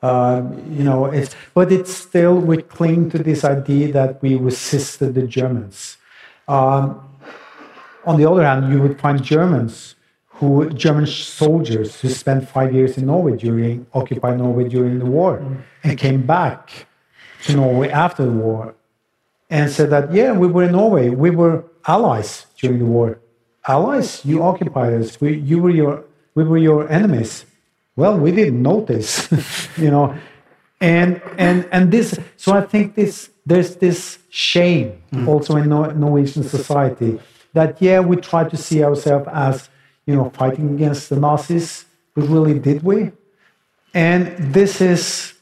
Uh, 0.00 0.42
you 0.70 0.84
know, 0.84 1.06
it's, 1.06 1.34
but 1.54 1.72
it's 1.72 1.92
still 1.92 2.38
we 2.38 2.62
cling 2.62 3.10
to 3.10 3.18
this 3.18 3.44
idea 3.44 3.92
that 3.92 4.22
we 4.22 4.36
resisted 4.36 5.14
the 5.14 5.26
Germans. 5.26 5.96
Um, 6.46 7.04
on 8.04 8.16
the 8.16 8.30
other 8.30 8.44
hand, 8.44 8.72
you 8.72 8.80
would 8.80 9.00
find 9.00 9.22
Germans 9.22 9.96
who 10.38 10.70
German 10.70 11.06
soldiers 11.06 12.00
who 12.00 12.08
spent 12.08 12.48
five 12.48 12.72
years 12.72 12.96
in 12.96 13.06
Norway 13.06 13.36
during 13.36 13.86
occupied 13.92 14.38
Norway 14.38 14.68
during 14.68 15.00
the 15.00 15.06
war 15.06 15.42
and 15.82 15.98
came 15.98 16.24
back 16.24 16.86
to 17.44 17.56
Norway 17.56 17.88
after 17.90 18.24
the 18.24 18.30
war 18.30 18.74
and 19.50 19.70
said 19.70 19.90
that 19.90 20.12
yeah 20.12 20.32
we 20.32 20.46
were 20.46 20.64
in 20.64 20.72
Norway. 20.72 21.10
We 21.10 21.30
were 21.30 21.64
allies 21.86 22.46
during 22.56 22.78
the 22.78 22.84
war. 22.84 23.18
Allies 23.66 24.24
you 24.24 24.42
occupied 24.42 24.94
us. 24.94 25.20
We 25.20 25.38
you 25.38 25.58
were 25.58 25.70
your 25.70 26.04
we 26.36 26.44
were 26.44 26.58
your 26.58 26.88
enemies 26.88 27.44
well 28.00 28.16
we 28.24 28.30
didn't 28.38 28.62
notice 28.72 29.10
you 29.84 29.90
know 29.94 30.06
and 30.80 31.10
and 31.46 31.58
and 31.74 31.90
this 31.94 32.08
so 32.36 32.48
I 32.60 32.62
think 32.72 32.94
this 32.94 33.14
there's 33.50 33.72
this 33.84 34.18
shame 34.30 34.88
also 35.26 35.56
in 35.56 35.68
Norwegian 36.04 36.44
society 36.56 37.12
that 37.56 37.70
yeah 37.86 37.98
we 38.10 38.14
try 38.32 38.42
to 38.52 38.56
see 38.56 38.78
ourselves 38.88 39.26
as 39.32 39.68
you 40.08 40.16
know, 40.16 40.30
fighting 40.30 40.74
against 40.74 41.10
the 41.10 41.20
Nazis, 41.20 41.84
but 42.14 42.26
really 42.28 42.58
did 42.58 42.82
we? 42.82 43.12
And 43.92 44.34
this 44.54 44.80
is 44.80 45.34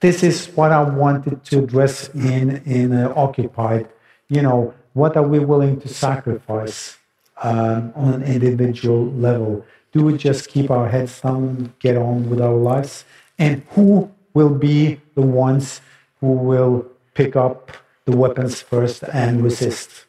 this 0.00 0.22
is 0.22 0.46
what 0.56 0.72
I 0.72 0.82
wanted 0.82 1.44
to 1.44 1.58
address 1.58 2.08
in 2.14 2.62
in 2.64 2.94
uh, 2.94 3.12
occupied. 3.14 3.86
You 4.30 4.40
know, 4.40 4.72
what 4.94 5.18
are 5.18 5.28
we 5.34 5.38
willing 5.38 5.78
to 5.80 5.88
sacrifice 5.88 6.96
um, 7.42 7.92
on 7.94 8.14
an 8.14 8.22
individual 8.22 9.04
level? 9.12 9.66
Do 9.96 10.14
just 10.14 10.48
keep 10.48 10.70
our 10.70 10.88
heads 10.90 11.22
down 11.22 11.72
get 11.78 11.96
on 11.96 12.28
with 12.28 12.40
our 12.48 12.58
lives? 12.72 13.06
And 13.38 13.62
who 13.70 14.10
will 14.34 14.54
be 14.68 15.00
the 15.14 15.22
ones 15.22 15.80
who 16.20 16.32
will 16.32 16.86
pick 17.14 17.34
up 17.34 17.72
the 18.04 18.14
weapons 18.14 18.60
first 18.60 19.04
and 19.04 19.42
resist? 19.42 20.04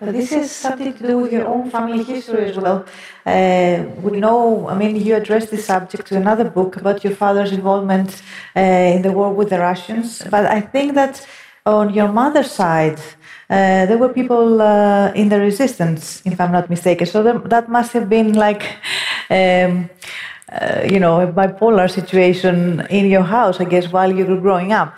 This 0.00 0.30
is 0.30 0.52
something 0.52 0.94
to 0.94 1.06
do 1.08 1.18
with 1.18 1.32
your 1.32 1.46
own 1.48 1.70
family 1.72 2.04
history 2.04 2.44
as 2.50 2.56
well. 2.56 2.86
Uh, 3.26 3.82
we 4.00 4.20
know, 4.20 4.68
I 4.68 4.78
mean, 4.78 4.94
you 4.94 5.16
addressed 5.16 5.50
this 5.50 5.64
subject 5.64 6.06
to 6.10 6.16
another 6.16 6.48
book 6.48 6.76
about 6.76 7.02
your 7.02 7.16
father's 7.16 7.50
involvement 7.50 8.22
uh, 8.54 8.60
in 8.94 9.02
the 9.02 9.10
war 9.10 9.32
with 9.32 9.50
the 9.50 9.58
Russians. 9.58 10.22
But 10.30 10.46
I 10.46 10.60
think 10.60 10.94
that 10.94 11.26
on 11.66 11.92
your 11.94 12.08
mother's 12.08 12.50
side, 12.50 12.98
uh, 13.50 13.86
there 13.86 13.98
were 13.98 14.10
people 14.10 14.60
uh, 14.60 15.12
in 15.14 15.28
the 15.28 15.40
resistance, 15.40 16.22
if 16.24 16.40
I'm 16.40 16.52
not 16.52 16.68
mistaken. 16.68 17.06
So 17.06 17.22
that 17.22 17.68
must 17.68 17.92
have 17.92 18.08
been 18.08 18.34
like, 18.34 18.76
um, 19.30 19.88
uh, 20.52 20.82
you 20.90 21.00
know, 21.00 21.20
a 21.20 21.26
bipolar 21.26 21.90
situation 21.90 22.86
in 22.90 23.06
your 23.06 23.22
house, 23.22 23.60
I 23.60 23.64
guess, 23.64 23.90
while 23.90 24.12
you 24.14 24.26
were 24.26 24.40
growing 24.40 24.72
up. 24.72 24.94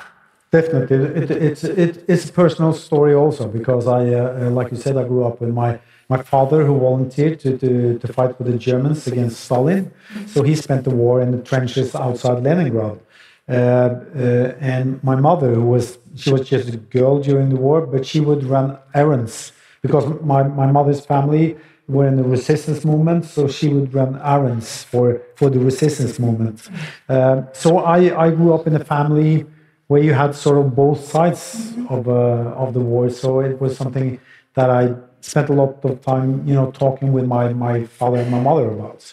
Definitely, 0.52 0.96
it, 0.96 1.30
it's 1.30 1.62
it, 1.62 2.04
it's 2.08 2.28
a 2.28 2.32
personal 2.32 2.72
story 2.72 3.14
also 3.14 3.46
because 3.46 3.86
I, 3.86 4.14
uh, 4.14 4.46
uh, 4.46 4.50
like 4.50 4.72
you 4.72 4.76
said, 4.76 4.96
I 4.96 5.04
grew 5.04 5.24
up 5.24 5.40
with 5.40 5.50
my 5.50 5.78
my 6.08 6.20
father 6.20 6.66
who 6.66 6.76
volunteered 6.76 7.38
to, 7.38 7.56
to, 7.56 7.96
to 8.00 8.12
fight 8.12 8.36
with 8.36 8.48
the 8.50 8.58
Germans 8.58 9.06
against 9.06 9.44
Stalin. 9.44 9.92
So 10.26 10.42
he 10.42 10.56
spent 10.56 10.82
the 10.82 10.90
war 10.90 11.22
in 11.22 11.30
the 11.30 11.38
trenches 11.38 11.94
outside 11.94 12.42
Leningrad. 12.42 12.98
Uh, 13.50 13.54
uh, 13.54 14.54
and 14.60 15.02
my 15.02 15.16
mother, 15.16 15.54
who 15.54 15.66
was 15.66 15.98
she 16.14 16.30
was 16.32 16.48
just 16.48 16.68
a 16.68 16.76
girl 16.76 17.20
during 17.20 17.48
the 17.48 17.56
war, 17.56 17.86
but 17.86 18.06
she 18.06 18.20
would 18.20 18.44
run 18.44 18.78
errands 18.94 19.52
because 19.82 20.04
my, 20.22 20.42
my 20.42 20.70
mother's 20.70 21.04
family 21.04 21.56
were 21.88 22.06
in 22.06 22.16
the 22.16 22.22
resistance 22.22 22.84
movement, 22.84 23.24
so 23.24 23.48
she 23.48 23.68
would 23.68 23.92
run 23.92 24.20
errands 24.22 24.84
for, 24.84 25.20
for 25.34 25.50
the 25.50 25.58
resistance 25.58 26.18
movement. 26.18 26.68
Uh, 27.08 27.42
so 27.52 27.78
I, 27.78 28.26
I 28.26 28.30
grew 28.30 28.54
up 28.54 28.66
in 28.66 28.76
a 28.76 28.84
family 28.84 29.46
where 29.88 30.02
you 30.02 30.12
had 30.12 30.34
sort 30.36 30.58
of 30.58 30.76
both 30.76 31.04
sides 31.04 31.72
of 31.88 32.08
uh, 32.08 32.62
of 32.62 32.74
the 32.74 32.80
war. 32.80 33.10
So 33.10 33.40
it 33.40 33.60
was 33.60 33.76
something 33.76 34.20
that 34.54 34.70
I 34.70 34.94
spent 35.20 35.48
a 35.48 35.52
lot 35.52 35.84
of 35.84 36.00
time, 36.00 36.46
you 36.46 36.54
know, 36.54 36.70
talking 36.70 37.12
with 37.12 37.26
my 37.26 37.52
my 37.52 37.84
father 37.84 38.18
and 38.18 38.30
my 38.30 38.40
mother 38.40 38.70
about. 38.70 39.12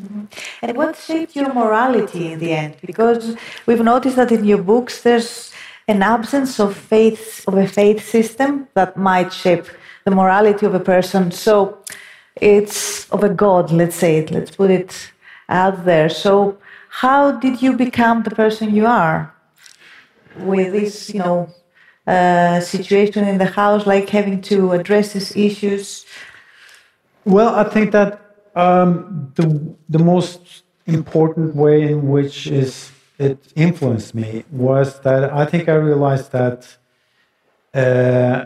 Mm-hmm. 0.00 0.24
And 0.62 0.76
what 0.76 0.96
shaped 0.96 1.34
your 1.34 1.52
morality 1.52 2.32
in 2.32 2.38
the 2.38 2.52
end? 2.52 2.76
Because 2.84 3.36
we've 3.66 3.82
noticed 3.82 4.16
that 4.16 4.30
in 4.30 4.44
your 4.44 4.62
books 4.62 5.02
there's 5.02 5.52
an 5.88 6.02
absence 6.02 6.60
of 6.60 6.76
faith 6.76 7.44
of 7.48 7.54
a 7.54 7.66
faith 7.66 8.06
system 8.08 8.68
that 8.74 8.96
might 8.96 9.32
shape 9.32 9.66
the 10.04 10.10
morality 10.10 10.66
of 10.66 10.74
a 10.74 10.80
person. 10.80 11.30
So 11.30 11.78
it's 12.36 13.08
of 13.10 13.24
a 13.24 13.28
god, 13.28 13.72
let's 13.72 13.96
say 13.96 14.18
it, 14.18 14.30
let's 14.30 14.54
put 14.54 14.70
it 14.70 15.10
out 15.48 15.84
there. 15.84 16.08
So 16.08 16.58
how 16.88 17.32
did 17.32 17.62
you 17.62 17.72
become 17.72 18.22
the 18.22 18.30
person 18.30 18.74
you 18.74 18.86
are? 18.86 19.34
with 20.38 20.72
this, 20.72 21.12
you 21.12 21.20
know, 21.20 21.48
uh, 22.06 22.60
situation 22.60 23.26
in 23.26 23.38
the 23.38 23.46
house, 23.46 23.86
like 23.86 24.08
having 24.08 24.40
to 24.42 24.72
address 24.72 25.12
these 25.12 25.36
issues? 25.36 26.06
Well, 27.24 27.54
I 27.54 27.64
think 27.64 27.92
that 27.92 28.27
um, 28.62 29.32
the 29.38 29.46
the 29.88 30.02
most 30.12 30.42
important 30.86 31.54
way 31.54 31.76
in 31.92 32.08
which 32.14 32.46
is 32.46 32.90
it 33.18 33.38
influenced 33.56 34.14
me 34.14 34.44
was 34.50 35.00
that 35.00 35.22
I 35.42 35.44
think 35.50 35.68
I 35.68 35.74
realized 35.90 36.28
that, 36.32 36.60
uh, 37.74 38.44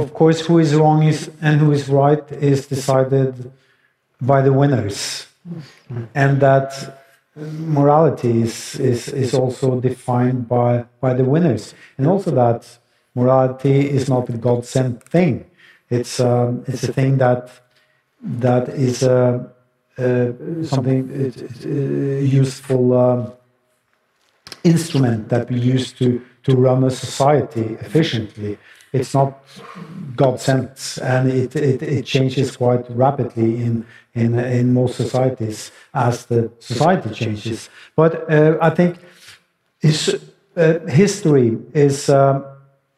of 0.00 0.06
course, 0.12 0.40
who 0.46 0.58
is 0.58 0.74
wrong 0.74 1.02
is 1.02 1.30
and 1.40 1.60
who 1.60 1.70
is 1.72 1.88
right 1.88 2.24
is 2.32 2.66
decided 2.66 3.32
by 4.20 4.42
the 4.42 4.52
winners, 4.52 5.26
and 6.14 6.40
that 6.40 6.70
morality 7.36 8.42
is, 8.42 8.78
is, 8.80 9.08
is 9.08 9.34
also 9.34 9.80
defined 9.80 10.48
by, 10.48 10.84
by 11.00 11.14
the 11.14 11.24
winners. 11.24 11.74
And 11.96 12.06
also 12.06 12.30
that 12.32 12.78
morality 13.14 13.88
is 13.88 14.08
not 14.08 14.28
a 14.28 14.32
God 14.32 14.66
sent 14.66 15.02
thing. 15.04 15.44
It's, 15.90 16.20
um, 16.20 16.64
it's 16.66 16.82
a 16.82 16.92
thing 16.92 17.18
that, 17.18 17.50
that 18.22 18.68
is 18.68 19.02
uh, 19.02 19.48
uh, 19.98 20.32
something 20.62 21.32
uh, 21.64 21.68
useful 21.68 22.96
um, 22.96 23.32
instrument 24.64 25.28
that 25.28 25.50
we 25.50 25.58
use 25.58 25.92
to, 25.92 26.20
to 26.42 26.56
run 26.56 26.84
a 26.84 26.90
society 26.90 27.76
efficiently. 27.80 28.58
It's 28.92 29.12
not 29.12 29.42
God 30.16 30.40
sent, 30.40 30.98
and 31.02 31.30
it, 31.30 31.54
it, 31.54 31.82
it 31.82 32.06
changes 32.06 32.56
quite 32.56 32.84
rapidly 32.90 33.62
in, 33.62 33.86
in, 34.14 34.38
in 34.38 34.72
most 34.72 34.96
societies 34.96 35.70
as 35.92 36.26
the 36.26 36.50
society 36.58 37.10
changes. 37.10 37.68
But 37.94 38.30
uh, 38.32 38.56
I 38.62 38.70
think 38.70 38.98
his, 39.78 40.18
uh, 40.56 40.78
history 40.88 41.58
is, 41.74 42.08
uh, 42.08 42.42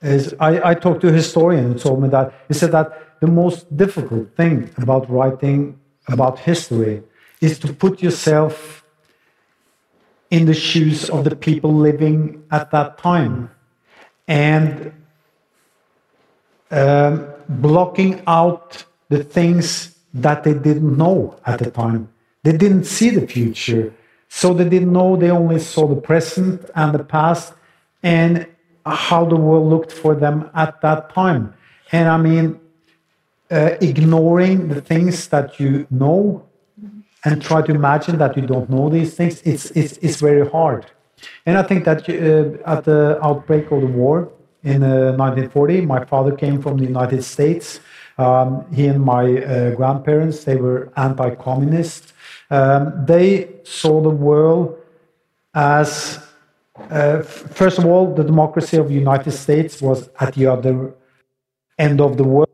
is 0.01 0.35
I, 0.39 0.71
I 0.71 0.75
talked 0.75 1.01
to 1.03 1.09
a 1.09 1.12
historian 1.12 1.73
who 1.73 1.79
told 1.79 2.03
me 2.03 2.09
that 2.11 2.33
he 2.47 2.55
said 2.55 2.73
that 2.73 3.09
the 3.21 3.27
most 3.27 3.77
difficult 3.77 4.35
thing 4.37 4.71
about 4.77 5.09
writing 5.11 5.79
about 6.09 6.39
history 6.39 7.03
is 7.41 7.59
to 7.59 7.73
put 7.73 8.03
yourself 8.03 8.85
in 10.31 10.47
the 10.47 10.55
shoes 10.55 11.11
of 11.11 11.25
the 11.25 11.37
people 11.37 11.73
living 11.73 12.45
at 12.51 12.71
that 12.71 12.99
time 12.99 13.51
and 14.29 14.93
um, 16.71 17.27
blocking 17.49 18.23
out 18.27 18.85
the 19.09 19.25
things 19.25 19.97
that 20.14 20.45
they 20.45 20.55
didn't 20.55 20.97
know 20.97 21.37
at 21.45 21.59
the 21.59 21.71
time. 21.71 22.09
They 22.45 22.57
didn't 22.57 22.85
see 22.85 23.11
the 23.11 23.27
future. 23.27 23.93
So 24.29 24.55
they 24.55 24.68
didn't 24.68 24.93
know, 24.93 25.16
they 25.16 25.31
only 25.31 25.59
saw 25.59 25.89
the 25.89 26.01
present 26.01 26.71
and 26.77 26.95
the 26.95 27.03
past 27.03 27.53
and 28.03 28.47
how 28.87 29.25
the 29.25 29.37
world 29.37 29.68
looked 29.68 29.93
for 29.93 30.14
them 30.14 30.49
at 30.55 30.81
that 30.83 31.12
time. 31.12 31.55
And 31.91 32.09
I 32.09 32.16
mean, 32.16 32.61
uh, 33.51 33.76
ignoring 33.80 34.68
the 34.68 34.80
things 34.80 35.28
that 35.28 35.59
you 35.59 35.86
know 35.90 36.46
and 37.24 37.42
try 37.42 37.61
to 37.62 37.72
imagine 37.72 38.18
that 38.18 38.36
you 38.36 38.46
don't 38.46 38.70
know 38.70 38.88
these 38.88 39.14
things, 39.14 39.42
it's, 39.42 39.70
it's, 39.72 39.98
it's 39.98 40.20
very 40.20 40.48
hard. 40.48 40.86
And 41.44 41.59
I 41.59 41.62
think 41.62 41.84
that 41.84 42.09
uh, 42.09 42.70
at 42.70 42.84
the 42.84 43.18
outbreak 43.22 43.70
of 43.70 43.82
the 43.82 43.86
war 43.86 44.32
in 44.62 44.82
uh, 44.82 45.12
1940, 45.16 45.82
my 45.82 46.05
father 46.05 46.34
came 46.34 46.62
from 46.62 46.78
the 46.78 46.84
United 46.84 47.22
States. 47.22 47.80
Um, 48.16 48.64
he 48.72 48.86
and 48.86 49.03
my 49.03 49.42
uh, 49.42 49.74
grandparents, 49.74 50.44
they 50.44 50.57
were 50.57 50.92
anti-communist. 50.96 52.12
Um, 52.51 53.05
they 53.05 53.48
saw 53.64 54.01
the 54.01 54.11
world 54.11 54.76
as, 55.55 56.20
uh, 56.90 57.22
first 57.22 57.78
of 57.78 57.84
all, 57.84 58.14
the 58.14 58.24
democracy 58.24 58.76
of 58.76 58.88
the 58.88 58.94
United 58.94 59.32
States 59.32 59.82
was 59.82 60.09
at 60.20 60.34
the 60.34 60.46
other 60.46 60.94
end 61.78 62.01
of 62.01 62.16
the 62.16 62.24
world 62.24 62.49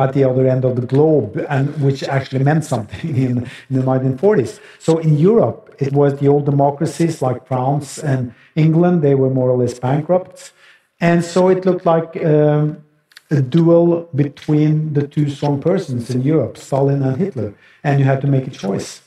at 0.00 0.14
the 0.14 0.24
other 0.24 0.46
end 0.46 0.64
of 0.64 0.76
the 0.76 0.86
globe, 0.86 1.44
and 1.50 1.68
which 1.82 2.02
actually 2.02 2.42
meant 2.42 2.64
something 2.64 3.14
in, 3.26 3.38
in, 3.68 3.76
the 3.76 3.82
1940s. 3.82 4.58
So 4.78 4.98
in 4.98 5.18
Europe, 5.18 5.74
it 5.78 5.92
was 5.92 6.18
the 6.18 6.28
old 6.28 6.46
democracies 6.46 7.20
like 7.20 7.46
France 7.46 7.98
and 7.98 8.34
England; 8.56 9.02
they 9.02 9.14
were 9.14 9.28
more 9.28 9.50
or 9.50 9.58
less 9.58 9.78
bankrupt, 9.78 10.52
and 11.00 11.22
so 11.22 11.48
it 11.50 11.66
looked 11.66 11.84
like 11.84 12.16
um, 12.24 12.82
a 13.30 13.42
duel 13.42 14.08
between 14.14 14.94
the 14.94 15.06
two 15.06 15.28
strong 15.28 15.60
persons 15.60 16.08
in 16.08 16.22
Europe, 16.22 16.56
Stalin 16.56 17.02
and 17.02 17.18
Hitler, 17.18 17.54
and 17.84 18.00
you 18.00 18.06
had 18.06 18.22
to 18.22 18.26
make 18.26 18.46
a 18.46 18.50
choice. 18.50 19.02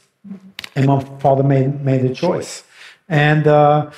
And 0.75 0.85
my 0.85 1.03
father 1.19 1.43
made 1.43 1.83
made 1.83 2.05
a 2.05 2.13
choice, 2.13 2.63
and. 3.09 3.47
Uh, 3.47 3.91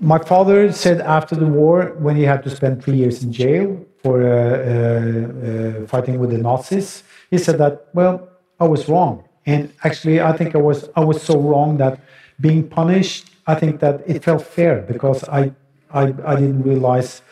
my 0.00 0.18
father 0.18 0.72
said 0.72 1.00
after 1.00 1.36
the 1.36 1.46
war, 1.46 1.94
when 1.98 2.16
he 2.16 2.24
had 2.24 2.42
to 2.42 2.50
spend 2.50 2.82
three 2.82 2.96
years 2.96 3.22
in 3.22 3.32
jail, 3.32 3.86
for 4.04 4.16
uh, 4.20 4.28
uh, 4.28 5.82
uh, 5.82 5.86
fighting 5.86 6.18
with 6.20 6.30
the 6.30 6.36
Nazis. 6.36 7.02
He 7.30 7.38
said 7.38 7.56
that, 7.62 7.88
well, 7.94 8.28
I 8.60 8.66
was 8.74 8.86
wrong. 8.86 9.24
And 9.46 9.72
actually, 9.82 10.20
I 10.20 10.32
think 10.36 10.54
I 10.54 10.58
was, 10.58 10.90
I 10.94 11.02
was 11.10 11.22
so 11.22 11.40
wrong 11.40 11.78
that 11.78 11.98
being 12.38 12.68
punished, 12.68 13.30
I 13.46 13.54
think 13.54 13.80
that 13.80 13.96
it 14.06 14.22
felt 14.22 14.42
fair 14.42 14.82
because 14.82 15.24
I, 15.40 15.52
I, 15.90 16.02
I 16.32 16.34
didn't 16.36 16.62
realize 16.62 17.22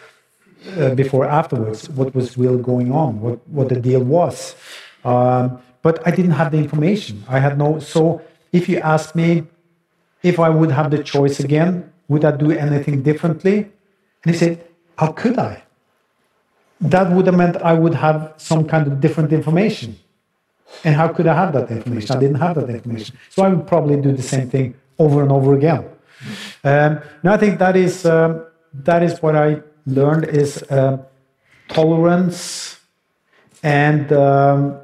uh, 0.78 0.94
before 0.94 1.26
afterwards 1.26 1.90
what 1.90 2.14
was 2.14 2.38
really 2.38 2.62
going 2.62 2.90
on, 2.90 3.20
what, 3.20 3.46
what 3.48 3.68
the 3.68 3.78
deal 3.88 4.02
was. 4.02 4.56
Um, 5.04 5.60
but 5.82 5.94
I 6.06 6.10
didn't 6.10 6.36
have 6.40 6.52
the 6.52 6.58
information. 6.58 7.22
I 7.28 7.38
had 7.38 7.58
no. 7.58 7.80
So 7.80 8.22
if 8.52 8.66
you 8.70 8.78
ask 8.78 9.14
me 9.14 9.44
if 10.22 10.40
I 10.40 10.48
would 10.48 10.70
have 10.70 10.90
the 10.90 11.02
choice 11.02 11.38
again, 11.38 11.92
would 12.08 12.24
I 12.24 12.32
do 12.34 12.50
anything 12.50 13.02
differently? 13.02 13.56
And 14.22 14.32
he 14.32 14.38
said, 14.38 14.64
How 14.96 15.12
could 15.12 15.38
I? 15.38 15.64
That 16.82 17.10
would 17.12 17.26
have 17.26 17.36
meant 17.36 17.56
I 17.58 17.72
would 17.72 17.94
have 17.94 18.34
some 18.36 18.66
kind 18.66 18.86
of 18.86 19.00
different 19.00 19.32
information. 19.32 19.98
And 20.84 20.94
how 20.94 21.08
could 21.08 21.26
I 21.26 21.34
have 21.34 21.52
that 21.52 21.70
information? 21.70 22.16
I 22.16 22.20
didn't 22.20 22.40
have 22.40 22.56
that 22.56 22.68
information. 22.68 23.16
So 23.30 23.44
I 23.44 23.48
would 23.48 23.66
probably 23.66 24.00
do 24.00 24.12
the 24.12 24.22
same 24.22 24.50
thing 24.50 24.74
over 24.98 25.22
and 25.22 25.30
over 25.30 25.54
again. 25.54 25.84
Um, 26.64 27.00
I 27.24 27.36
think 27.36 27.58
that 27.58 27.76
is, 27.76 28.04
um, 28.04 28.44
that 28.74 29.02
is 29.02 29.20
what 29.22 29.36
I 29.36 29.60
learned 29.86 30.28
is 30.28 30.62
uh, 30.64 30.98
tolerance 31.68 32.80
and 33.62 34.12
um, 34.12 34.80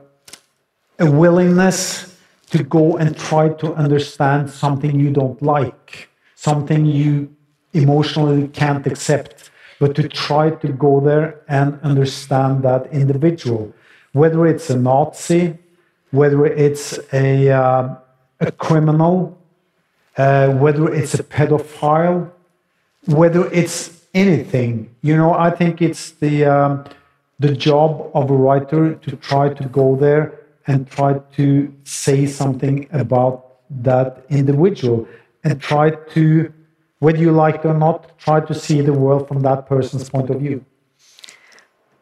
a 0.99 1.11
willingness 1.11 2.17
to 2.51 2.63
go 2.63 2.97
and 2.97 3.17
try 3.17 3.49
to 3.49 3.75
understand 3.75 4.51
something 4.51 4.99
you 4.99 5.11
don't 5.11 5.41
like, 5.43 6.09
something 6.35 6.87
you 6.87 7.35
emotionally 7.73 8.49
can't 8.49 8.87
accept 8.87 9.38
but 9.79 9.95
to 9.97 10.09
try 10.09 10.51
to 10.51 10.69
go 10.69 11.01
there 11.01 11.41
and 11.49 11.79
understand 11.83 12.63
that 12.65 12.87
individual, 12.93 13.73
whether 14.13 14.47
it's 14.47 14.71
a 14.71 14.77
Nazi, 14.77 15.57
whether 16.11 16.47
it's 16.47 16.99
a, 17.13 17.51
uh, 17.51 17.95
a 18.41 18.53
criminal, 18.53 19.39
uh, 20.17 20.49
whether 20.55 20.93
it's 20.93 21.15
a 21.15 21.23
pedophile, 21.23 22.31
whether 23.07 23.51
it's 23.53 24.07
anything. 24.15 24.95
You 25.03 25.17
know, 25.17 25.33
I 25.35 25.51
think 25.51 25.81
it's 25.81 26.11
the 26.13 26.45
um, 26.45 26.85
the 27.39 27.55
job 27.55 28.11
of 28.15 28.31
a 28.31 28.35
writer 28.35 28.95
to 28.95 29.17
try 29.17 29.49
to 29.55 29.65
go 29.69 29.97
there 29.97 30.41
and 30.67 30.91
try 30.91 31.21
to 31.37 31.73
say 31.85 32.27
something 32.27 32.89
about 32.93 33.35
that 33.71 34.25
individual 34.29 35.07
and 35.45 35.61
try 35.61 35.91
to 35.91 36.53
whether 36.99 37.19
you 37.19 37.33
like 37.33 37.57
it 37.57 37.67
or 37.67 37.75
not, 37.75 38.19
try 38.19 38.41
to 38.41 38.55
see 38.55 38.81
the 38.81 38.93
world 38.93 39.29
from 39.29 39.41
that 39.41 39.67
person's 39.67 40.09
point 40.11 40.31
of 40.31 40.41
view. 40.41 40.65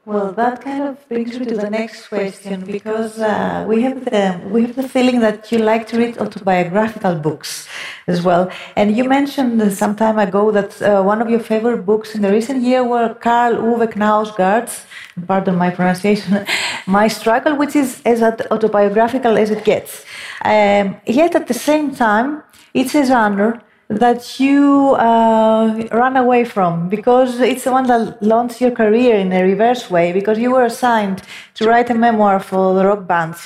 Well, 0.06 0.30
that 0.34 0.62
kind 0.62 0.84
of 0.84 1.08
brings 1.08 1.36
me 1.36 1.46
to 1.46 1.56
the 1.56 1.68
next 1.68 2.06
question 2.06 2.64
because 2.64 3.18
uh, 3.18 3.64
we 3.66 3.82
have 3.82 4.04
the 4.04 4.40
we 4.52 4.62
have 4.62 4.76
the 4.76 4.88
feeling 4.88 5.18
that 5.18 5.50
you 5.50 5.58
like 5.58 5.88
to 5.88 5.98
read 5.98 6.18
autobiographical 6.18 7.16
books 7.16 7.66
as 8.06 8.22
well. 8.22 8.48
And 8.76 8.96
you 8.96 9.02
mentioned 9.02 9.72
some 9.72 9.96
time 9.96 10.20
ago 10.20 10.52
that 10.52 10.80
uh, 10.80 11.02
one 11.02 11.20
of 11.20 11.28
your 11.28 11.40
favorite 11.40 11.84
books 11.84 12.14
in 12.14 12.22
the 12.22 12.30
recent 12.30 12.62
year 12.62 12.84
were 12.84 13.14
Karl 13.14 13.56
Ove 13.56 13.90
Knausgaard's, 13.90 14.86
pardon 15.26 15.56
my 15.56 15.70
pronunciation, 15.70 16.46
My 16.86 17.08
Struggle, 17.08 17.56
which 17.56 17.74
is 17.74 18.00
as 18.04 18.22
autobiographical 18.22 19.36
as 19.36 19.50
it 19.50 19.64
gets. 19.64 20.04
Um, 20.44 21.00
yet 21.04 21.34
at 21.34 21.48
the 21.48 21.58
same 21.70 21.92
time, 21.96 22.44
it's 22.74 22.94
a 22.94 23.04
genre 23.04 23.60
that 23.88 24.40
you 24.40 24.94
uh, 24.94 25.86
run 25.92 26.16
away 26.16 26.44
from 26.44 26.88
because 26.88 27.40
it's 27.40 27.64
the 27.64 27.72
one 27.72 27.86
that 27.86 28.20
launched 28.22 28.60
your 28.60 28.72
career 28.72 29.16
in 29.16 29.32
a 29.32 29.42
reverse 29.42 29.88
way 29.90 30.12
because 30.12 30.38
you 30.38 30.50
were 30.50 30.64
assigned 30.64 31.22
to 31.54 31.68
write 31.68 31.88
a 31.90 31.94
memoir 31.94 32.40
for 32.40 32.74
the 32.74 32.84
rock 32.84 33.06
band. 33.06 33.36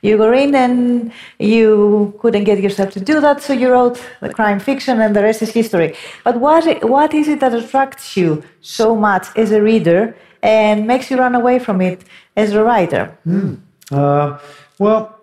You 0.00 0.18
were 0.18 0.34
in 0.34 0.54
and 0.54 1.12
you 1.38 2.14
couldn't 2.20 2.44
get 2.44 2.60
yourself 2.60 2.90
to 2.92 3.00
do 3.00 3.20
that, 3.20 3.40
so 3.40 3.52
you 3.52 3.70
wrote 3.70 4.02
the 4.20 4.34
crime 4.34 4.58
fiction, 4.58 5.00
and 5.00 5.14
the 5.14 5.22
rest 5.22 5.42
is 5.42 5.50
history. 5.50 5.94
But 6.24 6.40
what, 6.40 6.82
what 6.82 7.14
is 7.14 7.28
it 7.28 7.38
that 7.38 7.54
attracts 7.54 8.16
you 8.16 8.42
so 8.62 8.96
much 8.96 9.28
as 9.36 9.52
a 9.52 9.62
reader 9.62 10.16
and 10.42 10.88
makes 10.88 11.08
you 11.08 11.18
run 11.18 11.36
away 11.36 11.60
from 11.60 11.80
it 11.80 12.02
as 12.36 12.52
a 12.52 12.64
writer? 12.64 13.16
Mm. 13.24 13.60
Uh, 13.92 14.38
well, 14.76 15.20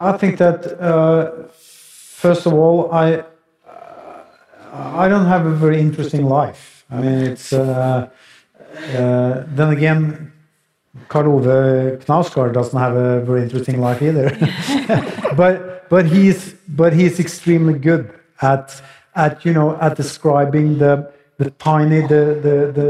I 0.00 0.12
think 0.12 0.38
that 0.38 0.80
uh, 0.80 1.48
first 2.20 2.46
of 2.46 2.52
all, 2.52 2.92
I 2.92 3.24
I 4.72 5.08
don't 5.08 5.26
have 5.26 5.46
a 5.46 5.54
very 5.54 5.80
interesting 5.80 6.24
life. 6.26 6.84
I 6.90 7.00
mean, 7.00 7.18
it's 7.30 7.52
uh, 7.52 8.08
uh, 8.94 9.44
then 9.48 9.70
again, 9.70 10.32
Karl 11.08 11.28
Ove 11.36 11.98
Knausgaard 12.04 12.52
doesn't 12.52 12.78
have 12.78 12.94
a 12.96 13.20
very 13.20 13.42
interesting 13.42 13.80
life 13.80 14.02
either. 14.02 14.28
but 15.36 15.88
but 15.88 16.06
he's 16.06 16.54
but 16.68 16.92
he's 16.92 17.18
extremely 17.18 17.78
good 17.78 18.12
at 18.42 18.80
at 19.14 19.44
you 19.44 19.52
know 19.52 19.76
at 19.80 19.96
describing 19.96 20.78
the 20.78 21.10
the 21.38 21.50
tiny 21.52 22.00
the 22.06 22.22
the 22.46 22.56
the, 22.78 22.88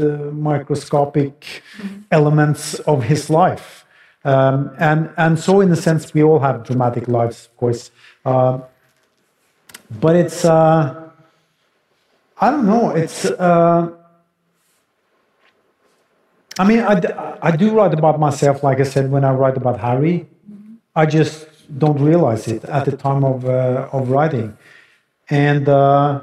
the 0.00 0.32
microscopic 0.32 1.62
elements 2.10 2.74
of 2.80 3.04
his 3.04 3.30
life. 3.30 3.84
Um, 4.24 4.70
and 4.78 5.10
and 5.16 5.38
so 5.38 5.60
in 5.60 5.70
a 5.72 5.76
sense 5.76 6.12
we 6.12 6.22
all 6.22 6.40
have 6.40 6.64
dramatic 6.64 7.08
lives, 7.08 7.46
of 7.46 7.56
course. 7.56 7.90
Uh, 8.24 8.60
but 9.90 10.14
it's 10.14 10.44
uh, 10.44 11.10
I 12.40 12.50
don't 12.50 12.66
know. 12.66 12.90
It's 12.90 13.24
uh, 13.24 13.90
I 16.58 16.64
mean 16.64 16.80
I, 16.80 17.38
I 17.42 17.56
do 17.56 17.74
write 17.74 17.94
about 17.94 18.20
myself, 18.20 18.62
like 18.62 18.80
I 18.80 18.84
said 18.84 19.10
when 19.10 19.24
I 19.24 19.32
write 19.32 19.56
about 19.56 19.80
Harry. 19.80 20.26
I 20.94 21.06
just 21.06 21.46
don't 21.78 22.00
realize 22.00 22.48
it 22.48 22.64
at 22.64 22.84
the 22.84 22.96
time 22.96 23.24
of 23.24 23.44
uh, 23.44 23.88
of 23.92 24.10
writing, 24.10 24.56
and 25.28 25.68
uh, 25.68 26.22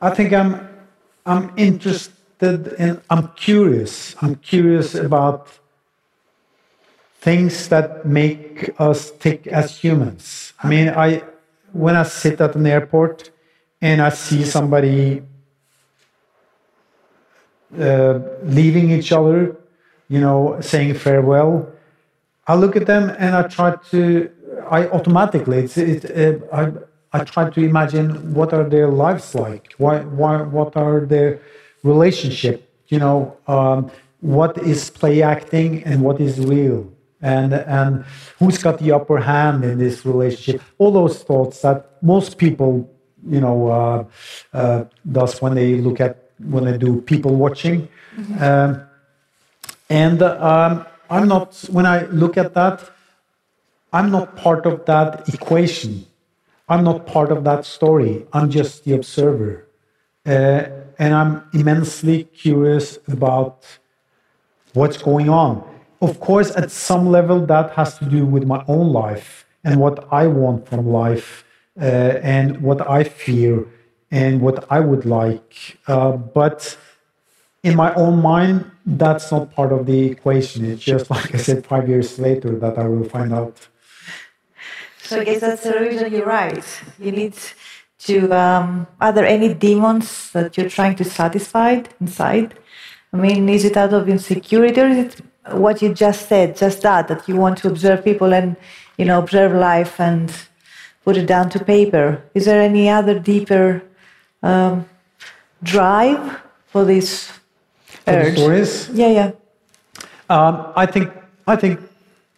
I 0.00 0.10
think 0.10 0.32
I'm 0.32 0.68
I'm 1.26 1.52
interested 1.56 2.74
in 2.78 3.00
I'm 3.10 3.28
curious. 3.36 4.16
I'm 4.20 4.36
curious 4.36 4.94
about 4.94 5.48
things 7.24 7.68
that 7.68 8.04
make 8.04 8.70
us 8.78 9.10
tick 9.22 9.46
as 9.60 9.66
humans. 9.84 10.52
I 10.62 10.68
mean, 10.68 10.88
I 11.04 11.22
when 11.72 11.96
I 11.96 12.04
sit 12.04 12.40
at 12.40 12.54
an 12.54 12.66
airport 12.66 13.30
and 13.80 14.00
I 14.08 14.10
see 14.10 14.44
somebody 14.44 15.22
uh, 17.86 18.20
leaving 18.58 18.90
each 18.90 19.10
other, 19.10 19.56
you 20.08 20.20
know, 20.20 20.60
saying 20.60 20.94
farewell, 20.94 21.52
I 22.46 22.54
look 22.54 22.76
at 22.76 22.86
them 22.86 23.04
and 23.18 23.34
I 23.34 23.42
try 23.56 23.76
to. 23.90 24.00
I 24.70 24.86
automatically, 24.88 25.58
it's, 25.64 25.76
it, 25.76 26.04
uh, 26.10 26.60
I, 26.60 27.18
I 27.18 27.24
try 27.24 27.50
to 27.50 27.60
imagine 27.60 28.34
what 28.34 28.52
are 28.52 28.64
their 28.64 28.88
lives 28.88 29.34
like. 29.34 29.74
Why, 29.78 30.00
why, 30.00 30.42
what 30.42 30.76
are 30.76 31.00
their 31.00 31.40
relationship? 31.82 32.56
You 32.88 32.98
know, 33.00 33.36
um, 33.46 33.90
what 34.20 34.56
is 34.58 34.90
play 34.90 35.22
acting 35.22 35.82
and 35.84 36.00
what 36.02 36.20
is 36.20 36.38
real, 36.38 36.90
and 37.24 37.54
and 37.54 38.04
who's 38.38 38.58
got 38.62 38.78
the 38.78 38.92
upper 38.92 39.18
hand 39.18 39.64
in 39.64 39.78
this 39.78 40.04
relationship? 40.04 40.60
All 40.78 40.92
those 40.92 41.22
thoughts 41.22 41.62
that 41.62 41.78
most 42.02 42.36
people, 42.36 42.70
you 43.26 43.40
know, 43.40 43.58
uh, 43.68 44.04
uh, 44.52 44.84
does 45.10 45.40
when 45.40 45.54
they 45.54 45.76
look 45.76 46.00
at 46.00 46.30
when 46.38 46.64
they 46.64 46.76
do 46.76 47.00
people 47.00 47.34
watching. 47.34 47.88
Um, 48.38 48.82
and 49.88 50.22
um, 50.22 50.86
I'm 51.10 51.28
not, 51.28 51.54
when 51.70 51.86
I 51.86 52.04
look 52.06 52.36
at 52.36 52.54
that, 52.54 52.90
I'm 53.92 54.10
not 54.10 54.36
part 54.36 54.66
of 54.66 54.84
that 54.86 55.28
equation. 55.32 56.06
I'm 56.68 56.84
not 56.84 57.06
part 57.06 57.30
of 57.30 57.44
that 57.44 57.64
story. 57.64 58.26
I'm 58.32 58.50
just 58.50 58.84
the 58.84 58.94
observer. 58.94 59.68
Uh, 60.26 60.64
and 60.98 61.14
I'm 61.14 61.44
immensely 61.52 62.24
curious 62.24 62.98
about 63.08 63.64
what's 64.72 64.96
going 64.96 65.28
on. 65.28 65.73
Of 66.06 66.20
course, 66.20 66.50
at 66.62 66.70
some 66.70 67.04
level, 67.18 67.38
that 67.46 67.66
has 67.78 67.90
to 67.98 68.04
do 68.16 68.26
with 68.34 68.44
my 68.54 68.60
own 68.74 68.92
life 68.92 69.46
and 69.64 69.80
what 69.84 69.96
I 70.12 70.26
want 70.26 70.68
from 70.68 70.82
life 70.86 71.28
uh, 71.80 71.84
and 72.36 72.60
what 72.60 72.80
I 72.98 73.04
fear 73.04 73.66
and 74.10 74.32
what 74.42 74.56
I 74.70 74.80
would 74.80 75.04
like. 75.06 75.78
Uh, 75.86 76.12
but 76.12 76.76
in 77.62 77.74
my 77.74 77.90
own 77.94 78.20
mind, 78.20 78.70
that's 78.84 79.32
not 79.32 79.42
part 79.58 79.72
of 79.72 79.86
the 79.86 79.98
equation. 80.14 80.58
It's 80.70 80.84
just 80.92 81.10
like 81.10 81.34
I 81.34 81.38
said, 81.38 81.66
five 81.66 81.88
years 81.88 82.18
later 82.18 82.50
that 82.62 82.76
I 82.78 82.86
will 82.86 83.08
find 83.16 83.32
out. 83.32 83.56
So 84.98 85.20
I 85.20 85.24
guess 85.24 85.40
that's 85.40 85.62
the 85.62 85.80
reason 85.80 86.12
you're 86.12 86.32
right. 86.42 86.64
You 86.98 87.12
need 87.12 87.34
to. 88.06 88.16
Um, 88.42 88.86
are 89.00 89.12
there 89.16 89.28
any 89.36 89.50
demons 89.54 90.30
that 90.32 90.56
you're 90.56 90.68
trying 90.78 90.96
to 90.96 91.04
satisfy 91.04 91.82
inside? 92.00 92.48
I 93.12 93.16
mean, 93.16 93.48
is 93.48 93.64
it 93.64 93.76
out 93.76 93.92
of 93.94 94.08
insecurity, 94.08 94.80
or 94.80 94.88
is 94.88 94.98
it 95.06 95.14
what 95.50 95.82
you 95.82 95.92
just 95.94 96.28
said, 96.28 96.56
just 96.56 96.82
that 96.82 97.08
that 97.08 97.28
you 97.28 97.36
want 97.36 97.58
to 97.58 97.68
observe 97.68 98.04
people 98.04 98.32
and 98.32 98.56
you 98.96 99.04
know 99.04 99.18
observe 99.18 99.52
life 99.52 100.00
and 100.00 100.32
put 101.04 101.16
it 101.16 101.26
down 101.26 101.50
to 101.50 101.62
paper? 101.64 102.22
Is 102.34 102.46
there 102.46 102.60
any 102.60 102.88
other 102.88 103.18
deeper 103.18 103.82
um, 104.42 104.86
drive 105.62 106.40
for 106.66 106.84
this 106.84 107.30
urge? 108.06 108.36
stories, 108.38 108.88
Yeah, 108.92 109.08
yeah. 109.08 109.30
um, 110.30 110.72
I 110.76 110.86
think 110.86 111.12
I 111.46 111.56
think 111.56 111.80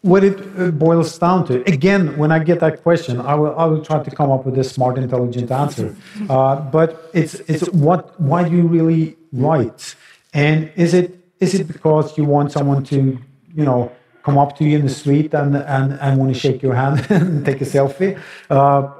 what 0.02 0.22
it 0.22 0.38
uh, 0.58 0.70
boils 0.70 1.18
down 1.18 1.46
to 1.46 1.62
again 1.68 2.16
when 2.16 2.30
I 2.32 2.38
get 2.38 2.60
that 2.60 2.82
question, 2.82 3.20
I 3.20 3.34
will 3.34 3.56
I 3.58 3.64
will 3.66 3.84
try 3.84 4.02
to 4.02 4.10
come 4.10 4.30
up 4.30 4.44
with 4.46 4.58
a 4.58 4.64
smart, 4.64 4.98
intelligent 4.98 5.50
answer. 5.50 5.94
Uh, 6.28 6.56
but 6.56 7.10
it's 7.14 7.34
it's 7.46 7.68
what 7.70 8.18
why 8.20 8.48
do 8.48 8.56
you 8.56 8.66
really 8.66 9.16
write, 9.32 9.94
and 10.34 10.70
is 10.76 10.94
it 10.94 11.25
is 11.40 11.54
it 11.54 11.66
because 11.66 12.16
you 12.16 12.24
want 12.24 12.52
someone 12.52 12.82
to 12.84 13.18
you 13.54 13.64
know 13.64 13.92
come 14.22 14.38
up 14.38 14.56
to 14.58 14.64
you 14.64 14.78
in 14.78 14.84
the 14.86 14.92
street 14.92 15.34
and 15.34 15.56
and, 15.56 15.92
and 16.00 16.18
want 16.18 16.32
to 16.32 16.38
shake 16.38 16.62
your 16.62 16.74
hand 16.74 17.06
and 17.10 17.44
take 17.44 17.60
a 17.60 17.64
selfie? 17.64 18.18
Uh, 18.50 18.90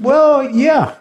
well, 0.00 0.48
yeah. 0.50 0.94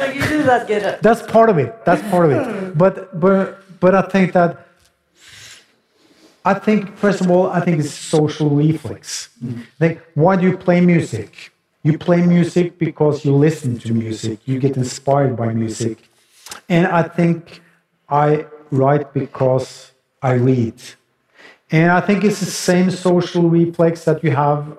Like 0.00 0.14
you 0.14 0.22
do 0.28 0.42
that, 0.44 0.64
get 0.66 0.82
it. 0.82 1.02
that's 1.02 1.22
part 1.22 1.48
of 1.50 1.58
it 1.58 1.84
that's 1.84 2.02
part 2.10 2.24
of 2.26 2.32
it. 2.32 2.78
But 2.78 3.18
but 3.20 3.62
but 3.80 3.94
i 3.94 4.02
think 4.02 4.32
that 4.32 4.66
i 6.44 6.54
think 6.54 6.96
first 6.96 7.20
of 7.20 7.30
all 7.30 7.48
i 7.50 7.60
think 7.60 7.78
it's 7.80 7.92
social 7.92 8.48
reflex. 8.50 9.28
Like 9.78 10.00
why 10.14 10.36
do 10.36 10.46
you 10.48 10.56
play 10.56 10.80
music? 10.80 11.52
You 11.82 11.98
play 11.98 12.20
music 12.26 12.78
because 12.78 13.24
you 13.24 13.32
listen 13.34 13.78
to 13.80 13.92
music. 13.94 14.38
You 14.46 14.58
get 14.58 14.76
inspired 14.76 15.36
by 15.36 15.52
music. 15.52 16.08
And 16.68 16.86
i 16.86 17.02
think 17.02 17.62
i 18.10 18.46
write 18.70 19.12
because 19.12 19.92
i 20.22 20.32
read. 20.32 20.74
And 21.70 21.90
i 21.92 22.00
think 22.00 22.24
it's 22.24 22.40
the 22.40 22.46
same 22.46 22.90
social 22.90 23.48
reflex 23.48 24.04
that 24.04 24.22
you 24.24 24.32
have 24.32 24.78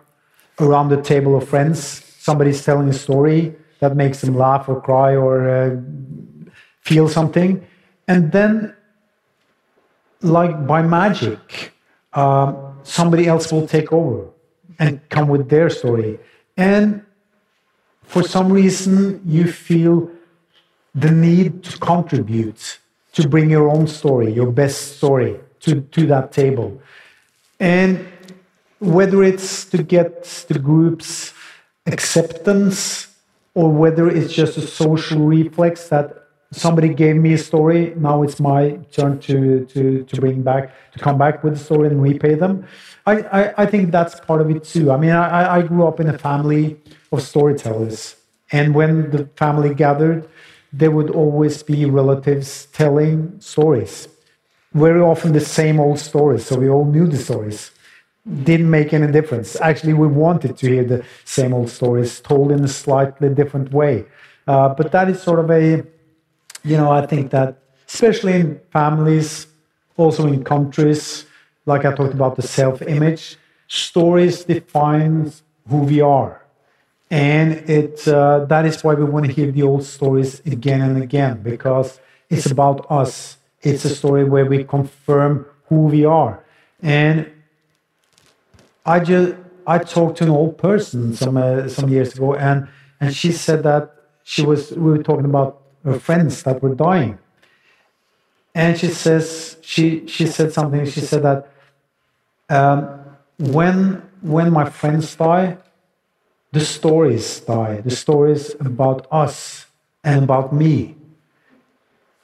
around 0.60 0.90
the 0.90 1.02
table 1.02 1.36
of 1.36 1.48
friends. 1.48 1.80
Somebody's 2.20 2.64
telling 2.64 2.88
a 2.90 2.94
story 2.94 3.56
that 3.80 3.96
makes 3.96 4.22
them 4.22 4.36
laugh 4.36 4.70
or 4.70 4.80
cry 4.80 5.16
or 5.16 5.50
uh, 5.50 5.78
feel 6.82 7.08
something. 7.08 7.66
And 8.08 8.32
then 8.32 8.76
like 10.22 10.68
by 10.68 10.82
magic 10.84 11.74
um, 12.14 12.78
somebody 12.84 13.28
else 13.28 13.52
will 13.52 13.68
take 13.68 13.92
over 13.92 14.28
and 14.80 15.00
come 15.10 15.28
with 15.28 15.50
their 15.50 15.70
story. 15.70 16.20
And 16.58 17.04
for 18.04 18.24
some 18.24 18.52
reason 18.52 19.22
you 19.26 19.52
feel 19.52 20.10
the 20.94 21.12
need 21.12 21.64
to 21.64 21.78
contribute 21.80 22.80
to 23.14 23.28
bring 23.28 23.50
your 23.50 23.70
own 23.70 23.88
story 23.88 24.32
your 24.32 24.52
best 24.52 24.98
story 24.98 25.40
to, 25.62 25.82
to 25.82 26.06
that 26.08 26.32
table. 26.32 26.82
And 27.60 28.08
whether 28.80 29.24
it's 29.24 29.66
to 29.66 29.84
get 29.84 30.24
the 30.48 30.58
group's 30.58 31.34
acceptance 31.86 33.08
or 33.54 33.70
whether 33.70 34.10
it's 34.10 34.34
just 34.34 34.58
a 34.58 34.66
social 34.66 35.20
reflex 35.20 35.90
that 35.90 36.28
somebody 36.52 36.94
gave 36.94 37.16
me 37.16 37.34
a 37.34 37.38
story 37.38 37.94
now 37.96 38.24
it's 38.24 38.40
my 38.40 38.72
turn 38.92 39.20
to 39.20 39.66
to 39.68 40.04
to 40.04 40.20
bring 40.20 40.42
back 40.42 40.74
to 40.92 41.00
come 41.00 41.18
back 41.18 41.44
with 41.44 41.54
the 41.54 41.60
story 41.60 41.88
and 41.88 42.02
repay 42.02 42.34
them. 42.36 42.66
I 43.06 43.14
i, 43.40 43.64
I 43.64 43.66
think 43.66 43.92
that's 43.92 44.20
part 44.20 44.42
of 44.42 44.50
it 44.50 44.64
too. 44.64 44.92
I 44.92 44.98
mean 44.98 45.12
I, 45.12 45.58
I 45.58 45.62
grew 45.62 45.88
up 45.88 46.00
in 46.00 46.10
a 46.10 46.18
family 46.18 46.82
of 47.12 47.22
storytellers. 47.22 48.16
And 48.52 48.76
when 48.76 49.12
the 49.12 49.26
family 49.38 49.74
gathered 49.74 50.28
there 50.74 50.92
would 50.92 51.10
always 51.10 51.64
be 51.64 51.86
relatives 51.86 52.68
telling 52.68 53.40
stories 53.40 54.08
very 54.74 55.02
often 55.02 55.34
the 55.34 55.40
same 55.40 55.80
old 55.80 56.00
stories 56.00 56.46
so 56.46 56.58
we 56.58 56.70
all 56.70 56.86
knew 56.86 57.08
the 57.08 57.18
stories 57.18 57.72
didn't 58.44 58.70
make 58.70 58.94
any 58.94 59.12
difference. 59.12 59.60
Actually, 59.62 59.94
we 59.94 60.08
wanted 60.08 60.58
to 60.58 60.68
hear 60.68 60.84
the 60.84 61.04
same 61.26 61.54
old 61.54 61.70
stories 61.70 62.20
told 62.22 62.52
in 62.52 62.64
a 62.64 62.68
slightly 62.68 63.30
different 63.30 63.72
way. 63.74 64.06
Uh, 64.48 64.70
but 64.70 64.92
that 64.92 65.10
is 65.10 65.22
sort 65.22 65.40
of 65.40 65.50
a, 65.50 65.84
you 66.64 66.78
know, 66.78 66.92
I 66.92 67.06
think 67.06 67.32
that 67.32 67.58
especially 67.88 68.34
in 68.34 68.62
families, 68.72 69.48
also 69.98 70.28
in 70.28 70.44
countries, 70.44 71.26
like 71.66 71.86
I 71.86 71.94
talked 71.94 72.14
about 72.14 72.36
the 72.36 72.42
self-image, 72.42 73.38
stories 73.68 74.44
define 74.44 75.32
who 75.68 75.78
we 75.78 76.02
are, 76.02 76.41
and 77.12 77.70
it 77.70 78.08
uh, 78.08 78.46
that 78.46 78.66
is 78.66 78.84
why 78.84 78.94
we 78.94 79.04
want 79.04 79.26
to 79.26 79.32
hear 79.32 79.52
the 79.52 79.64
old 79.64 79.84
stories 79.84 80.40
again 80.46 80.82
and 80.82 81.04
again 81.04 81.44
because 81.44 82.00
it's 82.30 82.46
about 82.46 82.90
us. 82.90 83.38
It's 83.62 83.84
a 83.84 83.94
story 83.94 84.24
where 84.24 84.46
we 84.46 84.64
confirm 84.64 85.46
who 85.68 85.84
we 85.84 86.06
are, 86.06 86.44
and 86.82 87.30
I 88.86 89.02
just 89.02 89.36
I 89.68 89.78
talked 89.80 90.18
to 90.20 90.24
an 90.24 90.30
old 90.30 90.58
person 90.58 91.14
some 91.14 91.36
uh, 91.36 91.68
some 91.68 91.90
years 91.90 92.16
ago, 92.16 92.34
and 92.34 92.70
and 93.02 93.14
she 93.14 93.34
said 93.34 93.64
that 93.64 93.94
she 94.24 94.46
was 94.46 94.72
we 94.72 94.92
were 94.92 95.04
talking 95.04 95.26
about 95.26 95.62
her 95.84 96.00
friends 96.00 96.44
that 96.44 96.64
were 96.64 96.74
dying, 96.74 97.20
and 98.56 98.80
she 98.80 98.88
says 98.88 99.58
she 99.62 100.08
she 100.08 100.26
said 100.28 100.54
something. 100.54 100.86
She 100.86 101.02
said 101.02 101.24
that 101.24 101.52
um, 102.50 103.02
when 103.38 104.02
when 104.22 104.54
my 104.54 104.70
friends 104.70 105.14
die, 105.14 105.58
the 106.52 106.60
stories 106.60 107.40
die, 107.42 107.82
the 107.82 107.96
stories 107.96 108.56
about 108.60 109.08
us 109.12 109.66
and 110.04 110.24
about 110.24 110.54
me. 110.54 110.96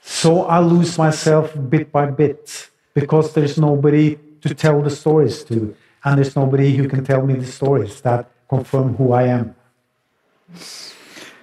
So 0.01 0.43
I 0.45 0.59
lose 0.59 0.97
myself 0.97 1.53
bit 1.69 1.91
by 1.91 2.07
bit 2.07 2.69
because 2.93 3.34
there's 3.34 3.57
nobody 3.57 4.17
to 4.41 4.53
tell 4.53 4.82
the 4.82 4.89
stories 4.89 5.43
to 5.45 5.75
and 6.03 6.17
there's 6.17 6.36
nobody 6.36 6.75
who 6.75 6.88
can 6.88 7.03
tell 7.03 7.25
me 7.25 7.36
the 7.36 7.45
stories 7.45 8.01
that 8.01 8.30
confirm 8.49 8.95
who 8.95 9.11
I 9.11 9.23
am. 9.23 9.55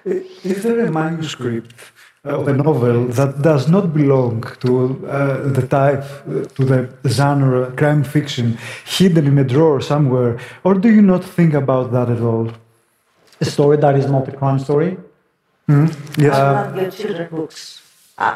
Is 0.05 0.63
there 0.63 0.85
a 0.85 0.91
manuscript 0.91 1.73
of 2.23 2.47
a 2.47 2.53
novel 2.53 3.05
that 3.19 3.41
does 3.41 3.67
not 3.67 3.93
belong 3.93 4.41
to 4.61 5.07
uh, 5.07 5.47
the 5.49 5.67
type, 5.67 6.03
uh, 6.03 6.45
to 6.55 6.65
the 6.65 7.09
genre 7.09 7.71
crime 7.71 8.03
fiction, 8.03 8.57
hidden 8.85 9.27
in 9.27 9.37
a 9.37 9.43
drawer 9.43 9.79
somewhere, 9.79 10.39
or 10.63 10.73
do 10.73 10.89
you 10.91 11.03
not 11.03 11.23
think 11.23 11.53
about 11.53 11.91
that 11.91 12.09
at 12.09 12.21
all? 12.21 12.51
A 13.41 13.45
story 13.45 13.77
that 13.77 13.95
is 13.95 14.07
not 14.07 14.27
a 14.27 14.31
crime 14.31 14.59
story. 14.59 14.97
Yes. 15.67 15.97
Not 16.17 16.75
your 16.75 16.91
children 16.91 17.27
books. 17.29 17.81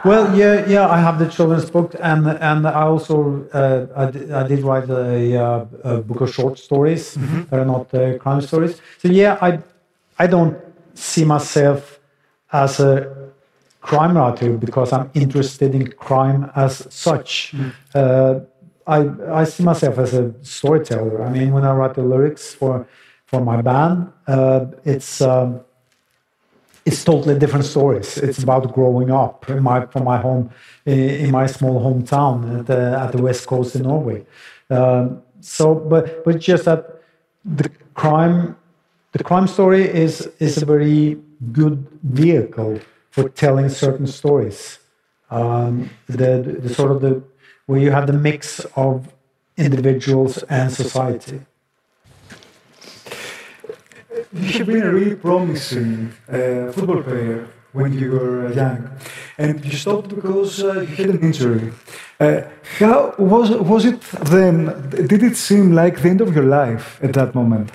Well, 0.03 0.35
yeah, 0.35 0.67
yeah, 0.67 0.89
I 0.89 0.99
have 0.99 1.19
the 1.19 1.27
children's 1.29 1.69
book, 1.71 1.95
and 2.01 2.27
and 2.27 2.67
I 2.67 2.83
also 2.83 3.47
uh, 3.53 3.85
I, 3.95 4.11
did, 4.11 4.31
I 4.31 4.43
did 4.45 4.59
write 4.61 4.89
a, 4.89 5.41
uh, 5.41 5.65
a 5.83 5.97
book 6.01 6.19
of 6.19 6.33
short 6.33 6.59
stories 6.59 7.13
that 7.49 7.59
are 7.61 7.65
not 7.65 7.93
uh, 7.93 8.17
crime 8.17 8.41
stories. 8.41 8.81
So 8.97 9.07
yeah, 9.07 9.37
I 9.41 9.59
I 10.17 10.27
don't 10.27 10.57
see 10.95 11.23
myself 11.23 11.99
as 12.51 12.81
a 12.81 13.31
crime 13.79 14.17
writer 14.17 14.57
because 14.57 14.91
I'm 14.91 15.09
interested 15.13 15.73
in 15.73 15.87
crime 15.93 16.51
as 16.55 16.85
such. 16.89 17.55
Uh, 17.95 18.41
I 18.85 19.09
I 19.31 19.43
see 19.45 19.63
myself 19.63 19.97
as 19.97 20.13
a 20.13 20.33
storyteller. 20.41 21.23
I 21.23 21.29
mean, 21.29 21.53
when 21.53 21.63
I 21.63 21.71
write 21.71 21.93
the 21.93 22.03
lyrics 22.03 22.53
for 22.53 22.85
for 23.29 23.41
my 23.41 23.61
band. 23.61 24.11
Uh, 24.27 24.65
it's 24.83 25.21
um, 25.21 25.61
it's 26.85 27.03
totally 27.03 27.37
different 27.37 27.65
stories. 27.65 28.17
It's 28.17 28.41
about 28.41 28.73
growing 28.73 29.11
up 29.11 29.49
in 29.49 29.61
my 29.61 29.85
from 29.85 30.03
my 30.03 30.17
home 30.17 30.49
in, 30.85 31.31
my 31.31 31.45
small 31.45 31.79
hometown 31.85 32.59
at 32.59 32.65
the, 32.65 32.99
at 33.03 33.11
the 33.11 33.21
west 33.21 33.45
coast 33.45 33.75
in 33.75 33.83
Norway. 33.83 34.25
Um, 34.69 35.21
so, 35.41 35.75
but 35.75 36.23
but 36.25 36.39
just 36.39 36.65
that 36.65 37.01
the 37.45 37.69
crime 37.93 38.55
the 39.11 39.23
crime 39.23 39.47
story 39.47 39.83
is 39.83 40.29
is 40.39 40.61
a 40.61 40.65
very 40.65 41.17
good 41.51 41.85
vehicle 42.03 42.79
for 43.11 43.29
telling 43.29 43.69
certain 43.69 44.07
stories. 44.07 44.79
Um, 45.31 45.91
the, 46.07 46.57
the 46.63 46.73
sort 46.73 46.91
of 46.91 47.01
the 47.01 47.21
where 47.67 47.79
you 47.79 47.91
have 47.91 48.07
the 48.07 48.13
mix 48.13 48.65
of 48.75 49.13
individuals 49.57 50.41
and 50.43 50.71
society. 50.71 51.41
You 54.11 54.51
have 54.57 54.67
been 54.67 54.83
a 54.83 54.91
really 54.91 55.15
promising 55.15 56.11
uh, 56.27 56.71
football 56.71 57.03
player 57.03 57.47
when 57.73 57.93
you 57.93 58.11
were 58.11 58.51
young, 58.51 58.89
and 59.37 59.63
you 59.63 59.71
stopped 59.71 60.09
because 60.09 60.63
uh, 60.63 60.81
you 60.81 60.95
had 60.95 61.09
an 61.09 61.19
injury. 61.19 61.71
Uh, 62.19 62.41
how 62.79 63.13
was 63.19 63.51
was 63.51 63.85
it 63.85 64.01
then? 64.35 64.89
Did 64.89 65.21
it 65.21 65.37
seem 65.37 65.73
like 65.73 66.01
the 66.01 66.09
end 66.09 66.21
of 66.21 66.33
your 66.33 66.45
life 66.45 66.99
at 67.03 67.13
that 67.13 67.35
moment? 67.35 67.71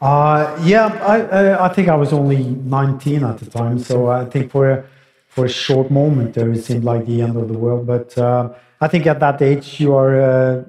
Uh, 0.00 0.58
yeah, 0.62 0.86
I, 1.02 1.20
I, 1.20 1.66
I 1.66 1.68
think 1.68 1.88
I 1.88 1.94
was 1.94 2.12
only 2.12 2.42
19 2.42 3.22
at 3.24 3.38
the 3.38 3.46
time, 3.46 3.78
so 3.78 4.08
I 4.08 4.24
think 4.24 4.50
for 4.50 4.70
a, 4.70 4.84
for 5.28 5.44
a 5.44 5.48
short 5.48 5.90
moment 5.90 6.34
there 6.34 6.50
it 6.50 6.64
seemed 6.64 6.84
like 6.84 7.04
the 7.06 7.20
end 7.20 7.36
of 7.36 7.48
the 7.48 7.58
world. 7.58 7.86
But 7.86 8.16
uh, 8.16 8.50
I 8.80 8.88
think 8.88 9.06
at 9.06 9.20
that 9.20 9.42
age 9.42 9.78
you 9.78 9.94
are 9.94 10.20
uh, 10.20 10.64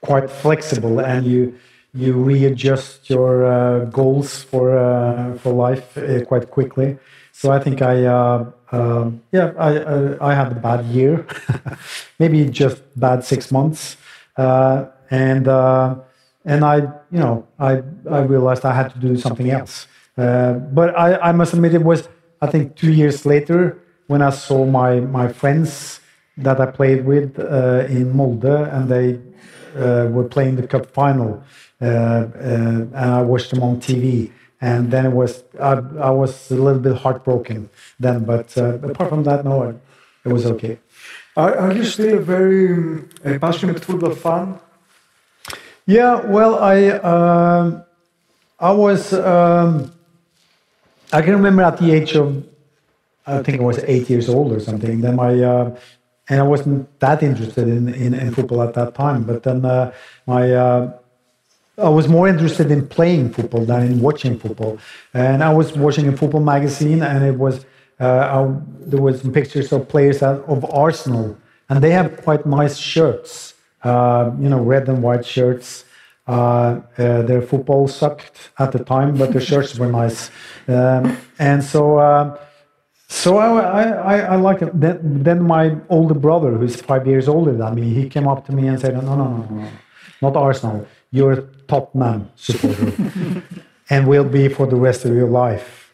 quite 0.00 0.28
flexible 0.30 1.00
and 1.00 1.26
you 1.26 1.54
you 1.94 2.12
readjust 2.12 3.08
your 3.10 3.46
uh, 3.46 3.84
goals 3.86 4.42
for 4.42 4.78
uh, 4.78 5.34
for 5.38 5.52
life 5.52 5.96
uh, 5.96 6.24
quite 6.24 6.50
quickly. 6.50 6.98
So 7.32 7.50
I 7.52 7.58
think 7.58 7.82
I 7.82 8.04
um, 8.06 9.22
yeah 9.32 9.52
I, 9.58 10.30
I, 10.30 10.34
had 10.34 10.52
a 10.52 10.56
bad 10.56 10.84
year, 10.86 11.26
maybe 12.18 12.44
just 12.46 12.82
bad 12.98 13.24
six 13.24 13.50
months, 13.52 13.96
and 14.36 15.46
and 16.48 16.64
I, 16.64 16.76
you 17.10 17.20
know, 17.20 17.46
I, 17.58 17.82
I 18.10 18.20
realized 18.20 18.64
I 18.64 18.74
had 18.74 18.92
to 18.94 18.98
do 18.98 19.16
something 19.18 19.50
else. 19.50 19.86
Uh, 20.16 20.54
but 20.54 20.98
I, 20.98 21.16
I 21.18 21.32
must 21.32 21.52
admit, 21.52 21.74
it 21.74 21.82
was, 21.82 22.08
I 22.40 22.46
think, 22.46 22.74
two 22.74 22.92
years 22.92 23.26
later 23.26 23.78
when 24.06 24.22
I 24.22 24.30
saw 24.30 24.64
my, 24.64 25.00
my 25.00 25.30
friends 25.30 26.00
that 26.38 26.58
I 26.58 26.66
played 26.66 27.04
with 27.04 27.38
uh, 27.38 27.84
in 27.88 28.16
Molde 28.16 28.46
and 28.46 28.88
they 28.88 29.20
uh, 29.76 30.08
were 30.10 30.24
playing 30.24 30.56
the 30.56 30.66
cup 30.66 30.86
final. 30.86 31.44
Uh, 31.80 31.84
uh, 31.84 32.28
and 32.40 32.96
I 32.96 33.22
watched 33.22 33.50
them 33.50 33.62
on 33.62 33.80
TV. 33.80 34.32
And 34.60 34.90
then 34.90 35.06
it 35.06 35.12
was, 35.12 35.44
I, 35.60 35.74
I 36.00 36.10
was 36.10 36.50
a 36.50 36.56
little 36.56 36.80
bit 36.80 36.96
heartbroken 36.96 37.70
then. 38.00 38.24
But 38.24 38.56
uh, 38.58 38.78
apart 38.82 39.08
from 39.10 39.22
that, 39.24 39.44
no, 39.44 39.78
it 40.24 40.28
was 40.28 40.46
okay. 40.46 40.78
Are, 41.36 41.56
are 41.56 41.72
you 41.72 41.84
still 41.84 42.18
a 42.18 42.20
very 42.20 43.04
passionate 43.38 43.84
football 43.84 44.14
fan? 44.14 44.58
Yeah, 45.86 46.20
well, 46.26 46.56
I 46.56 46.88
um, 46.88 47.84
I 48.58 48.72
was 48.72 49.12
um, 49.12 49.92
I 51.12 51.22
can 51.22 51.32
remember 51.32 51.62
at 51.62 51.78
the 51.78 51.92
age 51.92 52.14
of 52.14 52.44
I 53.26 53.42
think 53.42 53.60
I 53.60 53.64
was 53.64 53.78
eight 53.84 54.10
years 54.10 54.28
old 54.28 54.52
or 54.52 54.60
something. 54.60 55.00
Then 55.00 55.16
my 55.16 55.32
uh, 55.40 55.78
and 56.28 56.40
I 56.40 56.42
wasn't 56.42 57.00
that 57.00 57.22
interested 57.22 57.68
in, 57.68 57.88
in, 57.88 58.12
in 58.14 58.34
football 58.34 58.62
at 58.62 58.74
that 58.74 58.94
time. 58.94 59.24
But 59.24 59.44
then 59.44 59.64
uh, 59.64 59.92
my 60.26 60.52
uh, 60.52 60.98
I 61.78 61.88
was 61.88 62.08
more 62.08 62.26
interested 62.28 62.70
in 62.70 62.86
playing 62.88 63.32
football 63.32 63.64
than 63.64 63.82
in 63.82 64.00
watching 64.00 64.38
football. 64.38 64.78
And 65.14 65.44
I 65.44 65.52
was 65.52 65.72
watching 65.76 66.08
a 66.08 66.16
football 66.16 66.40
magazine, 66.40 67.02
and 67.02 67.24
it 67.24 67.36
was 67.38 67.64
uh, 68.00 68.04
I, 68.04 68.38
there 68.80 69.00
was 69.00 69.22
some 69.22 69.32
pictures 69.32 69.72
of 69.72 69.88
players 69.88 70.22
of 70.22 70.64
Arsenal, 70.72 71.36
and 71.68 71.82
they 71.82 71.90
have 71.90 72.22
quite 72.22 72.46
nice 72.46 72.76
shirts 72.76 73.54
uh, 73.82 74.30
you 74.40 74.48
know, 74.48 74.60
red 74.60 74.88
and 74.88 75.02
white 75.02 75.24
shirts. 75.24 75.84
Uh, 76.26 76.80
uh, 76.98 77.22
their 77.22 77.40
football 77.40 77.88
sucked 77.88 78.50
at 78.58 78.72
the 78.72 78.82
time, 78.84 79.16
but 79.16 79.32
their 79.32 79.40
shirts 79.40 79.78
were 79.78 79.90
nice. 79.90 80.30
Um, 80.66 81.16
and 81.38 81.64
so, 81.64 81.98
uh, 81.98 82.38
so 83.08 83.38
I, 83.38 83.82
I, 83.82 84.18
I 84.18 84.36
like 84.36 84.60
it. 84.60 84.78
Then, 84.78 85.22
then 85.22 85.42
my 85.42 85.76
older 85.88 86.14
brother, 86.14 86.52
who's 86.52 86.76
five 86.76 87.06
years 87.06 87.28
older 87.28 87.56
than 87.56 87.74
me, 87.74 87.94
he 87.94 88.08
came 88.10 88.28
up 88.28 88.44
to 88.46 88.52
me 88.52 88.68
and 88.68 88.78
said, 88.78 88.94
"No, 88.94 89.00
no, 89.00 89.16
no, 89.16 89.46
no, 89.48 89.68
not 90.20 90.36
Arsenal. 90.36 90.86
You're 91.10 91.32
a 91.32 91.42
Tottenham 91.66 92.30
supporter, 92.36 92.92
and 93.90 94.06
will 94.06 94.24
be 94.24 94.48
for 94.48 94.66
the 94.66 94.76
rest 94.76 95.04
of 95.04 95.14
your 95.14 95.28
life." 95.28 95.92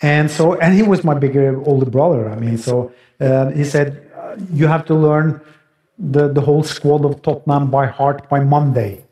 And 0.00 0.30
so, 0.30 0.54
and 0.54 0.74
he 0.74 0.82
was 0.82 1.04
my 1.04 1.14
bigger 1.14 1.60
older 1.62 1.90
brother. 1.90 2.28
I 2.28 2.36
mean, 2.36 2.58
so 2.58 2.92
uh, 3.20 3.50
he 3.50 3.64
said, 3.64 4.10
"You 4.52 4.66
have 4.66 4.84
to 4.86 4.94
learn." 4.94 5.40
the, 5.98 6.28
the 6.28 6.40
whole 6.40 6.62
squad 6.62 7.04
of 7.04 7.22
Tottenham 7.22 7.70
by 7.70 7.86
heart 7.86 8.28
by 8.28 8.40
Monday. 8.40 9.04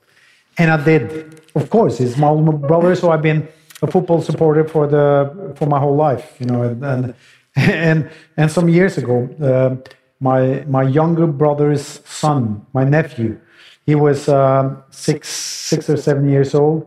And 0.59 0.71
I 0.71 0.83
did. 0.83 1.41
Of 1.55 1.71
course, 1.71 1.99
he's 1.99 2.17
my 2.17 2.29
older 2.29 2.53
brother, 2.53 2.95
so 2.95 3.11
I've 3.11 3.23
been 3.23 3.49
a 3.83 3.87
football 3.87 4.21
supporter 4.21 4.65
for 4.65 4.87
the 4.87 5.55
for 5.57 5.67
my 5.67 5.79
whole 5.79 5.97
life, 5.97 6.37
you 6.39 6.47
know. 6.47 6.63
And 6.63 7.15
and 7.57 8.11
and 8.37 8.51
some 8.51 8.69
years 8.69 8.99
ago, 8.99 9.29
uh, 9.41 9.77
my 10.21 10.65
my 10.67 10.83
younger 10.83 11.27
brother's 11.27 12.01
son, 12.05 12.67
my 12.73 12.85
nephew, 12.85 13.41
he 13.91 13.95
was 13.95 14.29
uh, 14.29 14.77
six 14.91 15.29
six 15.73 15.81
or 15.91 15.97
seven 15.97 16.25
years 16.35 16.55
old, 16.55 16.79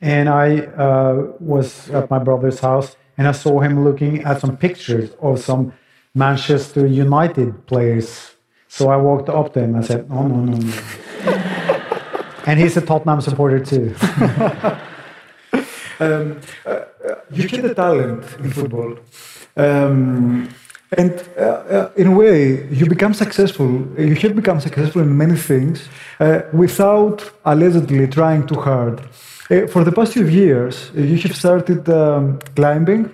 and 0.00 0.28
I 0.28 0.46
uh, 0.86 1.14
was 1.40 1.90
at 1.90 2.04
my 2.14 2.20
brother's 2.28 2.60
house, 2.68 2.96
and 3.16 3.24
I 3.32 3.32
saw 3.32 3.60
him 3.60 3.84
looking 3.86 4.14
at 4.24 4.40
some 4.40 4.56
pictures 4.56 5.08
of 5.20 5.40
some 5.48 5.72
Manchester 6.14 6.86
United 6.86 7.66
players 7.66 8.32
so 8.76 8.88
I 8.88 8.96
walked 8.96 9.28
up 9.28 9.52
to 9.52 9.60
him 9.60 9.74
and 9.74 9.84
said, 9.84 10.08
"No, 10.08 10.26
no, 10.26 10.36
no, 10.48 10.56
no." 10.56 10.72
and 12.46 12.58
he's 12.58 12.74
a 12.78 12.80
Tottenham 12.80 13.20
supporter 13.20 13.60
too. 13.60 13.94
um, 16.00 16.40
uh, 16.64 16.80
you 17.30 17.48
get 17.48 17.66
a 17.66 17.74
talent 17.74 18.24
in 18.38 18.50
football. 18.50 18.96
Um, 19.58 20.48
and 20.98 21.12
uh, 21.38 21.40
uh, 21.40 21.90
in 21.96 22.06
a 22.08 22.14
way, 22.14 22.66
you 22.70 22.86
become 22.86 23.14
successful. 23.14 23.70
You 23.98 24.14
have 24.14 24.36
become 24.36 24.60
successful 24.60 25.02
in 25.02 25.16
many 25.16 25.36
things 25.36 25.88
uh, 26.20 26.42
without 26.52 27.30
allegedly 27.44 28.06
trying 28.08 28.46
too 28.46 28.60
hard. 28.60 29.00
Uh, 29.50 29.66
for 29.66 29.84
the 29.84 29.92
past 29.92 30.12
few 30.12 30.26
years, 30.26 30.90
you 30.94 31.18
have 31.18 31.36
started 31.36 31.88
um, 31.88 32.38
climbing 32.54 33.10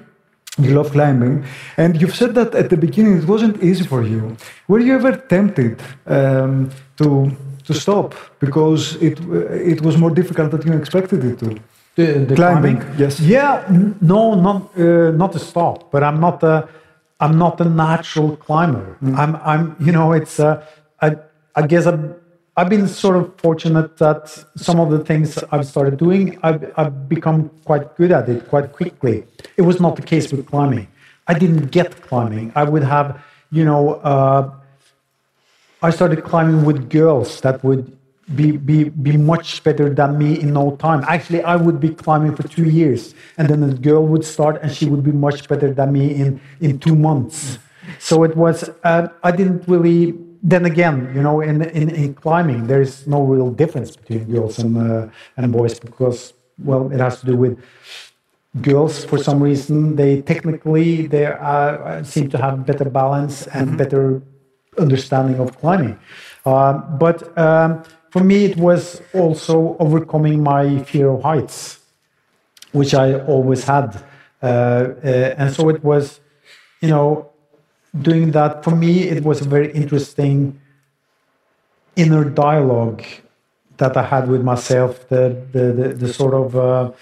you 0.61 0.75
love 0.75 0.91
climbing, 0.91 1.45
and 1.77 2.01
you've 2.01 2.17
said 2.17 2.35
that 2.35 2.55
at 2.55 2.69
the 2.69 2.77
beginning 2.77 3.19
it 3.19 3.29
wasn't 3.29 3.63
easy 3.63 3.85
for 3.85 4.03
you. 4.03 4.37
Were 4.67 4.81
you 4.81 4.95
ever 4.95 5.17
tempted 5.17 5.81
um, 6.07 6.71
to 6.97 7.31
to 7.65 7.75
stop 7.75 8.15
because 8.41 8.97
it 9.01 9.21
it 9.73 9.81
was 9.83 9.97
more 9.97 10.11
difficult 10.11 10.51
than 10.51 10.63
you 10.67 10.73
expected 10.73 11.25
it 11.25 11.39
to? 11.39 11.61
The, 11.95 12.25
the 12.27 12.35
climbing? 12.35 12.79
climbing? 12.79 12.99
yes. 12.99 13.21
Yeah, 13.21 13.65
no, 14.01 14.35
not 14.35 14.77
uh, 14.77 15.13
not 15.13 15.33
to 15.33 15.39
stop, 15.39 15.93
but 15.93 16.03
I'm 16.03 16.21
not 16.21 16.43
I'm 17.21 17.39
not 17.39 17.61
a 17.61 17.65
natural 17.65 18.37
climber. 18.37 18.97
Mm. 19.03 19.19
I'm 19.19 19.37
I'm 19.37 19.77
you 19.81 19.93
know 19.93 20.13
it's 20.13 20.39
uh, 20.39 20.65
I 21.01 21.17
I 21.55 21.67
guess 21.67 21.87
I'm 21.87 22.15
I've 22.57 22.69
been 22.69 22.89
sort 22.89 23.17
of 23.17 23.37
fortunate 23.39 23.97
that 23.99 24.29
some 24.57 24.81
of 24.81 24.91
the 24.91 24.99
things 25.05 25.39
I've 25.53 25.65
started 25.65 25.97
doing, 25.97 26.41
I've, 26.43 26.73
I've, 26.77 27.09
become 27.09 27.51
quite 27.65 27.95
good 27.95 28.11
at 28.11 28.29
it 28.29 28.49
quite 28.49 28.73
quickly. 28.73 29.25
It 29.57 29.63
was 29.63 29.81
not 29.81 29.95
the 29.95 30.03
case 30.03 30.33
with 30.33 30.45
climbing. 30.45 30.89
I 31.29 31.35
didn't 31.39 31.67
get 31.67 32.03
climbing. 32.03 32.51
I 32.57 32.65
would 32.65 32.83
have, 32.83 33.23
you 33.53 33.65
know, 33.65 33.95
uh, 34.13 34.51
I 35.83 35.91
started 35.91 36.25
climbing 36.25 36.65
with 36.65 36.91
girls 36.91 37.41
that 37.43 37.63
would 37.63 37.97
be, 38.35 38.53
be, 38.53 38.85
be 38.85 39.17
much 39.17 39.63
better 39.65 39.89
than 39.93 40.19
me 40.19 40.41
in 40.41 40.53
no 40.53 40.77
time. 40.77 41.05
Actually, 41.09 41.43
I 41.43 41.57
would 41.57 41.81
be 41.81 41.91
climbing 41.91 42.37
for 42.37 42.47
two 42.47 42.69
years, 42.69 43.15
and 43.37 43.49
then 43.49 43.61
the 43.61 43.75
girl 43.75 44.07
would 44.07 44.25
start, 44.25 44.61
and 44.63 44.71
she 44.73 44.87
would 44.87 45.03
be 45.03 45.13
much 45.13 45.49
better 45.49 45.73
than 45.73 45.93
me 45.93 46.15
in, 46.15 46.41
in 46.61 46.79
two 46.79 46.95
months. 46.95 47.59
So 47.99 48.23
it 48.25 48.37
was, 48.37 48.69
uh, 48.85 49.09
I 49.23 49.31
didn't 49.31 49.67
really 49.67 50.15
then 50.43 50.65
again, 50.67 51.11
you 51.15 51.21
know, 51.23 51.41
in, 51.41 51.63
in, 51.63 51.91
in, 51.91 52.15
climbing, 52.15 52.69
there 52.69 52.81
is 52.81 53.09
no 53.09 53.23
real 53.23 53.51
difference 53.51 53.97
between 53.97 54.31
girls 54.31 54.61
and, 54.61 54.79
uh, 54.79 55.09
and 55.37 55.53
boys 55.53 55.81
because, 55.81 56.33
well, 56.63 56.93
it 56.93 57.01
has 57.01 57.19
to 57.21 57.27
do 57.27 57.37
with 57.37 57.61
girls 58.63 59.05
for 59.05 59.19
some 59.19 59.43
reason. 59.43 59.97
They 59.97 60.23
technically 60.23 61.07
they 61.07 61.27
uh, 61.27 62.03
seem 62.05 62.31
to 62.31 62.39
have 62.39 62.65
better 62.67 62.85
balance 62.85 63.47
and 63.49 63.69
mm-hmm. 63.69 63.77
better 63.77 64.23
understanding 64.79 65.41
of 65.41 65.59
climbing. 65.59 65.99
Uh, 66.47 66.75
but 66.75 67.37
um, 67.37 67.83
for 68.11 68.23
me, 68.25 68.45
it 68.45 68.57
was 68.57 69.03
also 69.15 69.77
overcoming 69.79 70.43
my 70.43 70.83
fear 70.85 71.11
of 71.11 71.23
heights, 71.23 71.81
which 72.73 72.95
I 72.95 73.21
always 73.21 73.65
had, 73.65 74.03
uh, 74.43 74.47
uh, 74.47 75.35
and 75.39 75.53
so 75.53 75.69
it 75.69 75.83
was, 75.85 76.21
you 76.81 76.89
know, 76.89 77.31
doing 78.01 78.31
that, 78.33 78.65
for 78.65 78.75
me, 78.75 79.03
it 79.03 79.25
was 79.25 79.41
a 79.41 79.49
very 79.49 79.73
interesting 79.73 80.61
inner 81.97 82.25
dialogue 82.25 83.03
that 83.79 83.97
I 83.97 84.03
had 84.03 84.29
with 84.29 84.43
myself, 84.43 85.09
the 85.09 85.45
the 85.53 85.73
the, 85.73 85.89
the 85.95 86.13
sort 86.13 86.35
of 86.35 86.57
uh, 86.57 86.93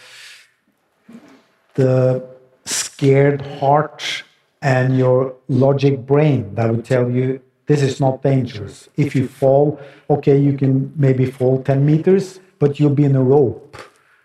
the 1.75 2.25
scared 2.65 3.43
heart 3.43 4.25
and 4.63 4.97
your 4.97 5.35
logic 5.49 6.07
brain 6.07 6.55
that 6.55 6.71
would 6.71 6.85
tell 6.85 7.11
you 7.11 7.41
this 7.67 7.83
is 7.83 8.01
not 8.01 8.23
dangerous. 8.23 8.89
If 8.97 9.15
you 9.15 9.27
fall, 9.27 9.81
okay, 10.09 10.39
you 10.39 10.57
can 10.57 10.93
maybe 10.97 11.27
fall 11.27 11.63
10 11.63 11.85
meters, 11.85 12.41
but 12.59 12.79
you'll 12.79 12.95
be 12.95 13.05
in 13.05 13.17
a 13.17 13.23
rope, 13.23 13.77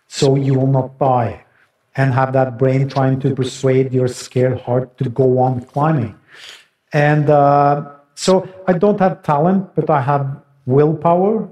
so 0.08 0.36
you 0.36 0.54
will 0.54 0.68
not 0.68 0.98
die. 1.00 1.44
And 1.96 2.14
have 2.14 2.32
that 2.34 2.58
brain 2.58 2.88
trying 2.88 3.20
to 3.20 3.36
persuade 3.36 3.94
your 3.94 4.08
scared 4.08 4.62
heart 4.62 4.98
to 5.00 5.10
go 5.10 5.39
on 5.39 5.62
climbing. 5.66 6.16
And 6.94 7.30
uh, 7.30 7.92
so 8.16 8.48
I 8.68 8.74
don't 8.74 9.00
have 9.00 9.24
talent, 9.24 9.76
but 9.76 9.89
I 9.89 10.02
have 10.02 10.42
willpower. 10.66 11.50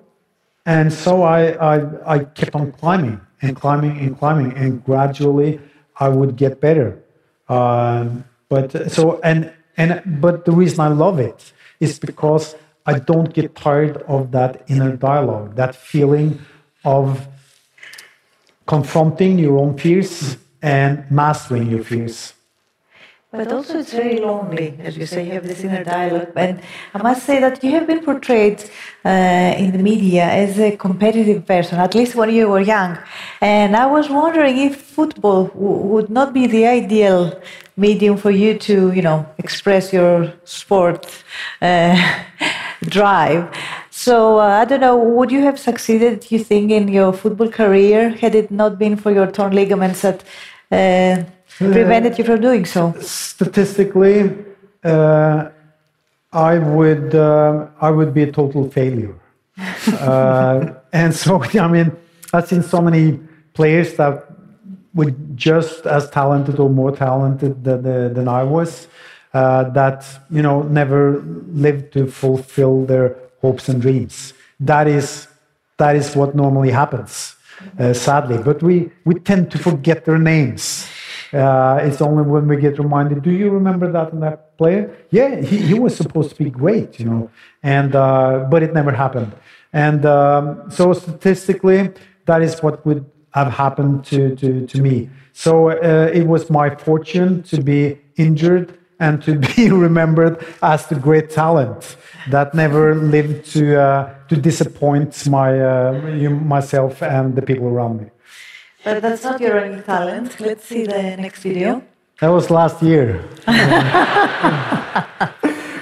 And 0.66 0.94
so 0.94 1.24
I, 1.24 1.54
I, 1.76 2.16
I 2.16 2.20
kept 2.24 2.56
on 2.56 2.72
climbing 2.72 3.20
and 3.42 3.56
climbing 3.56 3.98
and 4.00 4.18
climbing, 4.18 4.54
and 4.54 4.84
gradually 4.84 5.60
I 6.00 6.10
would 6.10 6.36
get 6.36 6.62
better. 6.62 7.02
Um, 7.50 8.24
but 8.48 8.92
so 8.92 9.20
and 9.24 9.52
and 9.80 10.22
but 10.22 10.46
the 10.46 10.52
reason 10.52 10.82
I 10.82 10.90
love 10.90 11.20
it 11.20 11.54
is 11.80 11.98
because 11.98 12.56
I 12.86 13.00
don't 13.00 13.34
get 13.34 13.56
tired 13.56 13.98
of 14.04 14.32
that 14.32 14.64
inner 14.68 14.96
dialogue, 14.96 15.56
that 15.56 15.74
feeling 15.74 16.40
of 16.84 17.28
confronting 18.68 19.40
your 19.40 19.58
own 19.58 19.78
fears 19.78 20.38
and 20.62 21.10
mastering 21.10 21.72
your 21.72 21.84
fears. 21.84 22.34
But 23.32 23.52
also, 23.52 23.78
it's 23.78 23.94
very 23.94 24.18
lonely, 24.18 24.76
as 24.80 24.98
you 24.98 25.06
say, 25.06 25.24
you 25.28 25.34
have 25.34 25.48
this 25.48 25.64
inner 25.64 25.84
dialogue. 25.84 26.32
And 26.36 26.62
I 26.96 27.04
must 27.04 27.28
say 27.28 27.40
that 27.40 27.64
you 27.64 27.70
have 27.74 27.86
been 27.86 28.04
portrayed 28.04 28.64
uh, 29.06 29.54
in 29.56 29.72
the 29.72 29.78
media 29.78 30.24
as 30.24 30.60
a 30.60 30.76
competitive 30.76 31.46
person, 31.46 31.78
at 31.78 31.94
least 31.94 32.16
when 32.16 32.32
you 32.32 32.50
were 32.50 32.60
young. 32.60 32.98
And 33.40 33.76
I 33.76 33.86
was 33.86 34.10
wondering 34.10 34.58
if 34.58 34.82
football 34.82 35.52
would 35.54 36.10
not 36.10 36.34
be 36.34 36.48
the 36.48 36.66
ideal 36.66 37.40
medium 37.78 38.18
for 38.18 38.32
you 38.32 38.58
to, 38.58 38.92
you 38.94 39.04
know, 39.04 39.28
express 39.38 39.94
your 39.94 40.34
sport 40.44 41.06
uh, 41.62 41.96
drive. 42.86 43.56
So 43.92 44.40
uh, 44.40 44.62
I 44.62 44.66
don't 44.66 44.82
know, 44.82 44.98
would 44.98 45.30
you 45.30 45.44
have 45.44 45.60
succeeded, 45.60 46.32
you 46.32 46.40
think, 46.40 46.72
in 46.72 46.88
your 46.88 47.14
football 47.14 47.50
career 47.50 48.10
had 48.10 48.34
it 48.34 48.50
not 48.50 48.80
been 48.80 48.96
for 48.96 49.12
your 49.12 49.28
torn 49.28 49.54
ligaments 49.54 50.04
uh, 50.04 51.24
prevented 51.60 52.18
you 52.18 52.24
from 52.24 52.42
doing 52.42 52.66
so? 52.66 52.94
Statistically, 53.00 54.36
uh, 54.84 55.50
I 56.32 56.60
would 56.60 57.16
uh, 57.16 57.68
I 57.82 57.92
would 57.92 58.14
be 58.14 58.24
a 58.24 58.32
total 58.32 58.70
failure. 58.70 59.16
uh, 60.00 60.74
and 60.94 61.14
so 61.14 61.44
I 61.44 61.68
mean, 61.68 61.92
I've 62.34 62.48
seen 62.48 62.64
so 62.64 62.82
many 62.82 63.20
players 63.54 63.96
that 63.96 64.26
were 64.94 65.12
just 65.36 65.86
as 65.86 66.10
talented 66.10 66.60
or 66.60 66.70
more 66.70 66.96
talented 66.96 67.64
than, 67.64 68.14
than 68.14 68.28
I 68.28 68.44
was. 68.44 68.88
Uh, 69.32 69.70
that 69.70 70.08
you 70.32 70.42
know 70.42 70.64
never 70.64 71.22
lived 71.52 71.94
to 71.94 72.08
fulfill 72.08 72.86
their 72.86 73.16
hopes 73.42 73.70
and 73.70 73.80
dreams. 73.80 74.34
That 74.60 74.88
is 74.88 75.28
that 75.78 75.96
is 75.96 76.16
what 76.16 76.36
normally 76.36 76.72
happens, 76.72 77.36
uh, 77.78 77.94
sadly. 77.94 78.40
But 78.40 78.64
we 78.64 78.90
we 79.06 79.16
tend 79.20 79.52
to 79.52 79.60
forget 79.60 80.06
their 80.06 80.18
names. 80.18 80.88
Uh, 81.34 81.80
it's 81.84 82.02
only 82.02 82.24
when 82.24 82.48
we 82.48 82.58
get 82.58 82.80
reminded, 82.80 83.22
do 83.22 83.32
you 83.32 83.50
remember 83.50 83.92
that 83.92 84.12
and 84.14 84.24
that 84.24 84.58
player? 84.58 84.96
Yeah, 85.12 85.42
he, 85.42 85.58
he 85.58 85.74
was 85.76 85.96
supposed 85.96 86.32
to 86.32 86.44
be 86.44 86.50
great, 86.50 87.00
you 87.00 87.06
know, 87.06 87.30
and 87.62 87.96
uh, 87.96 88.48
but 88.50 88.64
it 88.64 88.74
never 88.74 88.92
happened. 88.92 89.34
And 89.72 90.06
um, 90.06 90.72
so 90.72 90.94
statistically, 90.94 91.92
that 92.26 92.42
is 92.42 92.62
what 92.64 92.86
would 92.86 93.06
have 93.32 93.54
happened 93.54 94.06
to, 94.06 94.36
to, 94.38 94.66
to 94.66 94.82
me. 94.82 95.10
So 95.34 95.70
uh, 95.70 96.10
it 96.12 96.26
was 96.26 96.50
my 96.50 96.74
fortune 96.76 97.44
to 97.44 97.62
be 97.62 98.00
injured 98.18 98.78
and 99.00 99.22
to 99.24 99.36
be 99.36 99.70
remembered 99.88 100.44
as 100.62 100.88
the 100.88 100.96
great 100.96 101.30
talent 101.30 101.96
that 102.30 102.54
never 102.54 102.96
lived 102.96 103.46
to, 103.54 103.80
uh, 103.80 104.14
to 104.28 104.36
disappoint 104.36 105.28
my, 105.28 105.60
uh, 105.60 106.30
myself 106.30 107.02
and 107.02 107.36
the 107.36 107.42
people 107.42 107.68
around 107.68 108.02
me. 108.02 108.10
But 108.84 109.02
that's 109.02 109.24
not 109.24 109.42
your 109.42 109.60
only 109.60 109.82
talent. 109.82 110.40
Let's 110.40 110.66
see 110.66 110.86
the 110.86 111.18
next 111.18 111.44
video. 111.44 111.84
That 112.22 112.30
was 112.30 112.50
last 112.50 112.82
year. 112.82 113.22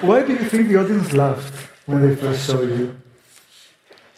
Why 0.01 0.23
do 0.23 0.33
you 0.33 0.45
think 0.49 0.67
the 0.69 0.77
audience 0.77 1.13
laughed 1.13 1.53
when 1.85 2.01
they 2.07 2.15
first 2.15 2.45
saw 2.45 2.61
you? 2.61 2.95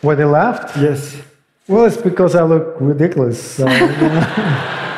Why 0.02 0.16
they 0.16 0.26
laughed? 0.26 0.78
Yes. 0.78 1.22
Well, 1.68 1.86
it's 1.86 1.98
because 1.98 2.36
I 2.36 2.44
look 2.44 2.76
ridiculous. 2.80 3.60
Uh, 3.60 3.68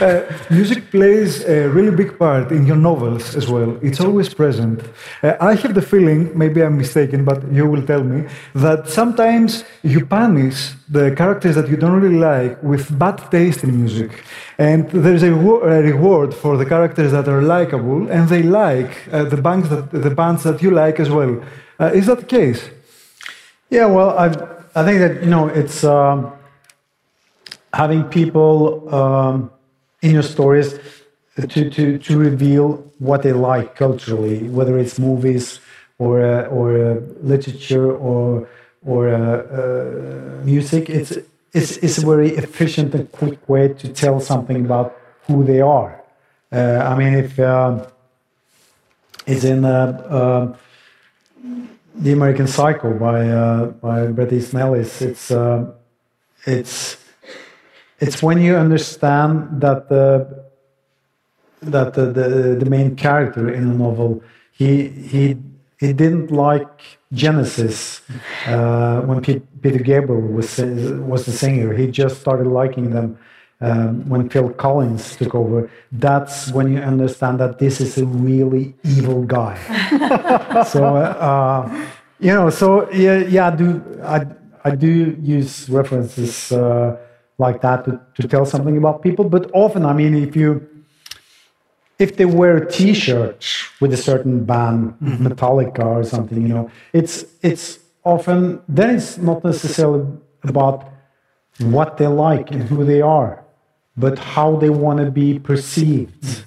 Uh, 0.00 0.22
music 0.50 0.90
plays 0.90 1.44
a 1.44 1.68
really 1.68 1.94
big 1.94 2.18
part 2.18 2.52
in 2.52 2.66
your 2.66 2.76
novels 2.76 3.34
as 3.34 3.48
well. 3.48 3.76
It's 3.82 4.00
always 4.00 4.32
present. 4.32 4.82
Uh, 5.22 5.36
I 5.40 5.54
have 5.54 5.74
the 5.74 5.82
feeling, 5.82 6.36
maybe 6.38 6.62
I'm 6.62 6.76
mistaken, 6.76 7.24
but 7.24 7.50
you 7.50 7.66
will 7.66 7.82
tell 7.82 8.04
me, 8.04 8.28
that 8.54 8.88
sometimes 8.88 9.64
you 9.82 10.06
punish 10.06 10.72
the 10.88 11.14
characters 11.16 11.54
that 11.56 11.68
you 11.68 11.76
don't 11.76 12.00
really 12.00 12.16
like 12.16 12.62
with 12.62 12.96
bad 12.98 13.18
taste 13.30 13.64
in 13.64 13.76
music. 13.76 14.24
And 14.58 14.88
there's 14.90 15.22
a, 15.22 15.32
a 15.32 15.82
reward 15.82 16.34
for 16.34 16.56
the 16.56 16.66
characters 16.66 17.12
that 17.12 17.28
are 17.28 17.42
likable 17.42 18.08
and 18.10 18.28
they 18.28 18.42
like 18.42 19.08
uh, 19.12 19.24
the, 19.24 19.36
bands 19.36 19.68
that, 19.70 19.90
the 19.90 20.10
bands 20.10 20.42
that 20.44 20.62
you 20.62 20.70
like 20.70 21.00
as 21.00 21.10
well. 21.10 21.42
Uh, 21.80 21.90
is 21.94 22.06
that 22.06 22.18
the 22.20 22.26
case? 22.26 22.70
yeah, 23.70 23.86
well, 23.86 24.18
I, 24.18 24.26
I 24.74 24.84
think 24.84 25.00
that, 25.00 25.22
you 25.22 25.30
know, 25.30 25.48
it's 25.48 25.84
um, 25.84 26.32
having 27.72 28.04
people 28.04 28.94
um, 28.94 29.50
in 30.02 30.12
your 30.12 30.22
stories 30.22 30.78
to, 31.36 31.70
to, 31.70 31.98
to 31.98 32.18
reveal 32.18 32.84
what 32.98 33.22
they 33.22 33.32
like 33.32 33.76
culturally, 33.76 34.48
whether 34.48 34.78
it's 34.78 34.98
movies 34.98 35.60
or, 35.98 36.22
uh, 36.22 36.46
or 36.46 36.76
uh, 36.76 37.00
literature 37.22 37.92
or, 37.92 38.48
or 38.84 39.08
uh, 39.08 39.16
uh, 39.18 40.44
music. 40.44 40.90
It's, 40.90 41.12
it's, 41.52 41.76
it's 41.78 41.98
a 41.98 42.06
very 42.06 42.30
efficient 42.30 42.94
and 42.94 43.10
quick 43.12 43.48
way 43.48 43.68
to 43.74 43.88
tell 43.88 44.20
something 44.20 44.64
about 44.64 44.96
who 45.26 45.44
they 45.44 45.60
are. 45.60 46.02
Uh, 46.50 46.82
I 46.84 46.96
mean, 46.96 47.14
if 47.14 47.38
um 47.38 47.86
it's 49.26 49.44
in 49.44 49.64
uh, 49.64 50.02
um 50.10 50.54
the 51.94 52.12
American 52.12 52.46
Psycho 52.46 52.94
by 52.94 53.66
by 53.80 54.06
Bret 54.06 54.32
Easton 54.32 54.60
Ellis. 54.60 55.02
It's 55.02 55.30
uh, 55.30 55.70
it's 56.46 56.96
it's 58.00 58.22
when 58.22 58.40
you 58.40 58.56
understand 58.56 59.60
that 59.60 59.88
the 59.88 60.46
that 61.60 61.94
the, 61.94 62.06
the, 62.06 62.56
the 62.60 62.66
main 62.66 62.94
character 62.94 63.52
in 63.52 63.64
a 63.64 63.74
novel 63.74 64.22
he 64.52 64.88
he 64.88 65.36
he 65.78 65.92
didn't 65.92 66.30
like 66.30 66.98
Genesis 67.12 68.02
uh, 68.46 69.00
when 69.02 69.22
Pe- 69.22 69.40
Peter 69.62 69.78
Gabriel 69.78 70.20
was 70.20 70.58
was 70.58 71.24
the 71.26 71.32
singer. 71.32 71.72
He 71.72 71.86
just 71.86 72.20
started 72.20 72.46
liking 72.46 72.90
them. 72.90 73.18
Um, 73.60 74.08
when 74.08 74.28
Phil 74.28 74.50
Collins 74.50 75.16
took 75.16 75.34
over, 75.34 75.68
that's 75.90 76.52
when 76.52 76.72
you 76.72 76.78
understand 76.78 77.40
that 77.40 77.58
this 77.58 77.80
is 77.80 77.98
a 77.98 78.06
really 78.06 78.76
evil 78.84 79.24
guy. 79.24 79.56
so 80.64 80.84
uh, 80.94 81.86
you 82.20 82.32
know, 82.32 82.50
so 82.50 82.88
yeah, 82.92 83.18
yeah, 83.18 83.48
I 83.48 83.56
do 83.56 83.82
I 84.04 84.26
I 84.64 84.76
do 84.76 85.16
use 85.20 85.68
references 85.68 86.52
uh, 86.52 86.96
like 87.38 87.60
that 87.62 87.84
to, 87.84 88.00
to 88.20 88.28
tell 88.28 88.44
something 88.44 88.76
about 88.76 89.02
people. 89.02 89.24
But 89.28 89.50
often, 89.54 89.84
I 89.84 89.92
mean, 89.92 90.14
if 90.14 90.36
you 90.36 90.68
if 91.98 92.16
they 92.16 92.24
wear 92.24 92.56
a 92.58 92.70
T-shirt 92.70 93.44
with 93.80 93.92
a 93.92 93.96
certain 93.96 94.44
band, 94.44 94.94
Metallica 95.00 95.84
or 95.84 96.04
something, 96.04 96.42
you 96.42 96.48
know, 96.48 96.70
it's 96.92 97.24
it's 97.42 97.78
often 98.04 98.60
then 98.68 98.96
it's 98.96 99.18
not 99.18 99.44
necessarily 99.44 100.06
about 100.44 100.88
what 101.58 101.96
they 101.96 102.06
like 102.06 102.50
and 102.50 102.62
who 102.62 102.84
they 102.84 103.00
are, 103.00 103.44
but 103.96 104.18
how 104.18 104.56
they 104.56 104.70
want 104.70 104.98
to 105.00 105.10
be 105.10 105.38
perceived. 105.38 106.44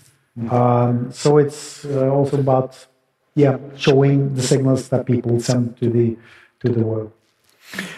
Um, 0.50 1.12
so 1.12 1.38
it's 1.38 1.84
uh, 1.86 2.10
also 2.10 2.40
about 2.40 2.88
yeah 3.36 3.58
showing 3.76 4.34
the 4.34 4.42
signals 4.42 4.88
that 4.90 5.06
people 5.06 5.40
send 5.40 5.78
to 5.78 5.90
the 5.90 6.18
to 6.62 6.72
the 6.72 6.84
world. 6.86 7.12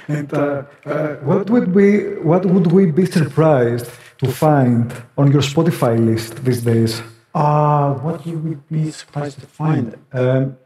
And 0.08 0.34
uh, 0.34 0.64
uh, 0.86 1.16
what 1.24 1.50
would 1.50 1.74
we 1.74 2.18
what 2.20 2.46
would 2.46 2.72
we 2.72 2.92
be 2.92 3.06
surprised 3.06 3.90
to 4.20 4.32
find 4.32 4.94
on 5.18 5.32
your 5.32 5.42
Spotify 5.42 5.98
list 5.98 6.44
these 6.44 6.62
days? 6.62 7.02
Uh, 7.34 7.94
what 7.96 8.26
you 8.28 8.38
would 8.38 8.70
be 8.70 8.92
surprised 8.92 9.40
to 9.40 9.48
find? 9.48 9.98
Um, 10.12 10.58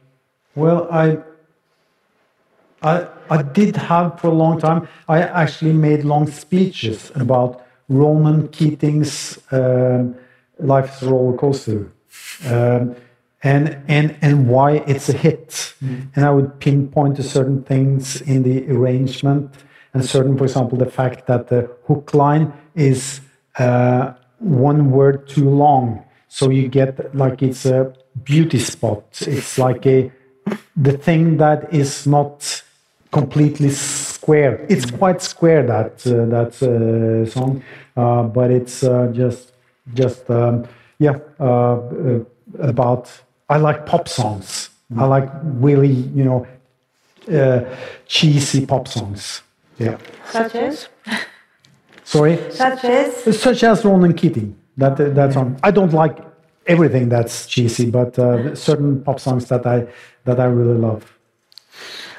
well, 0.56 0.88
I, 0.92 1.20
I, 2.82 3.08
I 3.30 3.42
did 3.42 3.78
have 3.78 4.20
for 4.20 4.28
a 4.28 4.34
long 4.34 4.60
time. 4.60 4.88
I 5.08 5.22
actually 5.22 5.74
made 5.74 6.04
long 6.04 6.28
speeches 6.28 7.12
about 7.16 7.66
Ronan 7.88 8.50
Keating's 8.50 9.40
um, 9.52 10.16
"Life 10.60 10.96
is 10.96 11.08
a 11.08 11.12
Roller 11.12 11.38
Coaster," 11.38 11.92
um, 12.46 12.96
and 13.48 13.64
and 13.88 14.08
and 14.26 14.34
why 14.54 14.70
it's 14.92 15.08
a 15.10 15.18
hit. 15.26 15.74
And 16.16 16.22
I 16.30 16.32
would 16.36 16.60
pinpoint 16.60 17.16
to 17.18 17.24
certain 17.24 17.64
things 17.64 18.22
in 18.22 18.44
the 18.44 18.58
arrangement 18.76 19.46
and 19.94 20.06
certain, 20.06 20.38
for 20.38 20.46
example, 20.50 20.78
the 20.78 20.92
fact 21.00 21.28
that 21.28 21.48
the 21.48 21.62
hook 21.88 22.14
line 22.14 22.54
is 22.76 23.22
uh, 23.58 24.14
one 24.40 24.92
word 24.92 25.28
too 25.28 25.50
long, 25.50 26.04
so 26.28 26.50
you 26.50 26.68
get 26.68 27.16
like 27.16 27.42
it's 27.42 27.66
a 27.66 27.94
beauty 28.24 28.60
spot. 28.60 29.04
It's 29.22 29.58
like 29.58 29.86
a 29.86 30.12
the 30.76 30.96
thing 31.08 31.38
that 31.38 31.74
is 31.74 32.06
not 32.06 32.64
completely 33.12 33.70
square. 33.70 34.66
It's 34.70 34.92
quite 34.92 35.22
square 35.22 35.64
that 35.74 35.94
uh, 36.06 36.26
that 36.36 36.52
uh, 36.62 37.30
song, 37.30 37.64
uh, 37.96 38.24
but 38.24 38.52
it's 38.52 38.84
uh, 38.84 39.08
just 39.14 39.54
just 39.94 40.30
um, 40.30 40.68
yeah 41.00 41.18
uh, 41.40 41.46
uh, 41.46 42.20
about. 42.60 43.06
I 43.50 43.58
like 43.58 43.86
pop 43.86 44.08
songs. 44.08 44.70
I 44.98 45.06
like 45.06 45.30
really 45.44 45.92
you 45.92 46.24
know 46.24 46.48
uh, 47.32 47.76
cheesy 48.06 48.66
pop 48.66 48.88
songs. 48.88 49.42
Yeah. 49.78 49.98
Such 50.32 50.56
as? 50.56 50.88
Sorry. 52.04 52.38
Such 52.52 52.84
as? 52.86 53.40
Such 53.40 53.64
as 53.64 53.86
Ronan 53.86 54.14
Keating. 54.14 54.56
That 54.78 54.98
that 54.98 55.34
song. 55.34 55.60
I 55.64 55.72
don't 55.72 55.94
like 55.94 56.18
everything 56.68 57.10
that's 57.10 57.46
cheesy, 57.48 57.90
but 57.90 58.18
uh, 58.20 58.56
certain 58.56 59.04
pop 59.04 59.20
songs 59.20 59.48
that 59.48 59.66
I 59.66 59.88
that 60.26 60.40
I 60.40 60.46
really 60.46 60.78
love. 60.78 61.18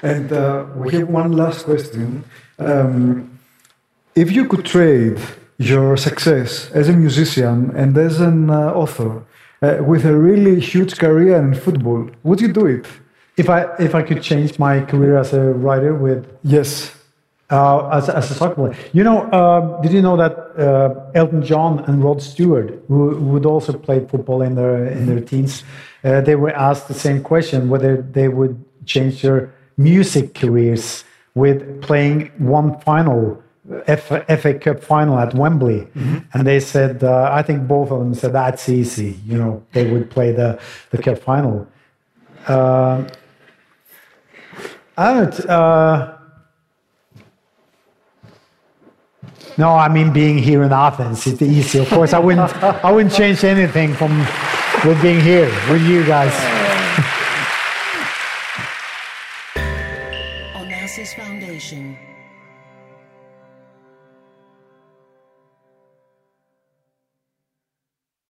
And 0.03 0.33
uh, 0.33 0.67
we 0.77 0.93
have 0.95 1.09
one 1.09 1.33
last 1.33 1.65
question. 1.65 2.25
Um, 2.59 3.39
if 4.15 4.33
you 4.33 4.47
could 4.47 4.65
trade 4.65 5.19
your 5.59 5.97
success 5.97 6.71
as 6.73 6.89
a 6.89 6.93
musician 6.93 7.73
and 7.77 7.97
as 7.99 8.21
an 8.21 8.51
uh, 8.51 8.73
author 8.73 9.25
uh, 9.63 9.79
with 9.85 10.05
a 10.05 10.17
really 10.17 10.61
huge 10.61 10.97
career 10.99 11.37
in 11.37 11.55
football, 11.55 12.09
would 12.23 12.41
you 12.41 12.53
do 12.53 12.67
it? 12.67 12.87
If 13.37 13.49
I 13.49 13.67
if 13.79 13.95
I 13.95 14.03
could 14.03 14.23
change 14.23 14.59
my 14.59 14.81
career 14.81 15.17
as 15.19 15.33
a 15.33 15.41
writer 15.41 15.95
with 15.95 16.27
Yes. 16.43 16.95
uh, 17.51 17.89
as, 17.99 18.09
as 18.09 18.31
a 18.31 18.35
soccer 18.35 18.55
player, 18.55 18.77
you 18.93 19.03
know, 19.03 19.23
uh, 19.33 19.81
did 19.81 19.93
you 19.93 20.03
know 20.03 20.17
that 20.17 20.35
uh, 20.59 21.11
Elton 21.15 21.43
John 21.43 21.79
and 21.87 22.05
Rod 22.05 22.21
Stewart, 22.21 22.69
who, 22.89 23.15
who 23.15 23.25
would 23.33 23.47
also 23.47 23.73
play 23.73 24.05
football 24.05 24.43
in 24.43 24.55
their 24.55 24.87
in 24.87 25.07
their 25.07 25.21
teens, 25.21 25.65
uh, 26.05 26.21
they 26.21 26.35
were 26.37 26.55
asked 26.69 26.89
the 26.89 26.95
same 26.95 27.23
question 27.23 27.69
whether 27.71 28.03
they 28.03 28.29
would 28.29 28.55
change 28.87 29.23
their 29.23 29.51
music 29.77 30.35
careers 30.35 31.05
with 31.35 31.81
playing 31.83 32.31
one 32.39 32.79
final. 32.81 33.43
FA 33.87 34.59
Cup 34.59 34.83
final 34.83 35.19
at 35.19 35.35
Wembley, 35.35 35.87
and 36.33 36.47
they 36.47 36.59
said, 36.59 37.05
uh, 37.05 37.29
I 37.31 37.43
think 37.43 37.69
both 37.69 37.91
of 37.91 37.99
them 37.99 38.15
said 38.15 38.33
that's 38.33 38.69
easy. 38.69 39.19
You 39.27 39.37
know, 39.37 39.63
they 39.73 39.91
would 39.91 40.11
play 40.11 40.33
the 40.33 40.59
the 40.91 40.99
cup 40.99 41.19
final. 41.19 41.67
Uh, 42.47 43.05
I 44.97 45.13
don't. 45.13 45.41
Uh, 45.47 46.15
no, 49.59 49.71
I 49.75 49.89
mean 49.89 50.13
being 50.13 50.39
here 50.39 50.63
in 50.63 50.73
Athens. 50.73 51.27
It's 51.27 51.43
easy. 51.43 51.81
Of 51.81 51.91
course, 51.91 52.15
I 52.15 52.19
wouldn't. 52.21 52.51
I 52.63 52.91
wouldn't 52.91 53.15
change 53.15 53.45
anything 53.45 53.93
from 53.93 54.19
with 54.85 55.01
being 55.03 55.21
here 55.21 55.51
with 55.71 55.83
you 55.83 56.07
guys. 56.07 56.58